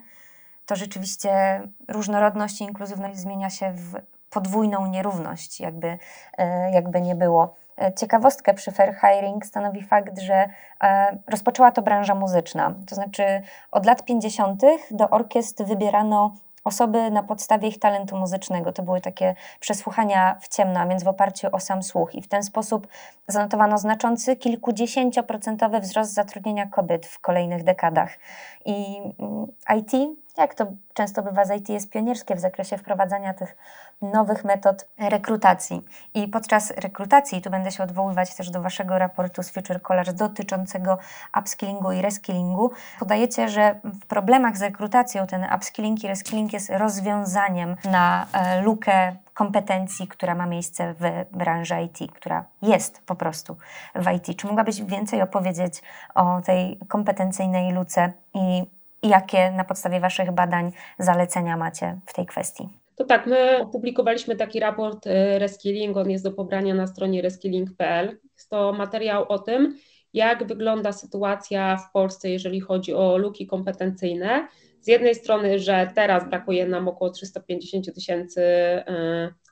to 0.65 0.75
rzeczywiście 0.75 1.61
różnorodność 1.87 2.61
i 2.61 2.63
inkluzywność 2.63 3.17
zmienia 3.17 3.49
się 3.49 3.73
w 3.73 3.93
podwójną 4.29 4.87
nierówność, 4.87 5.59
jakby, 5.59 5.97
e, 6.37 6.71
jakby 6.71 7.01
nie 7.01 7.15
było. 7.15 7.55
E, 7.81 7.93
ciekawostkę 7.93 8.53
przy 8.53 8.71
Fair 8.71 8.95
Hiring 8.95 9.45
stanowi 9.45 9.83
fakt, 9.83 10.19
że 10.19 10.45
e, 10.83 11.17
rozpoczęła 11.27 11.71
to 11.71 11.81
branża 11.81 12.15
muzyczna. 12.15 12.75
To 12.87 12.95
znaczy 12.95 13.23
od 13.71 13.85
lat 13.85 14.05
50. 14.05 14.61
do 14.91 15.09
orkiestr 15.09 15.63
wybierano 15.63 16.35
osoby 16.63 17.11
na 17.11 17.23
podstawie 17.23 17.67
ich 17.67 17.79
talentu 17.79 18.17
muzycznego. 18.17 18.73
To 18.73 18.83
były 18.83 19.01
takie 19.01 19.35
przesłuchania 19.59 20.37
w 20.41 20.47
ciemno, 20.47 20.79
a 20.79 20.87
więc 20.87 21.03
w 21.03 21.07
oparciu 21.07 21.47
o 21.51 21.59
sam 21.59 21.83
słuch. 21.83 22.15
I 22.15 22.21
w 22.21 22.27
ten 22.27 22.43
sposób 22.43 22.87
zanotowano 23.27 23.77
znaczący 23.77 24.35
kilkudziesięcioprocentowy 24.35 25.79
wzrost 25.79 26.13
zatrudnienia 26.13 26.67
kobiet 26.67 27.05
w 27.05 27.19
kolejnych 27.19 27.63
dekadach. 27.63 28.19
I 28.65 28.97
mm, 29.19 29.47
IT 29.77 29.91
jak 30.37 30.53
to 30.53 30.65
często 30.93 31.23
bywa 31.23 31.45
z 31.45 31.51
IT, 31.51 31.69
jest 31.69 31.89
pionierskie 31.89 32.35
w 32.35 32.39
zakresie 32.39 32.77
wprowadzania 32.77 33.33
tych 33.33 33.55
nowych 34.01 34.43
metod 34.43 34.87
rekrutacji. 34.97 35.81
I 36.13 36.27
podczas 36.27 36.71
rekrutacji, 36.71 37.41
tu 37.41 37.49
będę 37.49 37.71
się 37.71 37.83
odwoływać 37.83 38.35
też 38.35 38.49
do 38.49 38.61
Waszego 38.61 38.97
raportu 38.97 39.43
z 39.43 39.49
Future 39.49 39.81
College 39.81 40.13
dotyczącego 40.13 40.97
upskillingu 41.39 41.91
i 41.91 42.01
reskillingu, 42.01 42.71
podajecie, 42.99 43.49
że 43.49 43.79
w 43.83 44.05
problemach 44.05 44.57
z 44.57 44.61
rekrutacją 44.61 45.27
ten 45.27 45.45
upskilling 45.55 46.03
i 46.03 46.07
reskilling 46.07 46.53
jest 46.53 46.69
rozwiązaniem 46.69 47.75
na 47.91 48.27
e, 48.33 48.61
lukę 48.61 49.15
kompetencji, 49.33 50.07
która 50.07 50.35
ma 50.35 50.45
miejsce 50.45 50.93
w 50.93 51.35
branży 51.37 51.75
IT, 51.81 52.11
która 52.11 52.45
jest 52.61 53.01
po 53.05 53.15
prostu 53.15 53.57
w 53.95 54.11
IT. 54.11 54.37
Czy 54.37 54.47
mogłabyś 54.47 54.81
więcej 54.81 55.21
opowiedzieć 55.21 55.81
o 56.15 56.41
tej 56.41 56.79
kompetencyjnej 56.87 57.71
luce 57.71 58.13
i 58.33 58.65
jakie 59.03 59.51
na 59.51 59.63
podstawie 59.63 59.99
Waszych 59.99 60.31
badań 60.31 60.71
zalecenia 60.99 61.57
macie 61.57 61.99
w 62.05 62.13
tej 62.13 62.25
kwestii? 62.25 62.69
To 62.95 63.03
tak, 63.03 63.27
my 63.27 63.61
opublikowaliśmy 63.61 64.35
taki 64.35 64.59
raport 64.59 65.07
y, 65.07 65.39
Reskilling, 65.39 65.97
on 65.97 66.09
jest 66.09 66.23
do 66.23 66.31
pobrania 66.31 66.73
na 66.73 66.87
stronie 66.87 67.21
reskilling.pl. 67.21 68.19
Jest 68.33 68.49
to 68.49 68.73
materiał 68.73 69.25
o 69.29 69.39
tym, 69.39 69.77
jak 70.13 70.47
wygląda 70.47 70.91
sytuacja 70.91 71.77
w 71.77 71.91
Polsce, 71.91 72.29
jeżeli 72.29 72.59
chodzi 72.59 72.93
o 72.93 73.17
luki 73.17 73.47
kompetencyjne. 73.47 74.47
Z 74.81 74.87
jednej 74.87 75.15
strony, 75.15 75.59
że 75.59 75.91
teraz 75.95 76.29
brakuje 76.29 76.67
nam 76.67 76.87
około 76.87 77.11
350 77.11 77.95
tysięcy 77.95 78.41
y, 78.41 78.83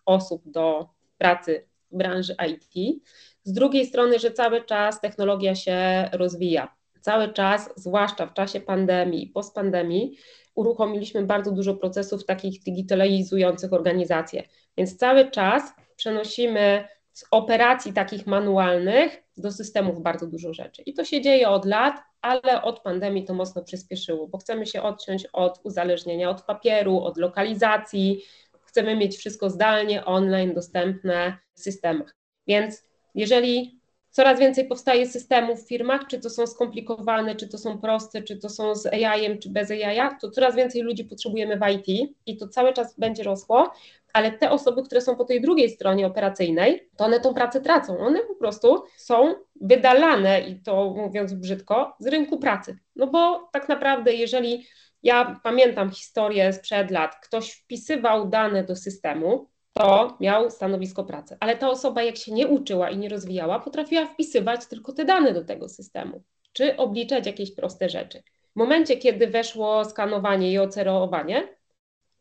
osób 0.05 0.41
do 0.45 0.89
pracy 1.17 1.67
w 1.91 1.97
branży 1.97 2.35
IT. 2.49 3.01
Z 3.43 3.53
drugiej 3.53 3.85
strony, 3.85 4.19
że 4.19 4.31
cały 4.31 4.65
czas 4.65 5.01
technologia 5.01 5.55
się 5.55 6.09
rozwija 6.11 6.80
cały 7.01 7.33
czas, 7.33 7.69
zwłaszcza 7.75 8.25
w 8.25 8.33
czasie 8.33 8.59
pandemii 8.59 9.23
i 9.23 9.27
postpandemii, 9.27 10.17
uruchomiliśmy 10.55 11.23
bardzo 11.23 11.51
dużo 11.51 11.75
procesów 11.75 12.25
takich 12.25 12.63
digitalizujących 12.63 13.73
organizacje. 13.73 14.43
Więc 14.77 14.97
cały 14.97 15.31
czas 15.31 15.63
przenosimy 15.95 16.87
z 17.13 17.25
operacji 17.31 17.93
takich 17.93 18.27
manualnych 18.27 19.23
do 19.37 19.51
systemów 19.51 20.01
bardzo 20.01 20.27
dużo 20.27 20.53
rzeczy. 20.53 20.81
I 20.81 20.93
to 20.93 21.05
się 21.05 21.21
dzieje 21.21 21.49
od 21.49 21.65
lat, 21.65 21.95
ale 22.21 22.61
od 22.61 22.79
pandemii 22.79 23.25
to 23.25 23.33
mocno 23.33 23.63
przyspieszyło, 23.63 24.27
bo 24.27 24.37
chcemy 24.37 24.65
się 24.65 24.81
odciąć 24.81 25.25
od 25.33 25.59
uzależnienia 25.63 26.29
od 26.29 26.41
papieru, 26.41 26.99
od 26.99 27.17
lokalizacji, 27.17 28.21
chcemy 28.65 28.95
mieć 28.95 29.17
wszystko 29.17 29.49
zdalnie, 29.49 30.05
online, 30.05 30.53
dostępne 30.53 31.37
w 31.53 31.59
systemach. 31.59 32.15
Więc 32.47 32.83
jeżeli 33.15 33.80
Coraz 34.11 34.39
więcej 34.39 34.67
powstaje 34.67 35.07
systemów 35.07 35.63
w 35.63 35.67
firmach, 35.67 36.07
czy 36.07 36.19
to 36.19 36.29
są 36.29 36.47
skomplikowane, 36.47 37.35
czy 37.35 37.47
to 37.47 37.57
są 37.57 37.77
proste, 37.77 38.21
czy 38.21 38.37
to 38.37 38.49
są 38.49 38.75
z 38.75 38.85
AI-em, 38.85 39.39
czy 39.39 39.49
bez 39.49 39.71
AI, 39.71 39.99
to 40.21 40.29
coraz 40.29 40.55
więcej 40.55 40.81
ludzi 40.81 41.05
potrzebujemy 41.05 41.57
w 41.57 41.61
IT 41.69 42.13
i 42.25 42.37
to 42.37 42.47
cały 42.47 42.73
czas 42.73 42.99
będzie 42.99 43.23
rosło, 43.23 43.71
ale 44.13 44.31
te 44.31 44.51
osoby, 44.51 44.83
które 44.83 45.01
są 45.01 45.15
po 45.15 45.25
tej 45.25 45.41
drugiej 45.41 45.69
stronie 45.69 46.07
operacyjnej, 46.07 46.89
to 46.97 47.05
one 47.05 47.19
tą 47.19 47.33
pracę 47.33 47.61
tracą. 47.61 47.97
One 47.97 48.19
po 48.19 48.35
prostu 48.35 48.83
są 48.97 49.33
wydalane, 49.61 50.41
i 50.41 50.59
to 50.59 50.89
mówiąc 50.89 51.33
brzydko, 51.33 51.95
z 51.99 52.07
rynku 52.07 52.39
pracy. 52.39 52.77
No 52.95 53.07
bo 53.07 53.49
tak 53.51 53.69
naprawdę, 53.69 54.13
jeżeli 54.13 54.67
ja 55.03 55.39
pamiętam 55.43 55.91
historię 55.91 56.53
sprzed 56.53 56.91
lat, 56.91 57.15
ktoś 57.23 57.51
wpisywał 57.51 58.29
dane 58.29 58.63
do 58.63 58.75
systemu, 58.75 59.50
to 59.73 60.17
miał 60.19 60.49
stanowisko 60.51 61.03
pracy. 61.03 61.37
Ale 61.39 61.57
ta 61.57 61.69
osoba, 61.69 62.03
jak 62.03 62.17
się 62.17 62.31
nie 62.31 62.47
uczyła 62.47 62.89
i 62.89 62.97
nie 62.97 63.09
rozwijała, 63.09 63.59
potrafiła 63.59 64.05
wpisywać 64.05 64.65
tylko 64.65 64.93
te 64.93 65.05
dane 65.05 65.33
do 65.33 65.45
tego 65.45 65.69
systemu. 65.69 66.23
czy 66.53 66.77
obliczać 66.77 67.25
jakieś 67.25 67.55
proste 67.55 67.89
rzeczy. 67.89 68.23
W 68.53 68.55
momencie, 68.55 68.97
kiedy 68.97 69.27
weszło 69.27 69.85
skanowanie 69.85 70.51
i 70.51 70.59
ocerowanie, 70.59 71.57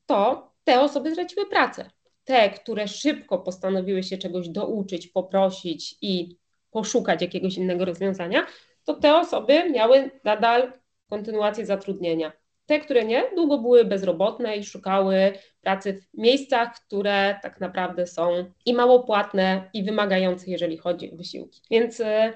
to 0.06 0.50
te 0.64 0.80
osoby 0.80 1.12
straciły 1.12 1.46
pracę. 1.46 1.90
Te, 2.24 2.50
które 2.50 2.88
szybko 2.88 3.38
postanowiły 3.38 4.02
się 4.02 4.18
czegoś 4.18 4.48
douczyć, 4.48 5.08
poprosić 5.08 5.96
i 6.02 6.38
poszukać 6.70 7.22
jakiegoś 7.22 7.56
innego 7.56 7.84
rozwiązania, 7.84 8.46
to 8.84 8.94
te 8.94 9.16
osoby 9.16 9.70
miały 9.70 10.10
nadal 10.24 10.72
kontynuację 11.10 11.66
zatrudnienia. 11.66 12.32
Te, 12.70 12.78
które 12.78 13.04
nie, 13.04 13.24
długo 13.36 13.58
były 13.58 13.84
bezrobotne 13.84 14.56
i 14.56 14.64
szukały 14.64 15.32
pracy 15.60 15.92
w 15.92 16.18
miejscach, 16.18 16.74
które 16.74 17.38
tak 17.42 17.60
naprawdę 17.60 18.06
są 18.06 18.44
i 18.66 18.74
mało 18.74 19.02
płatne, 19.02 19.70
i 19.74 19.84
wymagające, 19.84 20.50
jeżeli 20.50 20.76
chodzi 20.76 21.12
o 21.12 21.16
wysiłki. 21.16 21.60
Więc 21.70 22.00
e, 22.00 22.32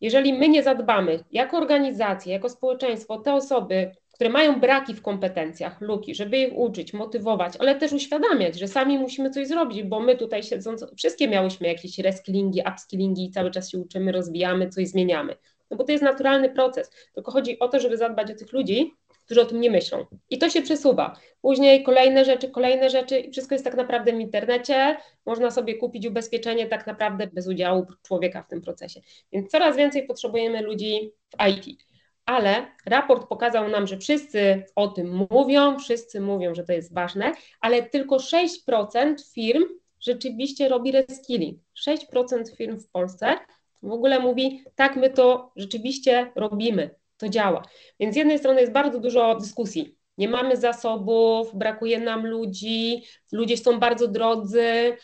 jeżeli 0.00 0.32
my 0.32 0.48
nie 0.48 0.62
zadbamy 0.62 1.24
jako 1.32 1.56
organizacja, 1.56 2.32
jako 2.32 2.48
społeczeństwo, 2.48 3.18
te 3.18 3.34
osoby, 3.34 3.90
które 4.12 4.30
mają 4.30 4.60
braki 4.60 4.94
w 4.94 5.02
kompetencjach, 5.02 5.80
luki, 5.80 6.14
żeby 6.14 6.38
ich 6.38 6.58
uczyć, 6.58 6.92
motywować, 6.92 7.52
ale 7.58 7.74
też 7.74 7.92
uświadamiać, 7.92 8.58
że 8.58 8.68
sami 8.68 8.98
musimy 8.98 9.30
coś 9.30 9.46
zrobić, 9.46 9.82
bo 9.82 10.00
my 10.00 10.16
tutaj 10.16 10.42
siedząc, 10.42 10.84
wszystkie 10.96 11.28
miałyśmy 11.28 11.68
jakieś 11.68 11.98
reskillingi, 11.98 12.62
upskillingi 12.72 13.24
i 13.24 13.30
cały 13.30 13.50
czas 13.50 13.70
się 13.70 13.78
uczymy, 13.78 14.12
rozwijamy, 14.12 14.68
coś 14.68 14.88
zmieniamy. 14.88 15.36
No 15.70 15.76
bo 15.76 15.84
to 15.84 15.92
jest 15.92 16.04
naturalny 16.04 16.50
proces, 16.50 16.90
tylko 17.14 17.32
chodzi 17.32 17.58
o 17.58 17.68
to, 17.68 17.80
żeby 17.80 17.96
zadbać 17.96 18.30
o 18.30 18.34
tych 18.34 18.52
ludzi, 18.52 18.94
którzy 19.28 19.40
o 19.40 19.44
tym 19.44 19.60
nie 19.60 19.70
myślą. 19.70 20.06
I 20.30 20.38
to 20.38 20.50
się 20.50 20.62
przesuwa. 20.62 21.16
Później 21.40 21.82
kolejne 21.82 22.24
rzeczy, 22.24 22.50
kolejne 22.50 22.90
rzeczy 22.90 23.18
i 23.18 23.30
wszystko 23.30 23.54
jest 23.54 23.64
tak 23.64 23.76
naprawdę 23.76 24.12
w 24.12 24.20
internecie. 24.20 24.96
Można 25.26 25.50
sobie 25.50 25.74
kupić 25.74 26.06
ubezpieczenie 26.06 26.66
tak 26.66 26.86
naprawdę 26.86 27.26
bez 27.26 27.48
udziału 27.48 27.86
człowieka 28.02 28.42
w 28.42 28.48
tym 28.48 28.60
procesie. 28.60 29.00
Więc 29.32 29.50
coraz 29.50 29.76
więcej 29.76 30.06
potrzebujemy 30.06 30.62
ludzi 30.62 31.12
w 31.30 31.48
IT. 31.48 31.78
Ale 32.26 32.66
raport 32.86 33.28
pokazał 33.28 33.68
nam, 33.68 33.86
że 33.86 33.98
wszyscy 33.98 34.64
o 34.74 34.88
tym 34.88 35.26
mówią, 35.30 35.78
wszyscy 35.78 36.20
mówią, 36.20 36.54
że 36.54 36.64
to 36.64 36.72
jest 36.72 36.94
ważne, 36.94 37.32
ale 37.60 37.82
tylko 37.82 38.16
6% 38.16 39.14
firm 39.34 39.64
rzeczywiście 40.00 40.68
robi 40.68 40.92
reskilling. 40.92 41.58
6% 41.88 42.56
firm 42.56 42.80
w 42.80 42.88
Polsce 42.90 43.36
w 43.82 43.92
ogóle 43.92 44.20
mówi, 44.20 44.64
tak, 44.74 44.96
my 44.96 45.10
to 45.10 45.52
rzeczywiście 45.56 46.32
robimy 46.36 46.90
to 47.18 47.28
działa. 47.28 47.62
Więc 48.00 48.14
z 48.14 48.16
jednej 48.16 48.38
strony 48.38 48.60
jest 48.60 48.72
bardzo 48.72 49.00
dużo 49.00 49.34
dyskusji. 49.34 49.98
Nie 50.18 50.28
mamy 50.28 50.56
zasobów, 50.56 51.54
brakuje 51.54 52.00
nam 52.00 52.26
ludzi, 52.26 53.02
ludzie 53.32 53.56
są 53.56 53.78
bardzo 53.78 54.08
drodzy. 54.08 54.96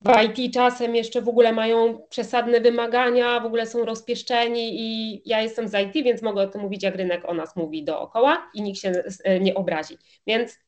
W 0.00 0.38
IT 0.38 0.54
czasem 0.54 0.94
jeszcze 0.94 1.22
w 1.22 1.28
ogóle 1.28 1.52
mają 1.52 1.98
przesadne 2.08 2.60
wymagania, 2.60 3.40
w 3.40 3.46
ogóle 3.46 3.66
są 3.66 3.84
rozpieszczeni 3.84 4.80
i 4.80 5.22
ja 5.28 5.42
jestem 5.42 5.68
z 5.68 5.74
IT, 5.74 6.04
więc 6.04 6.22
mogę 6.22 6.42
o 6.42 6.46
tym 6.46 6.60
mówić, 6.60 6.82
jak 6.82 6.94
rynek 6.94 7.28
o 7.28 7.34
nas 7.34 7.56
mówi 7.56 7.84
dookoła 7.84 8.50
i 8.54 8.62
nikt 8.62 8.80
się 8.80 8.92
e, 9.24 9.40
nie 9.40 9.54
obrazi. 9.54 9.98
Więc 10.26 10.58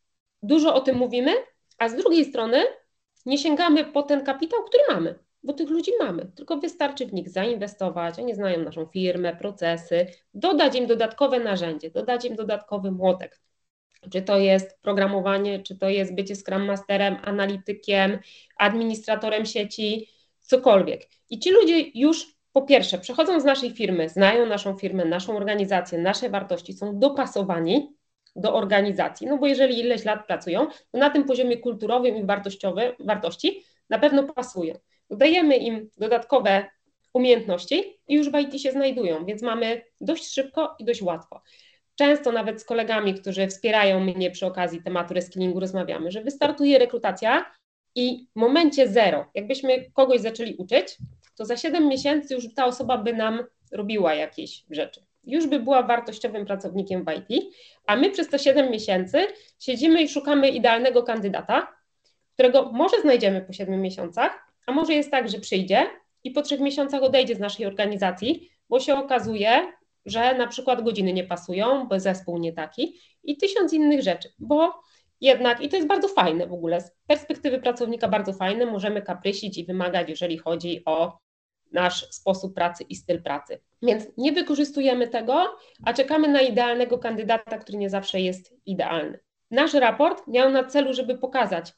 dużo 0.42 0.74
o 0.74 0.80
tym 0.80 0.96
mówimy, 0.96 1.32
a 1.78 1.88
z 1.88 1.96
drugiej 1.96 2.24
strony 2.24 2.64
nie 3.26 3.38
sięgamy 3.38 3.84
po 3.84 4.02
ten 4.02 4.24
kapitał, 4.24 4.64
który 4.64 4.82
mamy 4.88 5.18
bo 5.42 5.52
tych 5.52 5.68
ludzi 5.70 5.92
mamy, 6.00 6.32
tylko 6.36 6.56
wystarczy 6.56 7.06
w 7.06 7.12
nich 7.12 7.28
zainwestować, 7.28 8.18
oni 8.18 8.34
znają 8.34 8.64
naszą 8.64 8.86
firmę, 8.86 9.36
procesy, 9.36 10.06
dodać 10.34 10.74
im 10.74 10.86
dodatkowe 10.86 11.40
narzędzie, 11.40 11.90
dodać 11.90 12.24
im 12.24 12.36
dodatkowy 12.36 12.90
młotek. 12.90 13.40
Czy 14.12 14.22
to 14.22 14.38
jest 14.38 14.78
programowanie, 14.82 15.62
czy 15.62 15.78
to 15.78 15.88
jest 15.88 16.14
bycie 16.14 16.36
Scrum 16.36 16.64
Masterem, 16.64 17.16
analitykiem, 17.24 18.18
administratorem 18.56 19.46
sieci, 19.46 20.08
cokolwiek. 20.40 21.08
I 21.30 21.38
ci 21.38 21.50
ludzie 21.50 21.84
już 21.94 22.38
po 22.52 22.62
pierwsze 22.62 22.98
przechodzą 22.98 23.40
z 23.40 23.44
naszej 23.44 23.70
firmy, 23.70 24.08
znają 24.08 24.46
naszą 24.46 24.78
firmę, 24.78 25.04
naszą 25.04 25.36
organizację, 25.36 25.98
nasze 25.98 26.30
wartości, 26.30 26.72
są 26.72 26.98
dopasowani 26.98 27.96
do 28.36 28.54
organizacji, 28.54 29.26
no 29.26 29.38
bo 29.38 29.46
jeżeli 29.46 29.80
ileś 29.80 30.04
lat 30.04 30.26
pracują, 30.26 30.66
to 30.92 30.98
na 30.98 31.10
tym 31.10 31.24
poziomie 31.24 31.56
kulturowym 31.56 32.16
i 32.16 32.24
wartościowym 32.24 32.92
wartości 32.98 33.64
na 33.90 33.98
pewno 33.98 34.22
pasują. 34.22 34.74
Dodajemy 35.10 35.56
im 35.56 35.90
dodatkowe 35.96 36.64
umiejętności 37.12 37.98
i 38.08 38.14
już 38.14 38.30
w 38.30 38.38
IT 38.38 38.62
się 38.62 38.72
znajdują, 38.72 39.24
więc 39.24 39.42
mamy 39.42 39.82
dość 40.00 40.32
szybko 40.34 40.76
i 40.78 40.84
dość 40.84 41.02
łatwo. 41.02 41.42
Często 41.94 42.32
nawet 42.32 42.60
z 42.60 42.64
kolegami, 42.64 43.14
którzy 43.14 43.46
wspierają 43.46 44.00
mnie 44.00 44.30
przy 44.30 44.46
okazji 44.46 44.82
tematu 44.82 45.14
reskillingu, 45.14 45.60
rozmawiamy, 45.60 46.10
że 46.10 46.22
wystartuje 46.22 46.78
rekrutacja 46.78 47.50
i 47.94 48.26
w 48.36 48.40
momencie 48.40 48.88
zero, 48.88 49.30
jakbyśmy 49.34 49.90
kogoś 49.90 50.20
zaczęli 50.20 50.54
uczyć, 50.54 50.98
to 51.36 51.44
za 51.44 51.56
7 51.56 51.88
miesięcy 51.88 52.34
już 52.34 52.54
ta 52.54 52.66
osoba 52.66 52.98
by 52.98 53.12
nam 53.12 53.44
robiła 53.72 54.14
jakieś 54.14 54.64
rzeczy. 54.70 55.00
Już 55.24 55.46
by 55.46 55.60
była 55.60 55.82
wartościowym 55.82 56.46
pracownikiem 56.46 57.04
w 57.04 57.08
IT, 57.10 57.54
a 57.86 57.96
my 57.96 58.10
przez 58.10 58.28
te 58.28 58.38
7 58.38 58.70
miesięcy 58.70 59.26
siedzimy 59.58 60.02
i 60.02 60.08
szukamy 60.08 60.48
idealnego 60.48 61.02
kandydata, 61.02 61.74
którego 62.34 62.72
może 62.72 63.00
znajdziemy 63.00 63.40
po 63.40 63.52
7 63.52 63.80
miesiącach, 63.80 64.47
a 64.68 64.72
może 64.72 64.94
jest 64.94 65.10
tak, 65.10 65.28
że 65.28 65.38
przyjdzie 65.38 65.86
i 66.24 66.30
po 66.30 66.42
trzech 66.42 66.60
miesiącach 66.60 67.02
odejdzie 67.02 67.34
z 67.34 67.38
naszej 67.38 67.66
organizacji, 67.66 68.50
bo 68.68 68.80
się 68.80 68.94
okazuje, 68.94 69.72
że 70.06 70.34
na 70.34 70.46
przykład 70.46 70.82
godziny 70.82 71.12
nie 71.12 71.24
pasują, 71.24 71.88
bo 71.88 72.00
zespół 72.00 72.38
nie 72.38 72.52
taki 72.52 73.00
i 73.24 73.36
tysiąc 73.36 73.72
innych 73.72 74.02
rzeczy, 74.02 74.28
bo 74.38 74.74
jednak, 75.20 75.60
i 75.60 75.68
to 75.68 75.76
jest 75.76 75.88
bardzo 75.88 76.08
fajne 76.08 76.46
w 76.46 76.52
ogóle, 76.52 76.80
z 76.80 76.90
perspektywy 77.06 77.58
pracownika 77.58 78.08
bardzo 78.08 78.32
fajne, 78.32 78.66
możemy 78.66 79.02
kaprysić 79.02 79.58
i 79.58 79.64
wymagać, 79.64 80.08
jeżeli 80.08 80.38
chodzi 80.38 80.82
o 80.84 81.18
nasz 81.72 82.10
sposób 82.10 82.54
pracy 82.54 82.84
i 82.88 82.96
styl 82.96 83.22
pracy. 83.22 83.60
Więc 83.82 84.06
nie 84.16 84.32
wykorzystujemy 84.32 85.08
tego, 85.08 85.56
a 85.84 85.92
czekamy 85.92 86.28
na 86.28 86.40
idealnego 86.40 86.98
kandydata, 86.98 87.58
który 87.58 87.78
nie 87.78 87.90
zawsze 87.90 88.20
jest 88.20 88.54
idealny. 88.66 89.18
Nasz 89.50 89.74
raport 89.74 90.26
miał 90.26 90.50
na 90.50 90.64
celu, 90.64 90.92
żeby 90.92 91.18
pokazać, 91.18 91.72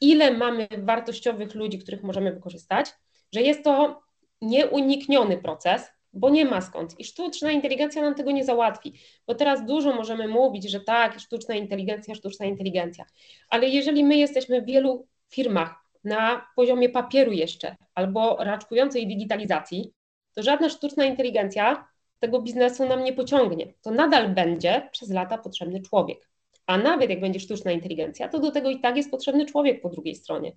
ile 0.00 0.30
mamy 0.30 0.68
wartościowych 0.78 1.54
ludzi, 1.54 1.78
których 1.78 2.02
możemy 2.02 2.32
wykorzystać, 2.32 2.92
że 3.32 3.42
jest 3.42 3.64
to 3.64 4.02
nieunikniony 4.42 5.38
proces, 5.38 5.90
bo 6.12 6.30
nie 6.30 6.44
ma 6.44 6.60
skąd. 6.60 7.00
I 7.00 7.04
sztuczna 7.04 7.50
inteligencja 7.50 8.02
nam 8.02 8.14
tego 8.14 8.30
nie 8.30 8.44
załatwi, 8.44 8.94
bo 9.26 9.34
teraz 9.34 9.66
dużo 9.66 9.92
możemy 9.92 10.28
mówić, 10.28 10.70
że 10.70 10.80
tak, 10.80 11.20
sztuczna 11.20 11.54
inteligencja, 11.54 12.14
sztuczna 12.14 12.46
inteligencja, 12.46 13.04
ale 13.48 13.68
jeżeli 13.68 14.04
my 14.04 14.16
jesteśmy 14.16 14.62
w 14.62 14.66
wielu 14.66 15.06
firmach 15.28 15.74
na 16.04 16.46
poziomie 16.56 16.88
papieru 16.88 17.32
jeszcze 17.32 17.76
albo 17.94 18.36
raczkującej 18.40 19.06
digitalizacji, 19.06 19.92
to 20.34 20.42
żadna 20.42 20.68
sztuczna 20.68 21.04
inteligencja 21.04 21.88
tego 22.18 22.42
biznesu 22.42 22.88
nam 22.88 23.04
nie 23.04 23.12
pociągnie. 23.12 23.72
To 23.82 23.90
nadal 23.90 24.28
będzie 24.28 24.88
przez 24.92 25.10
lata 25.10 25.38
potrzebny 25.38 25.80
człowiek. 25.80 26.29
A 26.70 26.78
nawet 26.78 27.10
jak 27.10 27.20
będzie 27.20 27.40
sztuczna 27.40 27.72
inteligencja, 27.72 28.28
to 28.28 28.38
do 28.38 28.50
tego 28.50 28.70
i 28.70 28.80
tak 28.80 28.96
jest 28.96 29.10
potrzebny 29.10 29.46
człowiek 29.46 29.80
po 29.80 29.88
drugiej 29.88 30.14
stronie, 30.14 30.52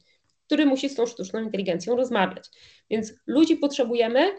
który 0.46 0.66
musi 0.66 0.90
z 0.90 0.96
tą 0.96 1.06
sztuczną 1.06 1.40
inteligencją 1.40 1.96
rozmawiać. 1.96 2.50
Więc 2.90 3.14
ludzi 3.28 3.58
potrzebujemy, 3.58 4.32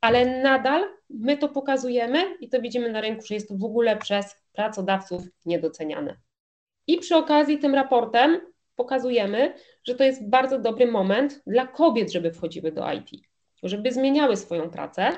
ale 0.00 0.42
nadal 0.42 0.84
my 1.10 1.36
to 1.36 1.48
pokazujemy 1.48 2.36
i 2.40 2.48
to 2.48 2.60
widzimy 2.60 2.92
na 2.92 3.00
rynku, 3.00 3.26
że 3.26 3.34
jest 3.34 3.48
to 3.48 3.54
w 3.56 3.64
ogóle 3.64 3.96
przez 3.96 4.36
pracodawców 4.52 5.22
niedoceniane. 5.46 6.16
I 6.86 6.98
przy 6.98 7.16
okazji 7.16 7.58
tym 7.58 7.74
raportem 7.74 8.40
pokazujemy, 8.76 9.54
że 9.84 9.94
to 9.94 10.04
jest 10.04 10.28
bardzo 10.28 10.58
dobry 10.58 10.86
moment 10.86 11.42
dla 11.46 11.66
kobiet, 11.66 12.12
żeby 12.12 12.32
wchodziły 12.32 12.72
do 12.72 12.92
IT, 12.92 13.10
żeby 13.62 13.92
zmieniały 13.92 14.36
swoją 14.36 14.70
pracę, 14.70 15.12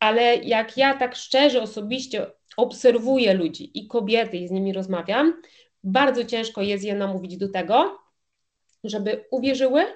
ale 0.00 0.36
jak 0.36 0.76
ja 0.76 0.94
tak 0.94 1.16
szczerze, 1.16 1.62
osobiście 1.62 2.26
obserwuję 2.56 3.34
ludzi 3.34 3.78
i 3.78 3.86
kobiety 3.86 4.36
i 4.36 4.48
z 4.48 4.50
nimi 4.50 4.72
rozmawiam, 4.72 5.42
bardzo 5.84 6.24
ciężko 6.24 6.62
jest 6.62 6.84
je 6.84 6.94
namówić 6.94 7.36
do 7.36 7.48
tego, 7.48 7.98
żeby 8.84 9.24
uwierzyły 9.30 9.86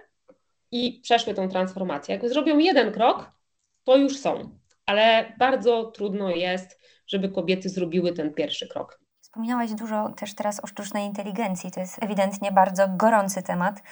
i 0.70 1.00
przeszły 1.02 1.34
tą 1.34 1.48
transformację. 1.48 2.14
Jak 2.14 2.28
zrobią 2.28 2.58
jeden 2.58 2.92
krok, 2.92 3.32
to 3.84 3.96
już 3.96 4.18
są, 4.18 4.58
ale 4.86 5.32
bardzo 5.38 5.84
trudno 5.84 6.30
jest, 6.30 6.80
żeby 7.06 7.28
kobiety 7.28 7.68
zrobiły 7.68 8.12
ten 8.12 8.34
pierwszy 8.34 8.68
krok. 8.68 9.03
Wspominałaś 9.34 9.72
dużo 9.72 10.08
też 10.08 10.34
teraz 10.34 10.64
o 10.64 10.66
sztucznej 10.66 11.06
inteligencji. 11.06 11.70
To 11.70 11.80
jest 11.80 12.02
ewidentnie 12.02 12.52
bardzo 12.52 12.88
gorący 12.88 13.42
temat, 13.42 13.82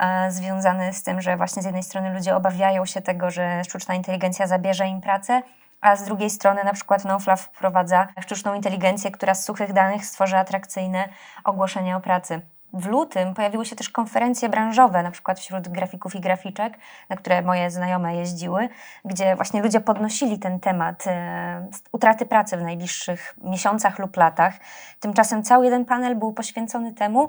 e, 0.00 0.30
związany 0.30 0.92
z 0.92 1.02
tym, 1.02 1.20
że 1.20 1.36
właśnie 1.36 1.62
z 1.62 1.64
jednej 1.64 1.82
strony 1.82 2.14
ludzie 2.14 2.36
obawiają 2.36 2.86
się 2.86 3.00
tego, 3.00 3.30
że 3.30 3.64
sztuczna 3.64 3.94
inteligencja 3.94 4.46
zabierze 4.46 4.86
im 4.86 5.00
pracę, 5.00 5.42
a 5.80 5.96
z 5.96 6.04
drugiej 6.04 6.30
strony 6.30 6.64
na 6.64 6.72
przykład 6.72 7.04
NoFLA 7.04 7.36
wprowadza 7.36 8.08
sztuczną 8.20 8.54
inteligencję, 8.54 9.10
która 9.10 9.34
z 9.34 9.44
suchych 9.44 9.72
danych 9.72 10.06
stworzy 10.06 10.36
atrakcyjne 10.36 11.08
ogłoszenia 11.44 11.96
o 11.96 12.00
pracy. 12.00 12.40
W 12.72 12.86
lutym 12.86 13.34
pojawiły 13.34 13.66
się 13.66 13.76
też 13.76 13.90
konferencje 13.90 14.48
branżowe, 14.48 15.02
na 15.02 15.10
przykład 15.10 15.40
wśród 15.40 15.68
grafików 15.68 16.14
i 16.14 16.20
graficzek, 16.20 16.78
na 17.08 17.16
które 17.16 17.42
moje 17.42 17.70
znajome 17.70 18.16
jeździły, 18.16 18.68
gdzie 19.04 19.36
właśnie 19.36 19.62
ludzie 19.62 19.80
podnosili 19.80 20.38
ten 20.38 20.60
temat 20.60 21.04
e, 21.06 21.68
utraty 21.92 22.26
pracy 22.26 22.56
w 22.56 22.62
najbliższych 22.62 23.34
miesiącach 23.44 23.98
lub 23.98 24.16
latach. 24.16 24.54
Tymczasem 25.00 25.42
cały 25.42 25.64
jeden 25.64 25.84
panel 25.84 26.16
był 26.16 26.32
poświęcony 26.32 26.92
temu, 26.92 27.28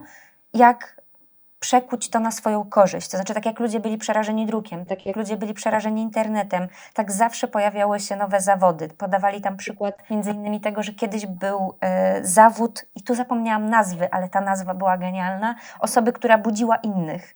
jak 0.53 1.02
przekuć 1.63 2.09
to 2.09 2.19
na 2.19 2.31
swoją 2.31 2.63
korzyść. 2.63 3.07
To 3.09 3.17
znaczy, 3.17 3.33
tak 3.33 3.45
jak 3.45 3.59
ludzie 3.59 3.79
byli 3.79 3.97
przerażeni 3.97 4.45
drukiem, 4.45 4.85
tak 4.85 5.05
jak 5.05 5.15
ludzie 5.15 5.37
byli 5.37 5.53
przerażeni 5.53 6.01
internetem, 6.01 6.67
tak 6.93 7.11
zawsze 7.11 7.47
pojawiały 7.47 7.99
się 7.99 8.15
nowe 8.15 8.41
zawody. 8.41 8.87
Podawali 8.87 9.41
tam 9.41 9.57
przykład 9.57 10.09
między 10.09 10.31
innymi 10.31 10.61
tego, 10.61 10.83
że 10.83 10.93
kiedyś 10.93 11.25
był 11.25 11.73
e, 11.81 12.23
zawód, 12.25 12.85
i 12.95 13.01
tu 13.03 13.15
zapomniałam 13.15 13.69
nazwy, 13.69 14.11
ale 14.11 14.29
ta 14.29 14.41
nazwa 14.41 14.73
była 14.73 14.97
genialna, 14.97 15.55
osoby, 15.79 16.13
która 16.13 16.37
budziła 16.37 16.75
innych. 16.75 17.35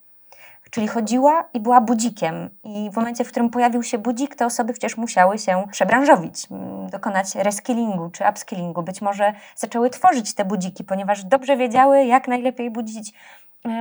Czyli 0.70 0.88
chodziła 0.88 1.48
i 1.54 1.60
była 1.60 1.80
budzikiem. 1.80 2.50
I 2.64 2.90
w 2.92 2.96
momencie, 2.96 3.24
w 3.24 3.28
którym 3.28 3.50
pojawił 3.50 3.82
się 3.82 3.98
budzik, 3.98 4.34
te 4.34 4.46
osoby 4.46 4.72
przecież 4.72 4.96
musiały 4.96 5.38
się 5.38 5.64
przebranżowić, 5.70 6.46
dokonać 6.90 7.34
reskillingu 7.34 8.10
czy 8.10 8.24
upskillingu. 8.30 8.82
Być 8.82 9.02
może 9.02 9.32
zaczęły 9.56 9.90
tworzyć 9.90 10.34
te 10.34 10.44
budziki, 10.44 10.84
ponieważ 10.84 11.24
dobrze 11.24 11.56
wiedziały, 11.56 12.04
jak 12.04 12.28
najlepiej 12.28 12.70
budzić 12.70 13.12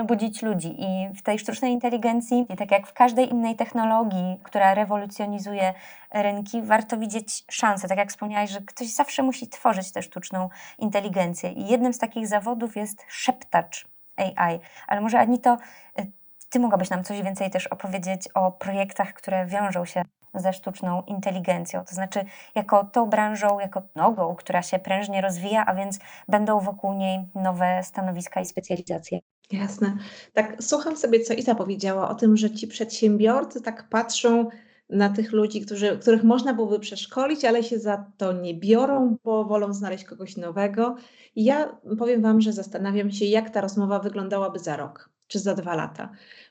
budzić 0.06 0.42
ludzi. 0.42 0.76
I 0.82 1.10
w 1.16 1.22
tej 1.22 1.40
sztucznej 1.40 1.72
inteligencji, 1.72 2.46
i 2.54 2.56
tak 2.56 2.72
jak 2.72 2.88
w 2.88 2.94
każdej 2.94 3.30
innej 3.30 3.56
technologii, 3.56 4.40
która 4.44 4.74
rewolucjonizuje 4.74 5.74
rynki, 6.14 6.62
warto 6.62 6.98
widzieć 6.98 7.44
szansę. 7.52 7.88
Tak 7.88 7.98
jak 7.98 8.10
wspomniałaś, 8.10 8.50
że 8.50 8.62
ktoś 8.62 8.88
zawsze 8.88 9.24
musi 9.24 9.48
tworzyć 9.48 9.92
tę 9.92 10.02
sztuczną 10.02 10.50
inteligencję. 10.78 11.52
I 11.52 11.68
jednym 11.68 11.94
z 11.94 11.98
takich 11.98 12.28
zawodów 12.28 12.76
jest 12.76 13.06
szeptacz 13.08 13.88
AI. 14.16 14.60
Ale 14.88 15.02
może 15.02 15.20
Anito, 15.20 15.58
e, 16.00 16.06
ty 16.50 16.60
mogłabyś 16.60 16.90
nam 16.90 17.04
coś 17.04 17.22
więcej 17.22 17.52
też 17.52 17.68
opowiedzieć 17.68 18.28
o 18.28 18.52
projektach, 18.52 19.14
które 19.14 19.46
wiążą 19.46 19.86
się 19.86 20.02
ze 20.34 20.54
sztuczną 20.54 21.02
inteligencją, 21.02 21.86
to 21.86 21.96
znaczy 21.96 22.26
jako 22.56 22.84
tą 22.84 23.06
branżą, 23.06 23.60
jako 23.60 23.82
nogą, 23.96 24.36
która 24.36 24.62
się 24.62 24.80
prężnie 24.80 25.22
rozwija, 25.22 25.66
a 25.66 25.76
więc 25.76 26.00
będą 26.28 26.60
wokół 26.60 26.94
niej 26.94 27.20
nowe 27.36 27.84
stanowiska 27.84 28.42
i 28.42 28.46
specjalizacje. 28.46 29.20
Jasne. 29.52 29.98
Tak, 30.34 30.64
słucham 30.64 30.98
sobie, 30.98 31.20
co 31.20 31.34
Isa 31.34 31.56
powiedziała 31.56 32.10
o 32.10 32.16
tym, 32.16 32.38
że 32.38 32.52
ci 32.52 32.68
przedsiębiorcy 32.68 33.62
tak 33.62 33.90
patrzą 33.90 34.50
na 34.90 35.10
tych 35.10 35.32
ludzi, 35.32 35.62
którzy, 35.62 35.98
których 36.02 36.24
można 36.24 36.54
byłoby 36.54 36.80
przeszkolić, 36.80 37.46
ale 37.46 37.64
się 37.64 37.80
za 37.80 38.12
to 38.18 38.34
nie 38.34 38.54
biorą, 38.54 39.18
bo 39.24 39.46
wolą 39.46 39.74
znaleźć 39.74 40.04
kogoś 40.04 40.38
nowego. 40.38 40.96
I 41.36 41.44
ja 41.44 41.78
powiem 42.00 42.22
Wam, 42.22 42.42
że 42.42 42.54
zastanawiam 42.54 43.12
się, 43.12 43.26
jak 43.26 43.50
ta 43.50 43.62
rozmowa 43.62 44.00
wyglądałaby 44.00 44.60
za 44.60 44.78
rok 44.78 45.10
czy 45.28 45.40
za 45.40 45.56
dwa 45.56 45.76
lata. 45.76 46.10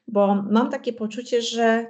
Bo 0.08 0.34
mam 0.50 0.70
takie 0.70 0.92
poczucie, 0.92 1.42
że 1.42 1.86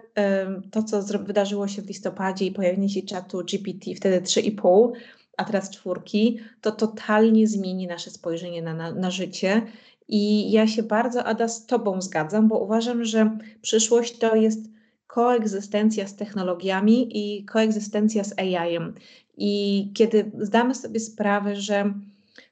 to, 0.70 0.82
co 0.82 1.02
wydarzyło 1.02 1.68
się 1.68 1.82
w 1.82 1.88
listopadzie 1.88 2.46
i 2.46 2.52
pojawienie 2.52 2.88
się 2.88 3.02
czatu 3.02 3.44
GPT, 3.44 3.94
wtedy 3.96 4.20
3,5, 4.20 4.92
a 5.36 5.44
teraz 5.44 5.70
czwórki, 5.70 6.40
to 6.60 6.72
totalnie 6.72 7.46
zmieni 7.46 7.86
nasze 7.86 8.10
spojrzenie 8.10 8.62
na, 8.62 8.74
na, 8.74 8.92
na 8.92 9.10
życie. 9.10 9.62
I 10.08 10.50
ja 10.50 10.66
się 10.66 10.82
bardzo, 10.82 11.24
Ada, 11.24 11.48
z 11.48 11.66
Tobą 11.66 12.00
zgadzam, 12.00 12.48
bo 12.48 12.58
uważam, 12.58 13.04
że 13.04 13.38
przyszłość 13.62 14.18
to 14.18 14.36
jest 14.36 14.60
koegzystencja 15.06 16.06
z 16.06 16.16
technologiami 16.16 17.08
i 17.12 17.44
koegzystencja 17.44 18.24
z 18.24 18.38
AI-em. 18.38 18.94
I 19.36 19.90
kiedy 19.94 20.30
zdamy 20.40 20.74
sobie 20.74 21.00
sprawę, 21.00 21.56
że 21.56 21.94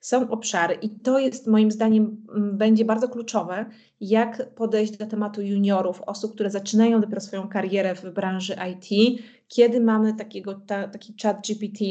są 0.00 0.30
obszary 0.30 0.74
i 0.74 0.90
to 0.90 1.18
jest 1.18 1.46
moim 1.46 1.70
zdaniem 1.70 2.16
będzie 2.52 2.84
bardzo 2.84 3.08
kluczowe, 3.08 3.66
jak 4.00 4.54
podejść 4.54 4.96
do 4.96 5.06
tematu 5.06 5.42
juniorów, 5.42 6.02
osób, 6.02 6.34
które 6.34 6.50
zaczynają 6.50 7.00
dopiero 7.00 7.20
swoją 7.20 7.48
karierę 7.48 7.94
w 7.94 8.10
branży 8.10 8.56
IT, 8.72 9.20
kiedy 9.48 9.80
mamy 9.80 10.14
takiego, 10.14 10.54
ta, 10.54 10.88
taki 10.88 11.14
chat 11.22 11.46
GPT 11.46 11.84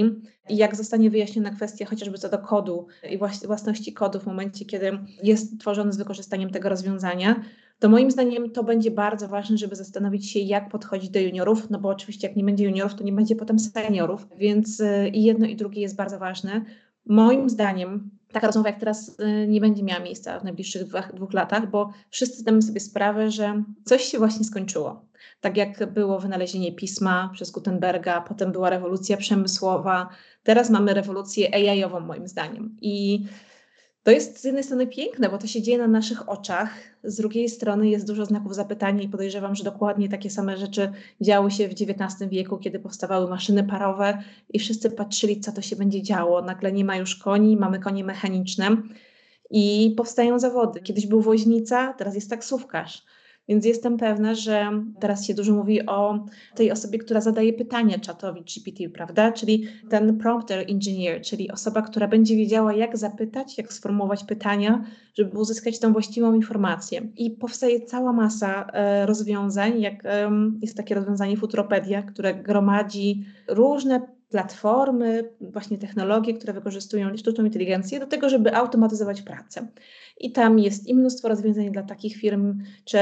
i 0.50 0.58
jak 0.58 0.76
zostanie 0.76 1.10
wyjaśniona 1.10 1.52
kwestia 1.52 1.86
chociażby 1.86 2.18
co 2.18 2.30
do 2.30 2.38
kodu 2.38 2.88
i 3.10 3.20
własności 3.48 3.94
kodu 3.94 4.20
w 4.20 4.26
momencie, 4.26 4.66
kiedy 4.66 5.00
jest 5.24 5.60
tworzony 5.60 5.94
z 5.94 5.98
wykorzystaniem 5.98 6.50
tego 6.50 6.70
rozwiązania, 6.70 7.44
to 7.80 7.90
moim 7.90 8.12
zdaniem 8.12 8.52
to 8.52 8.64
będzie 8.64 8.92
bardzo 8.92 9.28
ważne, 9.28 9.58
żeby 9.58 9.76
zastanowić 9.76 10.32
się, 10.32 10.40
jak 10.40 10.70
podchodzić 10.70 11.10
do 11.10 11.20
juniorów, 11.20 11.70
no 11.70 11.80
bo 11.80 11.90
oczywiście 11.90 12.28
jak 12.28 12.38
nie 12.38 12.44
będzie 12.44 12.64
juniorów, 12.64 12.96
to 12.96 13.04
nie 13.04 13.12
będzie 13.12 13.36
potem 13.36 13.60
seniorów, 13.60 14.28
więc 14.38 14.80
y, 14.80 15.10
i 15.14 15.24
jedno 15.24 15.46
i 15.46 15.56
drugie 15.56 15.82
jest 15.82 15.96
bardzo 15.96 16.20
ważne. 16.20 16.66
Moim 17.06 17.50
zdaniem 17.50 18.10
taka 18.32 18.48
rozmowa 18.48 18.70
jak 18.70 18.80
teraz 18.80 19.20
y, 19.20 19.48
nie 19.48 19.62
będzie 19.62 19.84
miała 19.84 20.04
miejsca 20.04 20.40
w 20.40 20.44
najbliższych 20.44 20.84
dwóch, 20.84 21.14
dwóch 21.14 21.34
latach, 21.34 21.70
bo 21.70 21.94
wszyscy 22.10 22.38
zdamy 22.38 22.62
sobie 22.62 22.80
sprawę, 22.80 23.32
że 23.32 23.64
coś 23.86 24.04
się 24.04 24.18
właśnie 24.18 24.46
skończyło. 24.46 25.06
Tak 25.44 25.58
jak 25.58 25.94
było 25.94 26.20
wynalezienie 26.20 26.72
pisma 26.72 27.30
przez 27.34 27.52
Gutenberga, 27.52 28.22
potem 28.22 28.52
była 28.52 28.70
rewolucja 28.70 29.18
przemysłowa, 29.18 30.10
teraz 30.44 30.70
mamy 30.70 30.94
rewolucję 30.94 31.56
AI-ową 31.56 32.00
moim 32.00 32.28
zdaniem. 32.28 32.78
I 32.82 33.26
to 34.04 34.12
jest 34.12 34.42
z 34.42 34.44
jednej 34.44 34.64
strony 34.64 34.88
piękne, 34.88 35.30
bo 35.30 35.38
to 35.38 35.48
się 35.48 35.62
dzieje 35.62 35.78
na 35.78 35.88
naszych 35.88 36.30
oczach, 36.30 36.70
z 37.04 37.16
drugiej 37.16 37.50
strony 37.50 37.90
jest 37.90 38.08
dużo 38.08 38.26
znaków 38.26 38.56
zapytania 38.56 39.02
i 39.04 39.10
podejrzewam, 39.10 39.56
że 39.56 39.64
dokładnie 39.64 40.10
takie 40.10 40.30
same 40.30 40.58
rzeczy 40.58 40.92
działy 41.22 41.52
się 41.52 41.68
w 41.68 41.72
XIX 41.72 42.30
wieku, 42.30 42.58
kiedy 42.58 42.80
powstawały 42.80 43.30
maszyny 43.30 43.64
parowe 43.64 44.24
i 44.50 44.60
wszyscy 44.60 44.92
patrzyli, 44.92 45.40
co 45.40 45.52
to 45.52 45.62
się 45.62 45.76
będzie 45.76 46.02
działo. 46.02 46.42
Nagle 46.42 46.72
nie 46.72 46.86
ma 46.86 46.96
już 46.96 47.16
koni, 47.16 47.58
mamy 47.58 47.80
konie 47.80 48.04
mechaniczne 48.04 48.78
i 49.50 49.94
powstają 49.98 50.40
zawody. 50.40 50.80
Kiedyś 50.80 51.08
był 51.08 51.22
woźnica, 51.22 51.94
teraz 51.94 52.16
jest 52.16 52.30
taksówkarz. 52.30 53.04
Więc 53.48 53.66
jestem 53.66 53.98
pewna, 53.98 54.36
że 54.36 54.72
teraz 55.00 55.26
się 55.26 55.34
dużo 55.34 55.54
mówi 55.54 55.86
o 55.86 56.26
tej 56.56 56.72
osobie, 56.72 57.00
która 57.00 57.22
zadaje 57.22 57.54
pytania 57.54 58.00
czatowi 58.00 58.42
GPT, 58.42 58.90
prawda? 58.90 59.32
Czyli 59.32 59.68
ten 59.90 60.18
prompter 60.18 60.66
engineer, 60.72 61.22
czyli 61.22 61.52
osoba, 61.52 61.82
która 61.82 62.08
będzie 62.08 62.36
wiedziała, 62.36 62.74
jak 62.74 62.98
zapytać, 62.98 63.58
jak 63.58 63.74
sformułować 63.74 64.24
pytania, 64.24 64.86
żeby 65.14 65.40
uzyskać 65.40 65.80
tą 65.80 65.94
właściwą 65.94 66.34
informację. 66.34 67.02
I 67.18 67.32
powstaje 67.32 67.82
cała 67.82 68.14
masa 68.14 68.68
e, 68.74 69.06
rozwiązań, 69.06 69.82
jak 69.82 70.04
jest 70.62 70.78
takie 70.78 70.96
rozwiązanie 70.96 71.38
Futuropedia, 71.38 72.04
które 72.04 72.36
gromadzi 72.36 73.26
różne 73.48 74.02
platformy, 74.34 75.30
właśnie 75.42 75.78
technologie, 75.78 76.34
które 76.34 76.54
wykorzystują 76.54 77.18
sztuczną 77.18 77.46
inteligencję 77.46 78.00
do 78.00 78.08
tego, 78.08 78.30
żeby 78.30 78.56
automatyzować 78.56 79.22
pracę. 79.22 79.68
I 80.18 80.32
tam 80.32 80.60
jest 80.60 80.88
i 80.88 80.96
mnóstwo 80.96 81.28
rozwiązań 81.28 81.72
dla 81.72 81.84
takich 81.84 82.16
firm, 82.16 82.64
czy 82.86 82.98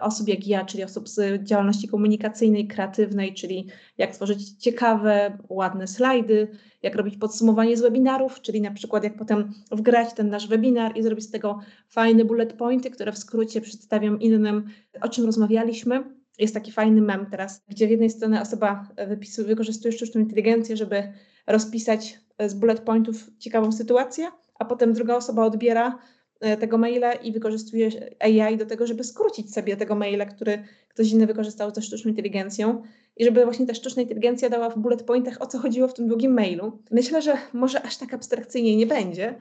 osób 0.00 0.28
jak 0.28 0.46
ja, 0.46 0.64
czyli 0.64 0.84
osób 0.84 1.08
z 1.08 1.44
działalności 1.44 1.88
komunikacyjnej, 1.88 2.66
kreatywnej, 2.66 3.34
czyli 3.34 3.66
jak 3.98 4.12
tworzyć 4.12 4.50
ciekawe, 4.50 5.38
ładne 5.48 5.86
slajdy, 5.86 6.48
jak 6.82 6.94
robić 6.94 7.16
podsumowanie 7.16 7.76
z 7.76 7.80
webinarów, 7.80 8.40
czyli 8.40 8.60
na 8.60 8.70
przykład 8.70 9.04
jak 9.04 9.16
potem 9.16 9.52
wgrać 9.70 10.14
ten 10.14 10.28
nasz 10.28 10.48
webinar 10.48 10.96
i 10.96 11.02
zrobić 11.02 11.24
z 11.24 11.30
tego 11.30 11.58
fajne 11.88 12.24
bullet 12.24 12.52
pointy, 12.52 12.90
które 12.90 13.12
w 13.12 13.18
skrócie 13.18 13.60
przedstawiam 13.60 14.20
innym, 14.20 14.64
o 15.00 15.08
czym 15.08 15.26
rozmawialiśmy. 15.26 16.15
Jest 16.38 16.54
taki 16.54 16.72
fajny 16.72 17.02
mem 17.02 17.26
teraz, 17.30 17.64
gdzie 17.68 17.86
w 17.86 17.90
jednej 17.90 18.10
strony 18.10 18.40
osoba 18.40 18.88
wypisuje, 19.08 19.48
wykorzystuje 19.48 19.92
sztuczną 19.92 20.20
inteligencję, 20.20 20.76
żeby 20.76 21.12
rozpisać 21.46 22.20
z 22.46 22.54
bullet 22.54 22.80
pointów 22.80 23.30
ciekawą 23.38 23.72
sytuację, 23.72 24.28
a 24.58 24.64
potem 24.64 24.92
druga 24.92 25.16
osoba 25.16 25.44
odbiera 25.44 25.98
E, 26.40 26.56
tego 26.56 26.78
maila 26.78 27.12
i 27.12 27.32
wykorzystuje 27.32 27.90
AI 28.20 28.56
do 28.56 28.66
tego, 28.66 28.86
żeby 28.86 29.04
skrócić 29.04 29.54
sobie 29.54 29.76
tego 29.76 29.94
maila, 29.94 30.26
który 30.26 30.64
ktoś 30.88 31.10
inny 31.12 31.26
wykorzystał 31.26 31.74
ze 31.74 31.82
sztuczną 31.82 32.10
inteligencją 32.10 32.82
i 33.16 33.24
żeby 33.24 33.44
właśnie 33.44 33.66
ta 33.66 33.74
sztuczna 33.74 34.02
inteligencja 34.02 34.50
dała 34.50 34.70
w 34.70 34.78
bullet 34.78 35.02
pointach, 35.02 35.42
o 35.42 35.46
co 35.46 35.58
chodziło 35.58 35.88
w 35.88 35.94
tym 35.94 36.08
długim 36.08 36.32
mailu. 36.32 36.82
Myślę, 36.90 37.22
że 37.22 37.38
może 37.52 37.82
aż 37.82 37.96
tak 37.96 38.14
abstrakcyjnie 38.14 38.76
nie 38.76 38.86
będzie, 38.86 39.38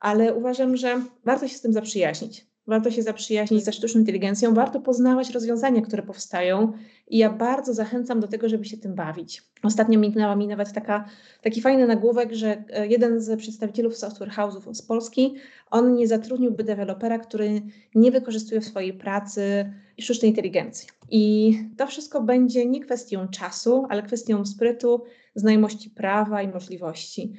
ale 0.00 0.34
uważam, 0.34 0.76
że 0.76 1.02
warto 1.24 1.48
się 1.48 1.56
z 1.56 1.60
tym 1.60 1.72
zaprzyjaźnić. 1.72 2.49
Warto 2.66 2.90
się 2.90 3.02
zaprzyjaźnić 3.02 3.64
ze 3.64 3.72
sztuczną 3.72 4.00
inteligencją, 4.00 4.54
warto 4.54 4.80
poznawać 4.80 5.30
rozwiązania, 5.30 5.82
które 5.82 6.02
powstają 6.02 6.72
i 7.08 7.18
ja 7.18 7.30
bardzo 7.30 7.74
zachęcam 7.74 8.20
do 8.20 8.28
tego, 8.28 8.48
żeby 8.48 8.64
się 8.64 8.76
tym 8.76 8.94
bawić. 8.94 9.42
Ostatnio 9.62 9.98
minęła 9.98 10.36
mi 10.36 10.46
nawet 10.46 10.72
taka, 10.72 11.04
taki 11.42 11.60
fajny 11.60 11.86
nagłówek, 11.86 12.32
że 12.32 12.64
e, 12.70 12.86
jeden 12.86 13.20
z 13.20 13.38
przedstawicielów 13.38 13.96
software 13.96 14.30
house'ów 14.30 14.74
z 14.74 14.82
Polski, 14.82 15.34
on 15.70 15.94
nie 15.94 16.08
zatrudniłby 16.08 16.64
dewelopera, 16.64 17.18
który 17.18 17.62
nie 17.94 18.10
wykorzystuje 18.10 18.60
w 18.60 18.64
swojej 18.64 18.92
pracy 18.92 19.72
sztucznej 19.98 20.30
inteligencji. 20.30 20.88
I 21.10 21.54
to 21.76 21.86
wszystko 21.86 22.22
będzie 22.22 22.66
nie 22.66 22.80
kwestią 22.80 23.28
czasu, 23.28 23.86
ale 23.88 24.02
kwestią 24.02 24.46
sprytu, 24.46 25.02
znajomości 25.34 25.90
prawa 25.90 26.42
i 26.42 26.48
możliwości. 26.48 27.32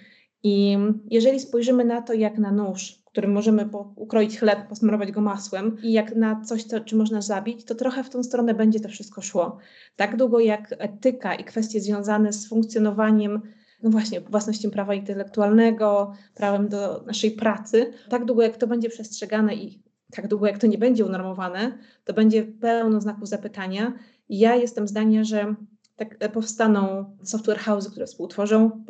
I 0.44 0.78
jeżeli 1.10 1.40
spojrzymy 1.40 1.86
na 1.86 2.02
to 2.02 2.14
jak 2.14 2.38
na 2.38 2.52
nóż, 2.52 3.01
którym 3.12 3.32
możemy 3.32 3.70
ukroić 3.96 4.40
chleb, 4.40 4.68
posmarować 4.68 5.12
go 5.12 5.22
masłem 5.22 5.78
i 5.84 5.92
jak 5.92 6.16
na 6.16 6.42
coś, 6.42 6.66
to, 6.66 6.80
czy 6.80 6.96
można 6.96 7.22
zabić, 7.22 7.66
to 7.66 7.76
trochę 7.76 8.04
w 8.04 8.10
tą 8.10 8.24
stronę 8.24 8.54
będzie 8.54 8.80
to 8.80 8.90
wszystko 8.90 9.22
szło. 9.22 9.58
Tak 9.96 10.18
długo 10.18 10.40
jak 10.40 10.76
etyka 10.78 11.36
i 11.36 11.44
kwestie 11.44 11.82
związane 11.82 12.34
z 12.34 12.48
funkcjonowaniem 12.48 13.42
no 13.84 13.90
właśnie, 13.90 14.22
własnością 14.22 14.72
prawa 14.72 14.94
intelektualnego, 14.94 16.14
prawem 16.36 16.70
do 16.70 17.04
naszej 17.08 17.32
pracy, 17.32 17.94
tak 18.10 18.26
długo 18.26 18.42
jak 18.42 18.58
to 18.58 18.68
będzie 18.68 18.90
przestrzegane 18.90 19.56
i 19.56 19.84
tak 20.12 20.28
długo 20.28 20.48
jak 20.48 20.58
to 20.58 20.68
nie 20.68 20.78
będzie 20.78 21.06
unormowane, 21.06 21.78
to 22.06 22.14
będzie 22.14 22.44
pełno 22.44 23.02
znaków 23.02 23.28
zapytania. 23.28 23.94
Ja 24.30 24.56
jestem 24.56 24.88
zdania, 24.88 25.24
że 25.24 25.56
tak 26.02 26.16
e, 26.20 26.30
powstaną 26.30 27.06
software 27.24 27.60
house, 27.60 27.90
które 27.90 28.06
współtworzą 28.06 28.84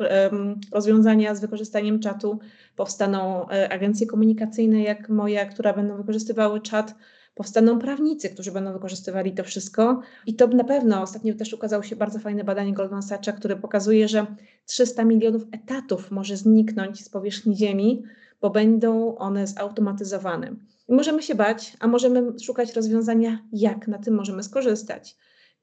rozwiązania 0.72 1.34
z 1.34 1.40
wykorzystaniem 1.40 2.00
czatu, 2.00 2.38
powstaną 2.76 3.48
e, 3.48 3.72
agencje 3.72 4.06
komunikacyjne 4.06 4.82
jak 4.82 5.08
moja, 5.08 5.46
które 5.46 5.74
będą 5.74 5.96
wykorzystywały 5.96 6.60
czat, 6.60 6.94
powstaną 7.34 7.78
prawnicy, 7.78 8.28
którzy 8.28 8.52
będą 8.52 8.72
wykorzystywali 8.72 9.32
to 9.32 9.44
wszystko. 9.44 10.00
I 10.26 10.34
to 10.34 10.46
na 10.46 10.64
pewno 10.64 11.02
ostatnio 11.02 11.34
też 11.34 11.52
ukazało 11.52 11.82
się 11.82 11.96
bardzo 11.96 12.18
fajne 12.18 12.44
badanie 12.44 12.74
Goldman 12.74 13.02
Sachsa, 13.02 13.32
które 13.32 13.56
pokazuje, 13.56 14.08
że 14.08 14.26
300 14.66 15.04
milionów 15.04 15.42
etatów 15.52 16.10
może 16.10 16.36
zniknąć 16.36 17.04
z 17.04 17.08
powierzchni 17.08 17.56
Ziemi, 17.56 18.02
bo 18.40 18.50
będą 18.50 19.16
one 19.16 19.46
zautomatyzowane. 19.46 20.54
I 20.88 20.92
możemy 20.94 21.22
się 21.22 21.34
bać, 21.34 21.76
a 21.80 21.86
możemy 21.86 22.38
szukać 22.40 22.74
rozwiązania, 22.74 23.38
jak 23.52 23.88
na 23.88 23.98
tym 23.98 24.14
możemy 24.14 24.42
skorzystać. 24.42 25.16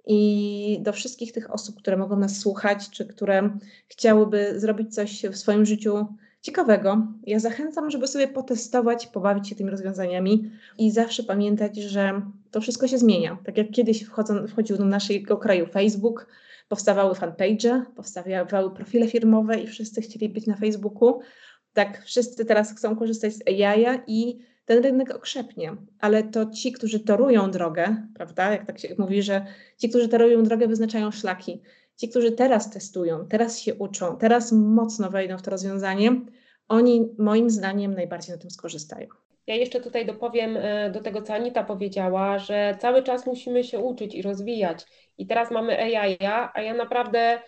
I 0.08 0.80
do 0.82 0.94
wszystkich 0.94 1.32
tych 1.32 1.54
osób, 1.54 1.78
które 1.78 1.98
mogą 1.98 2.20
nas 2.20 2.40
słuchać, 2.40 2.90
czy 2.90 3.06
które 3.06 3.58
chciałyby 3.88 4.60
zrobić 4.60 4.96
coś 4.96 5.26
w 5.26 5.38
swoim 5.38 5.66
życiu 5.66 6.08
ciekawego, 6.42 7.08
ja 7.28 7.40
zachęcam, 7.40 7.92
żeby 7.92 8.08
sobie 8.08 8.28
potestować, 8.28 9.08
pobawić 9.08 9.50
się 9.50 9.56
tymi 9.56 9.70
rozwiązaniami 9.70 10.52
i 10.78 10.92
zawsze 10.92 11.24
pamiętać, 11.24 11.78
że 11.78 12.22
to 12.52 12.62
wszystko 12.62 12.88
się 12.88 12.98
zmienia. 12.98 13.38
Tak 13.46 13.58
jak 13.58 13.72
kiedyś 13.72 14.04
wchodzą, 14.04 14.48
wchodził 14.48 14.78
do 14.78 14.86
naszego 14.86 15.38
kraju 15.38 15.66
Facebook, 15.66 16.28
powstawały 16.70 17.16
fanpage, 17.16 17.86
powstawały 17.96 18.72
profile 18.76 19.08
firmowe 19.08 19.60
i 19.60 19.68
wszyscy 19.68 20.02
chcieli 20.02 20.30
być 20.30 20.48
na 20.48 20.56
Facebooku. 20.56 21.20
Tak, 21.74 22.04
wszyscy 22.06 22.46
teraz 22.46 22.76
chcą 22.76 22.96
korzystać 22.96 23.34
z 23.34 23.42
AI 23.48 24.00
i 24.08 24.40
ten 24.70 24.84
rynek 24.84 25.16
okrzepnie, 25.16 25.76
ale 26.00 26.24
to 26.24 26.46
ci, 26.46 26.72
którzy 26.72 27.00
torują 27.00 27.52
drogę, 27.52 27.96
prawda, 28.16 28.52
jak 28.52 28.66
tak 28.66 28.80
się 28.80 28.96
mówi, 28.98 29.22
że 29.22 29.46
ci, 29.78 29.90
którzy 29.90 30.08
torują 30.08 30.44
drogę, 30.44 30.68
wyznaczają 30.68 31.12
szlaki. 31.12 31.62
Ci, 31.98 32.10
którzy 32.10 32.32
teraz 32.32 32.70
testują, 32.70 33.28
teraz 33.28 33.60
się 33.60 33.76
uczą, 33.76 34.18
teraz 34.18 34.52
mocno 34.52 35.10
wejdą 35.10 35.38
w 35.38 35.42
to 35.42 35.52
rozwiązanie, 35.52 36.22
oni 36.68 37.10
moim 37.18 37.50
zdaniem 37.50 37.94
najbardziej 37.94 38.36
na 38.36 38.42
tym 38.42 38.52
skorzystają. 38.52 39.08
Ja 39.48 39.56
jeszcze 39.56 39.82
tutaj 39.82 40.06
dopowiem 40.06 40.58
e, 40.58 40.90
do 40.92 41.02
tego, 41.02 41.22
co 41.22 41.34
Anita 41.34 41.64
powiedziała, 41.64 42.40
że 42.40 42.78
cały 42.80 43.04
czas 43.04 43.26
musimy 43.26 43.64
się 43.64 43.80
uczyć 43.80 44.16
i 44.16 44.22
rozwijać. 44.22 44.86
I 45.18 45.28
teraz 45.28 45.52
mamy 45.52 45.78
AI, 45.78 46.18
a 46.54 46.62
ja 46.62 46.74
naprawdę 46.74 47.40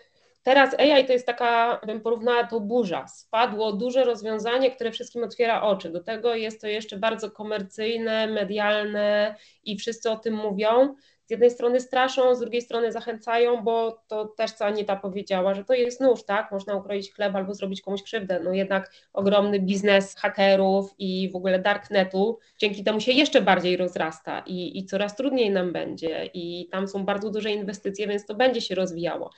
Teraz 0.42 0.74
AI 0.74 1.06
to 1.06 1.12
jest 1.12 1.26
taka, 1.26 1.80
bym 1.86 2.00
porównała 2.00 2.44
to 2.44 2.60
burza. 2.60 3.06
Spadło 3.08 3.72
duże 3.72 4.04
rozwiązanie, 4.04 4.70
które 4.70 4.90
wszystkim 4.90 5.24
otwiera 5.24 5.62
oczy. 5.62 5.90
Do 5.90 6.02
tego 6.02 6.34
jest 6.34 6.60
to 6.60 6.66
jeszcze 6.66 6.96
bardzo 6.96 7.30
komercyjne, 7.30 8.26
medialne 8.26 9.36
i 9.64 9.76
wszyscy 9.76 10.10
o 10.10 10.16
tym 10.16 10.34
mówią. 10.34 10.94
Z 11.26 11.30
jednej 11.30 11.50
strony 11.50 11.80
straszą, 11.80 12.34
z 12.34 12.40
drugiej 12.40 12.62
strony 12.62 12.92
zachęcają, 12.92 13.62
bo 13.62 14.02
to 14.08 14.24
też 14.24 14.52
co 14.52 14.64
Anita 14.64 14.96
powiedziała, 14.96 15.54
że 15.54 15.64
to 15.64 15.74
jest 15.74 16.00
nóż, 16.00 16.24
tak? 16.24 16.52
Można 16.52 16.76
ukroić 16.76 17.12
chleb 17.12 17.34
albo 17.36 17.54
zrobić 17.54 17.80
komuś 17.82 18.02
krzywdę. 18.02 18.40
No 18.44 18.52
jednak 18.52 18.92
ogromny 19.12 19.60
biznes 19.60 20.16
hakerów 20.16 20.94
i 20.98 21.30
w 21.32 21.36
ogóle 21.36 21.58
darknetu 21.58 22.38
dzięki 22.58 22.84
temu 22.84 23.00
się 23.00 23.12
jeszcze 23.12 23.42
bardziej 23.42 23.76
rozrasta 23.76 24.42
i, 24.46 24.78
i 24.78 24.84
coraz 24.86 25.16
trudniej 25.16 25.50
nam 25.50 25.72
będzie. 25.72 26.30
I 26.34 26.68
tam 26.70 26.88
są 26.88 27.04
bardzo 27.04 27.30
duże 27.30 27.50
inwestycje, 27.50 28.06
więc 28.06 28.26
to 28.26 28.34
będzie 28.34 28.60
się 28.60 28.74
rozwijało 28.74 29.30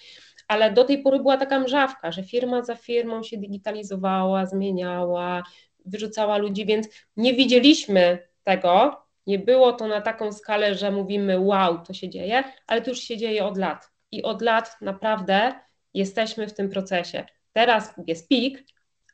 ale 0.48 0.72
do 0.72 0.84
tej 0.84 1.02
pory 1.02 1.18
była 1.18 1.36
taka 1.36 1.60
mrzawka, 1.60 2.12
że 2.12 2.22
firma 2.22 2.62
za 2.62 2.74
firmą 2.74 3.22
się 3.22 3.36
digitalizowała, 3.36 4.46
zmieniała, 4.46 5.42
wyrzucała 5.84 6.36
ludzi, 6.38 6.66
więc 6.66 6.88
nie 7.16 7.34
widzieliśmy 7.34 8.18
tego, 8.44 9.04
nie 9.26 9.38
było 9.38 9.72
to 9.72 9.88
na 9.88 10.00
taką 10.00 10.32
skalę, 10.32 10.74
że 10.74 10.90
mówimy 10.90 11.40
wow, 11.40 11.78
to 11.78 11.94
się 11.94 12.08
dzieje, 12.08 12.44
ale 12.66 12.82
to 12.82 12.90
już 12.90 12.98
się 12.98 13.16
dzieje 13.16 13.44
od 13.44 13.58
lat 13.58 13.90
i 14.12 14.22
od 14.22 14.42
lat 14.42 14.76
naprawdę 14.80 15.52
jesteśmy 15.94 16.48
w 16.48 16.54
tym 16.54 16.68
procesie. 16.68 17.24
Teraz 17.52 17.94
jest 18.06 18.28
pik, 18.28 18.64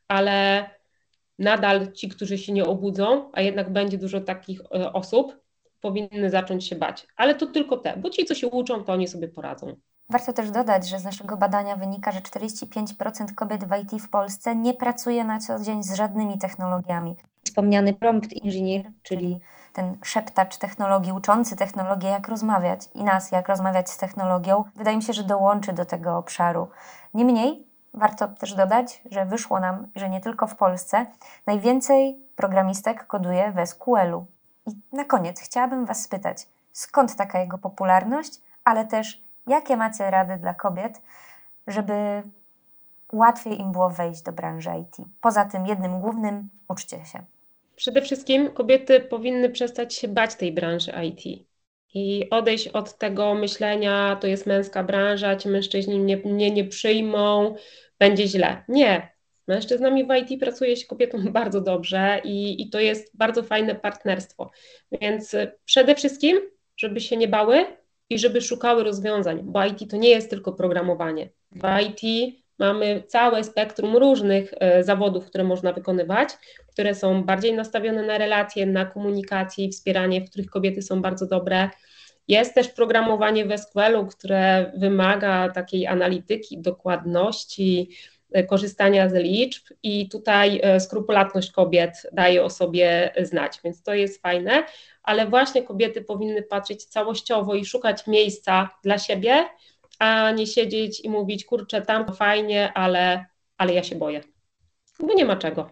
ale 0.09 0.71
nadal 1.39 1.93
ci, 1.93 2.09
którzy 2.09 2.39
się 2.39 2.53
nie 2.53 2.65
obudzą, 2.65 3.31
a 3.33 3.41
jednak 3.41 3.73
będzie 3.73 3.99
dużo 3.99 4.21
takich 4.21 4.61
e, 4.61 4.93
osób, 4.93 5.41
powinny 5.81 6.31
zacząć 6.31 6.67
się 6.67 6.77
bać. 6.77 7.07
Ale 7.17 7.35
to 7.35 7.47
tylko 7.47 7.77
te, 7.77 7.97
bo 7.97 8.11
ci, 8.11 8.25
co 8.25 8.35
się 8.35 8.47
uczą, 8.47 8.85
to 8.85 8.93
oni 8.93 9.09
sobie 9.09 9.29
poradzą. 9.29 9.77
Warto 10.11 10.33
też 10.33 10.51
dodać, 10.51 10.89
że 10.89 10.99
z 10.99 11.05
naszego 11.05 11.37
badania 11.37 11.77
wynika, 11.77 12.13
że 12.13 12.21
45% 12.21 13.35
kobiet 13.35 13.65
w 13.65 13.77
IT 13.83 14.03
w 14.03 14.09
Polsce 14.09 14.57
nie 14.57 14.75
pracuje 14.75 15.25
na 15.25 15.39
co 15.39 15.59
dzień 15.59 15.83
z 15.83 15.95
żadnymi 15.95 16.39
technologiami. 16.39 17.17
Wspomniany 17.45 17.95
prompt 17.95 18.31
engineer, 18.45 18.91
czyli 19.03 19.41
ten 19.73 19.97
szeptacz 20.03 20.57
technologii, 20.57 21.13
uczący 21.13 21.57
technologię, 21.57 22.09
jak 22.09 22.29
rozmawiać 22.29 22.89
i 22.95 23.05
nas, 23.05 23.33
jak 23.33 23.49
rozmawiać 23.49 23.91
z 23.91 23.97
technologią, 23.97 24.65
wydaje 24.77 24.97
mi 24.97 25.03
się, 25.03 25.13
że 25.13 25.25
dołączy 25.25 25.73
do 25.73 25.85
tego 25.85 26.19
obszaru. 26.19 26.69
Niemniej, 27.15 27.67
warto 27.95 28.29
też 28.29 28.55
dodać, 28.55 29.03
że 29.11 29.27
wyszło 29.27 29.61
nam, 29.61 29.87
że 29.97 30.09
nie 30.09 30.21
tylko 30.21 30.47
w 30.47 30.57
Polsce, 30.57 31.07
najwięcej 31.47 32.19
programistek 32.37 33.07
koduje 33.07 33.53
w 33.53 33.67
SQL-u. 33.69 34.27
I 34.67 34.71
na 34.93 35.05
koniec 35.05 35.41
chciałabym 35.41 35.87
Was 35.87 36.03
spytać, 36.03 36.47
skąd 36.73 37.17
taka 37.17 37.39
jego 37.39 37.59
popularność, 37.59 38.41
ale 38.65 38.85
też 38.85 39.30
Jakie 39.47 39.77
macie 39.77 40.11
rady 40.11 40.37
dla 40.37 40.55
kobiet, 40.55 41.03
żeby 41.67 42.23
łatwiej 43.13 43.61
im 43.61 43.73
było 43.73 43.91
wejść 43.91 44.23
do 44.23 44.33
branży 44.33 44.71
IT? 44.81 45.07
Poza 45.21 45.45
tym 45.45 45.67
jednym 45.67 46.01
głównym, 46.01 46.49
uczcie 46.69 47.05
się. 47.05 47.25
Przede 47.77 48.03
wszystkim 48.03 48.51
kobiety 48.51 49.01
powinny 49.01 49.49
przestać 49.49 49.95
się 49.95 50.09
bać 50.09 50.35
tej 50.35 50.53
branży 50.53 50.93
IT 51.05 51.47
i 51.95 52.31
odejść 52.31 52.69
od 52.69 52.99
tego 52.99 53.35
myślenia, 53.35 54.17
to 54.21 54.27
jest 54.27 54.47
męska 54.47 54.83
branża, 54.83 55.37
ci 55.37 55.49
mężczyźni 55.49 56.01
mnie, 56.01 56.17
mnie 56.17 56.51
nie 56.51 56.65
przyjmą, 56.65 57.55
będzie 57.99 58.29
źle. 58.29 58.65
Nie. 58.69 59.13
Mężczyznami 59.49 60.05
w 60.05 60.15
IT 60.15 60.41
pracuje 60.41 60.77
się 60.77 60.87
kobietom 60.87 61.33
bardzo 61.33 61.61
dobrze 61.61 62.21
i, 62.25 62.63
i 62.63 62.71
to 62.71 62.81
jest 62.81 63.17
bardzo 63.17 63.43
fajne 63.43 63.75
partnerstwo. 63.75 64.51
Więc 64.93 65.37
przede 65.65 65.95
wszystkim, 65.95 66.39
żeby 66.77 67.01
się 67.01 67.17
nie 67.17 67.29
bały, 67.29 67.67
i 68.11 68.19
żeby 68.19 68.41
szukały 68.41 68.85
rozwiązań, 68.85 69.41
bo 69.43 69.65
IT 69.65 69.91
to 69.91 69.97
nie 69.97 70.09
jest 70.09 70.31
tylko 70.31 70.53
programowanie. 70.53 71.29
W 71.53 71.63
IT 71.83 72.35
mamy 72.59 73.03
całe 73.07 73.45
spektrum 73.45 73.97
różnych 73.97 74.55
e, 74.61 74.85
zawodów, 74.85 75.27
które 75.27 75.45
można 75.45 75.73
wykonywać, 75.73 76.29
które 76.67 76.95
są 76.95 77.25
bardziej 77.25 77.53
nastawione 77.53 78.03
na 78.03 78.19
relacje, 78.19 78.67
na 78.67 78.87
komunikację 78.87 79.65
i 79.65 79.71
wspieranie, 79.71 80.21
w 80.21 80.31
których 80.31 80.51
kobiety 80.51 80.83
są 80.83 81.03
bardzo 81.03 81.27
dobre. 81.27 81.71
Jest 82.29 82.55
też 82.55 82.69
programowanie 82.69 83.47
w 83.47 83.59
SQL-u, 83.59 84.07
które 84.07 84.73
wymaga 84.77 85.49
takiej 85.49 85.87
analityki, 85.87 86.59
dokładności, 86.59 87.91
e, 88.33 88.45
korzystania 88.45 89.09
z 89.09 89.15
liczb 89.15 89.63
i 89.83 90.09
tutaj 90.09 90.61
e, 90.63 90.81
skrupulatność 90.81 91.51
kobiet 91.51 92.07
daje 92.13 92.45
o 92.45 92.51
sobie 92.51 93.13
znać, 93.23 93.61
więc 93.65 93.83
to 93.83 93.95
jest 93.95 94.23
fajne, 94.23 94.65
ale 95.11 95.27
właśnie 95.27 95.63
kobiety 95.63 96.03
powinny 96.03 96.43
patrzeć 96.43 96.85
całościowo 96.85 97.55
i 97.55 97.65
szukać 97.65 98.07
miejsca 98.07 98.69
dla 98.83 98.99
siebie, 98.99 99.45
a 99.99 100.31
nie 100.31 100.47
siedzieć 100.47 101.01
i 101.01 101.11
mówić, 101.11 101.45
kurczę, 101.45 101.83
tam 101.83 102.15
fajnie, 102.15 102.73
ale, 102.75 103.25
ale 103.59 103.75
ja 103.75 103.83
się 103.83 103.97
boję. 103.97 104.21
Bo 105.01 105.15
nie 105.15 105.25
ma 105.25 105.37
czego. 105.37 105.71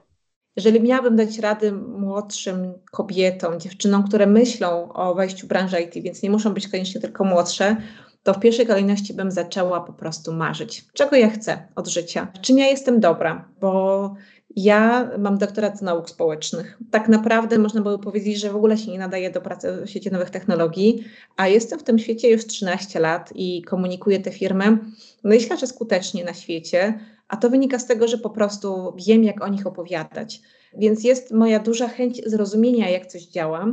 Jeżeli 0.57 0.80
miałabym 0.80 1.16
dać 1.16 1.39
rady 1.39 1.72
młodszym 1.72 2.74
kobietom, 2.93 3.61
dziewczynom, 3.61 4.09
które 4.09 4.26
myślą 4.26 4.93
o 4.93 5.14
wejściu 5.14 5.47
w 5.47 5.49
branżę 5.49 5.82
IT, 5.82 5.95
więc 5.95 6.22
nie 6.22 6.30
muszą 6.30 6.55
być 6.55 6.68
koniecznie 6.68 7.01
tylko 7.01 7.24
młodsze, 7.24 7.76
to 8.22 8.34
w 8.34 8.41
pierwszej 8.41 8.66
kolejności 8.66 9.14
bym 9.14 9.30
zaczęła 9.30 9.80
po 9.80 9.93
prostu 9.93 10.32
marzyć. 10.32 10.84
Czego 10.93 11.16
ja 11.16 11.30
chcę 11.30 11.68
od 11.76 11.89
życia? 11.89 12.32
Czym 12.41 12.59
ja 12.59 12.66
jestem 12.66 13.01
dobra? 13.01 13.49
Bo 13.61 14.14
ja 14.57 15.11
mam 15.18 15.38
doktorat 15.38 15.78
z 15.78 15.82
nauk 15.82 16.11
społecznych. 16.11 16.78
Tak 16.90 17.09
naprawdę 17.09 17.59
można 17.59 17.80
by 17.80 17.99
powiedzieć, 17.99 18.40
że 18.40 18.51
w 18.51 18.57
ogóle 18.57 18.78
się 18.78 18.90
nie 18.90 18.99
nadaje 18.99 19.30
do 19.30 19.40
pracy 19.40 19.72
w 19.86 19.90
świecie 19.90 20.11
nowych 20.11 20.30
technologii, 20.30 21.05
a 21.36 21.49
jestem 21.49 21.78
w 21.78 21.82
tym 21.82 21.99
świecie 21.99 22.30
już 22.30 22.46
13 22.46 23.01
lat 23.01 23.32
i 23.34 23.62
komunikuję 23.62 24.20
te 24.20 24.30
firmy, 24.30 24.78
myślę, 25.24 25.57
że 25.57 25.66
skutecznie 25.66 26.24
na 26.24 26.34
świecie, 26.34 27.01
a 27.28 27.36
to 27.36 27.51
wynika 27.51 27.78
z 27.78 27.86
tego, 27.86 28.09
że 28.09 28.18
po 28.18 28.30
prostu 28.30 28.92
wiem, 29.07 29.24
jak 29.24 29.44
o 29.44 29.49
nich 29.49 29.66
opowiadać. 29.66 30.40
Więc 30.78 31.05
jest 31.05 31.32
moja 31.32 31.59
duża 31.59 31.88
chęć 31.88 32.22
zrozumienia, 32.26 32.90
jak 32.90 33.07
coś 33.07 33.22
działa, 33.22 33.66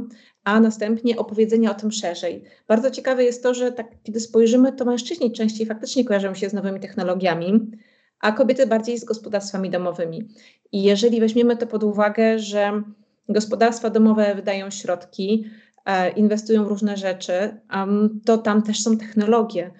a 0.43 0.59
następnie 0.59 1.17
opowiedzenia 1.17 1.71
o 1.71 1.73
tym 1.73 1.91
szerzej. 1.91 2.43
Bardzo 2.67 2.91
ciekawe 2.91 3.23
jest 3.23 3.43
to, 3.43 3.53
że 3.53 3.71
tak, 3.71 3.88
kiedy 4.03 4.19
spojrzymy, 4.19 4.73
to 4.73 4.86
mężczyźni 4.86 5.32
częściej 5.32 5.67
faktycznie 5.67 6.05
kojarzą 6.05 6.34
się 6.34 6.49
z 6.49 6.53
nowymi 6.53 6.80
technologiami, 6.80 7.71
a 8.26 8.32
kobiety 8.32 8.67
bardziej 8.67 8.97
z 8.97 9.05
gospodarstwami 9.05 9.69
domowymi. 9.69 10.28
I 10.71 10.84
jeżeli 10.84 11.19
weźmiemy 11.19 11.57
to 11.57 11.67
pod 11.67 11.84
uwagę, 11.84 12.39
że 12.39 12.82
gospodarstwa 13.30 13.89
domowe 13.89 14.36
wydają 14.36 14.69
środki, 14.69 15.45
e, 15.86 16.09
inwestują 16.09 16.65
w 16.65 16.67
różne 16.67 16.97
rzeczy, 16.97 17.59
to 18.26 18.38
tam 18.38 18.61
też 18.61 18.84
są 18.84 18.97
technologie. 18.97 19.71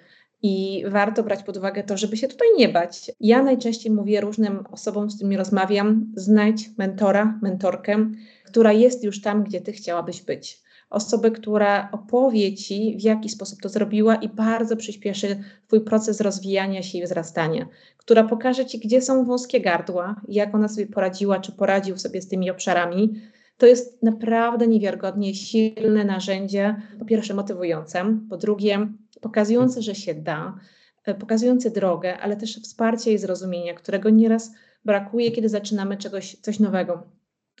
I 0.42 0.84
warto 0.88 1.22
brać 1.22 1.42
pod 1.42 1.56
uwagę 1.56 1.82
to, 1.82 1.96
żeby 1.96 2.16
się 2.16 2.28
tutaj 2.28 2.48
nie 2.58 2.68
bać. 2.68 3.10
Ja 3.20 3.42
najczęściej 3.42 3.92
mówię 3.92 4.20
różnym 4.20 4.64
osobom, 4.70 5.10
z 5.10 5.14
którymi 5.14 5.36
rozmawiam, 5.36 6.12
znajdź 6.14 6.70
mentora, 6.78 7.38
mentorkę, 7.42 8.10
która 8.44 8.72
jest 8.72 9.04
już 9.04 9.20
tam, 9.20 9.44
gdzie 9.44 9.60
ty 9.60 9.72
chciałabyś 9.72 10.22
być 10.22 10.65
osobę, 10.90 11.30
która 11.30 11.88
opowie 11.92 12.54
Ci, 12.54 12.96
w 13.00 13.02
jaki 13.02 13.28
sposób 13.28 13.60
to 13.60 13.68
zrobiła 13.68 14.14
i 14.14 14.28
bardzo 14.28 14.76
przyspieszy 14.76 15.42
Twój 15.66 15.80
proces 15.80 16.20
rozwijania 16.20 16.82
się 16.82 16.98
i 16.98 17.02
wzrastania, 17.02 17.66
która 17.96 18.24
pokaże 18.24 18.66
Ci, 18.66 18.78
gdzie 18.78 19.02
są 19.02 19.24
wąskie 19.24 19.60
gardła, 19.60 20.20
jak 20.28 20.54
ona 20.54 20.68
sobie 20.68 20.86
poradziła, 20.86 21.40
czy 21.40 21.52
poradził 21.52 21.98
sobie 21.98 22.22
z 22.22 22.28
tymi 22.28 22.50
obszarami, 22.50 23.20
To 23.58 23.66
jest 23.66 24.02
naprawdę 24.02 24.66
niewiarygodnie 24.66 25.34
silne 25.34 26.04
narzędzie, 26.04 26.76
po 26.98 27.04
pierwsze 27.04 27.34
motywujące, 27.34 28.18
po 28.30 28.36
drugie 28.36 28.88
pokazujące, 29.20 29.82
że 29.82 29.94
się 29.94 30.14
da, 30.14 30.58
e, 31.04 31.14
pokazujące 31.14 31.70
drogę, 31.70 32.18
ale 32.18 32.36
też 32.36 32.60
wsparcie 32.62 33.12
i 33.12 33.18
zrozumienia, 33.18 33.74
którego 33.74 34.10
nieraz 34.10 34.52
brakuje, 34.84 35.30
kiedy 35.30 35.48
zaczynamy 35.48 35.96
czegoś, 35.96 36.36
coś 36.36 36.60
nowego. 36.60 37.02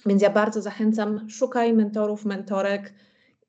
Więc 0.06 0.22
ja 0.22 0.30
bardzo 0.30 0.62
zachęcam, 0.62 1.30
szukaj 1.30 1.72
mentorów, 1.72 2.24
mentorek 2.24 2.92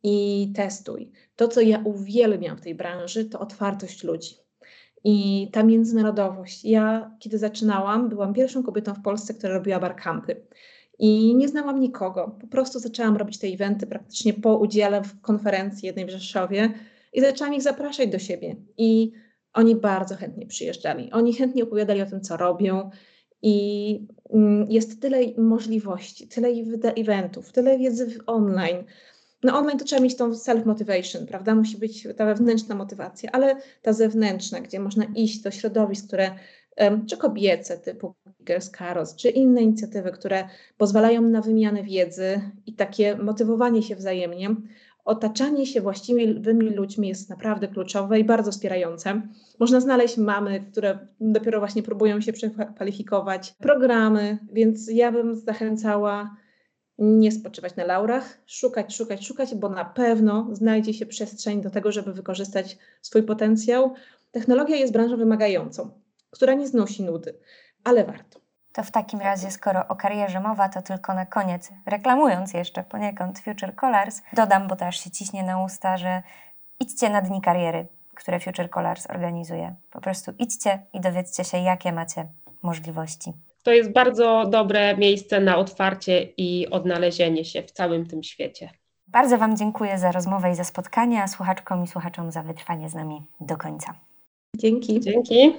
i 0.03 0.47
testuj. 0.55 1.11
To, 1.35 1.47
co 1.47 1.61
ja 1.61 1.81
uwielbiam 1.85 2.57
w 2.57 2.61
tej 2.61 2.75
branży, 2.75 3.25
to 3.25 3.39
otwartość 3.39 4.03
ludzi. 4.03 4.35
I 5.03 5.47
ta 5.53 5.63
międzynarodowość. 5.63 6.65
Ja, 6.65 7.15
kiedy 7.19 7.37
zaczynałam, 7.37 8.09
byłam 8.09 8.33
pierwszą 8.33 8.63
kobietą 8.63 8.93
w 8.93 9.01
Polsce, 9.01 9.33
która 9.33 9.53
robiła 9.53 9.79
barkampy. 9.79 10.47
I 10.99 11.35
nie 11.35 11.47
znałam 11.47 11.79
nikogo. 11.79 12.37
Po 12.41 12.47
prostu 12.47 12.79
zaczęłam 12.79 13.17
robić 13.17 13.39
te 13.39 13.47
eventy 13.47 13.87
praktycznie 13.87 14.33
po 14.33 14.57
udziale 14.57 15.03
w 15.03 15.21
konferencji 15.21 15.85
jednej 15.87 16.05
w 16.05 16.09
Rzeszowie 16.09 16.73
i 17.13 17.21
zaczęłam 17.21 17.53
ich 17.53 17.61
zapraszać 17.61 18.09
do 18.09 18.19
siebie. 18.19 18.55
I 18.77 19.11
oni 19.53 19.75
bardzo 19.75 20.15
chętnie 20.15 20.45
przyjeżdżali. 20.45 21.11
Oni 21.11 21.33
chętnie 21.33 21.63
opowiadali 21.63 22.01
o 22.01 22.05
tym, 22.05 22.21
co 22.21 22.37
robią. 22.37 22.89
I 23.41 24.07
mm, 24.33 24.71
jest 24.71 25.01
tyle 25.01 25.17
możliwości, 25.37 26.27
tyle 26.27 26.47
eventów, 26.97 27.51
tyle 27.51 27.77
wiedzy 27.77 28.17
online. 28.25 28.83
No 29.43 29.57
online 29.57 29.79
to 29.79 29.85
trzeba 29.85 30.01
mieć 30.01 30.15
tą 30.15 30.31
self-motivation, 30.31 31.25
prawda? 31.25 31.55
Musi 31.55 31.77
być 31.77 32.07
ta 32.17 32.25
wewnętrzna 32.25 32.75
motywacja, 32.75 33.29
ale 33.33 33.55
ta 33.81 33.93
zewnętrzna, 33.93 34.61
gdzie 34.61 34.79
można 34.79 35.05
iść 35.15 35.41
do 35.41 35.51
środowisk, 35.51 36.07
które 36.07 36.31
czy 37.09 37.17
kobiece 37.17 37.77
typu 37.77 38.15
Girls 38.43 38.71
Caros, 38.71 39.15
czy 39.15 39.29
inne 39.29 39.61
inicjatywy, 39.61 40.11
które 40.11 40.47
pozwalają 40.77 41.21
na 41.21 41.41
wymianę 41.41 41.83
wiedzy 41.83 42.41
i 42.65 42.73
takie 42.73 43.15
motywowanie 43.15 43.83
się 43.83 43.95
wzajemnie, 43.95 44.55
otaczanie 45.05 45.65
się 45.65 45.81
właściwymi 45.81 46.69
ludźmi 46.69 47.07
jest 47.07 47.29
naprawdę 47.29 47.67
kluczowe 47.67 48.19
i 48.19 48.23
bardzo 48.23 48.51
wspierające. 48.51 49.21
Można 49.59 49.79
znaleźć 49.79 50.17
mamy, 50.17 50.65
które 50.71 50.99
dopiero 51.19 51.59
właśnie 51.59 51.83
próbują 51.83 52.21
się 52.21 52.33
przekwalifikować, 52.33 53.53
programy, 53.59 54.37
więc 54.53 54.91
ja 54.91 55.11
bym 55.11 55.35
zachęcała 55.35 56.35
nie 56.97 57.31
spoczywać 57.31 57.75
na 57.75 57.83
laurach, 57.83 58.37
szukać, 58.45 58.95
szukać, 58.95 59.27
szukać, 59.27 59.55
bo 59.55 59.69
na 59.69 59.85
pewno 59.85 60.47
znajdzie 60.51 60.93
się 60.93 61.05
przestrzeń 61.05 61.61
do 61.61 61.69
tego, 61.69 61.91
żeby 61.91 62.13
wykorzystać 62.13 62.77
swój 63.01 63.23
potencjał. 63.23 63.93
Technologia 64.31 64.75
jest 64.75 64.93
branżą 64.93 65.17
wymagającą, 65.17 65.89
która 66.31 66.53
nie 66.53 66.67
znosi 66.67 67.03
nudy, 67.03 67.39
ale 67.83 68.05
warto. 68.05 68.39
To 68.73 68.83
w 68.83 68.91
takim 68.91 69.19
razie, 69.19 69.51
skoro 69.51 69.87
o 69.87 69.95
karierze 69.95 70.39
mowa, 70.39 70.69
to 70.69 70.81
tylko 70.81 71.13
na 71.13 71.25
koniec, 71.25 71.69
reklamując 71.85 72.53
jeszcze 72.53 72.83
poniekąd 72.83 73.39
Future 73.39 73.75
Colors, 73.75 74.21
dodam, 74.33 74.67
bo 74.67 74.75
to 74.75 74.85
aż 74.85 74.99
się 75.03 75.11
ciśnie 75.11 75.43
na 75.43 75.63
usta, 75.63 75.97
że 75.97 76.23
idźcie 76.79 77.09
na 77.09 77.21
dni 77.21 77.41
kariery, 77.41 77.87
które 78.15 78.39
Future 78.39 78.69
Colors 78.69 79.09
organizuje. 79.09 79.75
Po 79.91 80.01
prostu 80.01 80.31
idźcie 80.39 80.85
i 80.93 81.01
dowiedzcie 81.01 81.43
się, 81.43 81.57
jakie 81.57 81.91
macie 81.91 82.27
możliwości. 82.61 83.33
To 83.67 83.73
jest 83.73 83.91
bardzo 83.91 84.45
dobre 84.49 84.97
miejsce 84.97 85.39
na 85.39 85.57
otwarcie 85.57 86.23
i 86.37 86.67
odnalezienie 86.67 87.45
się 87.45 87.61
w 87.61 87.71
całym 87.71 88.05
tym 88.05 88.23
świecie. 88.23 88.69
Bardzo 89.07 89.37
Wam 89.37 89.57
dziękuję 89.57 89.99
za 89.99 90.11
rozmowę 90.11 90.51
i 90.51 90.55
za 90.55 90.63
spotkanie, 90.63 91.23
a 91.23 91.27
słuchaczkom 91.27 91.83
i 91.83 91.87
słuchaczom 91.87 92.31
za 92.31 92.43
wytrwanie 92.43 92.89
z 92.89 92.93
nami 92.93 93.21
do 93.41 93.57
końca. 93.57 93.93
Dzięki. 94.57 94.99
Dzięki. 94.99 95.53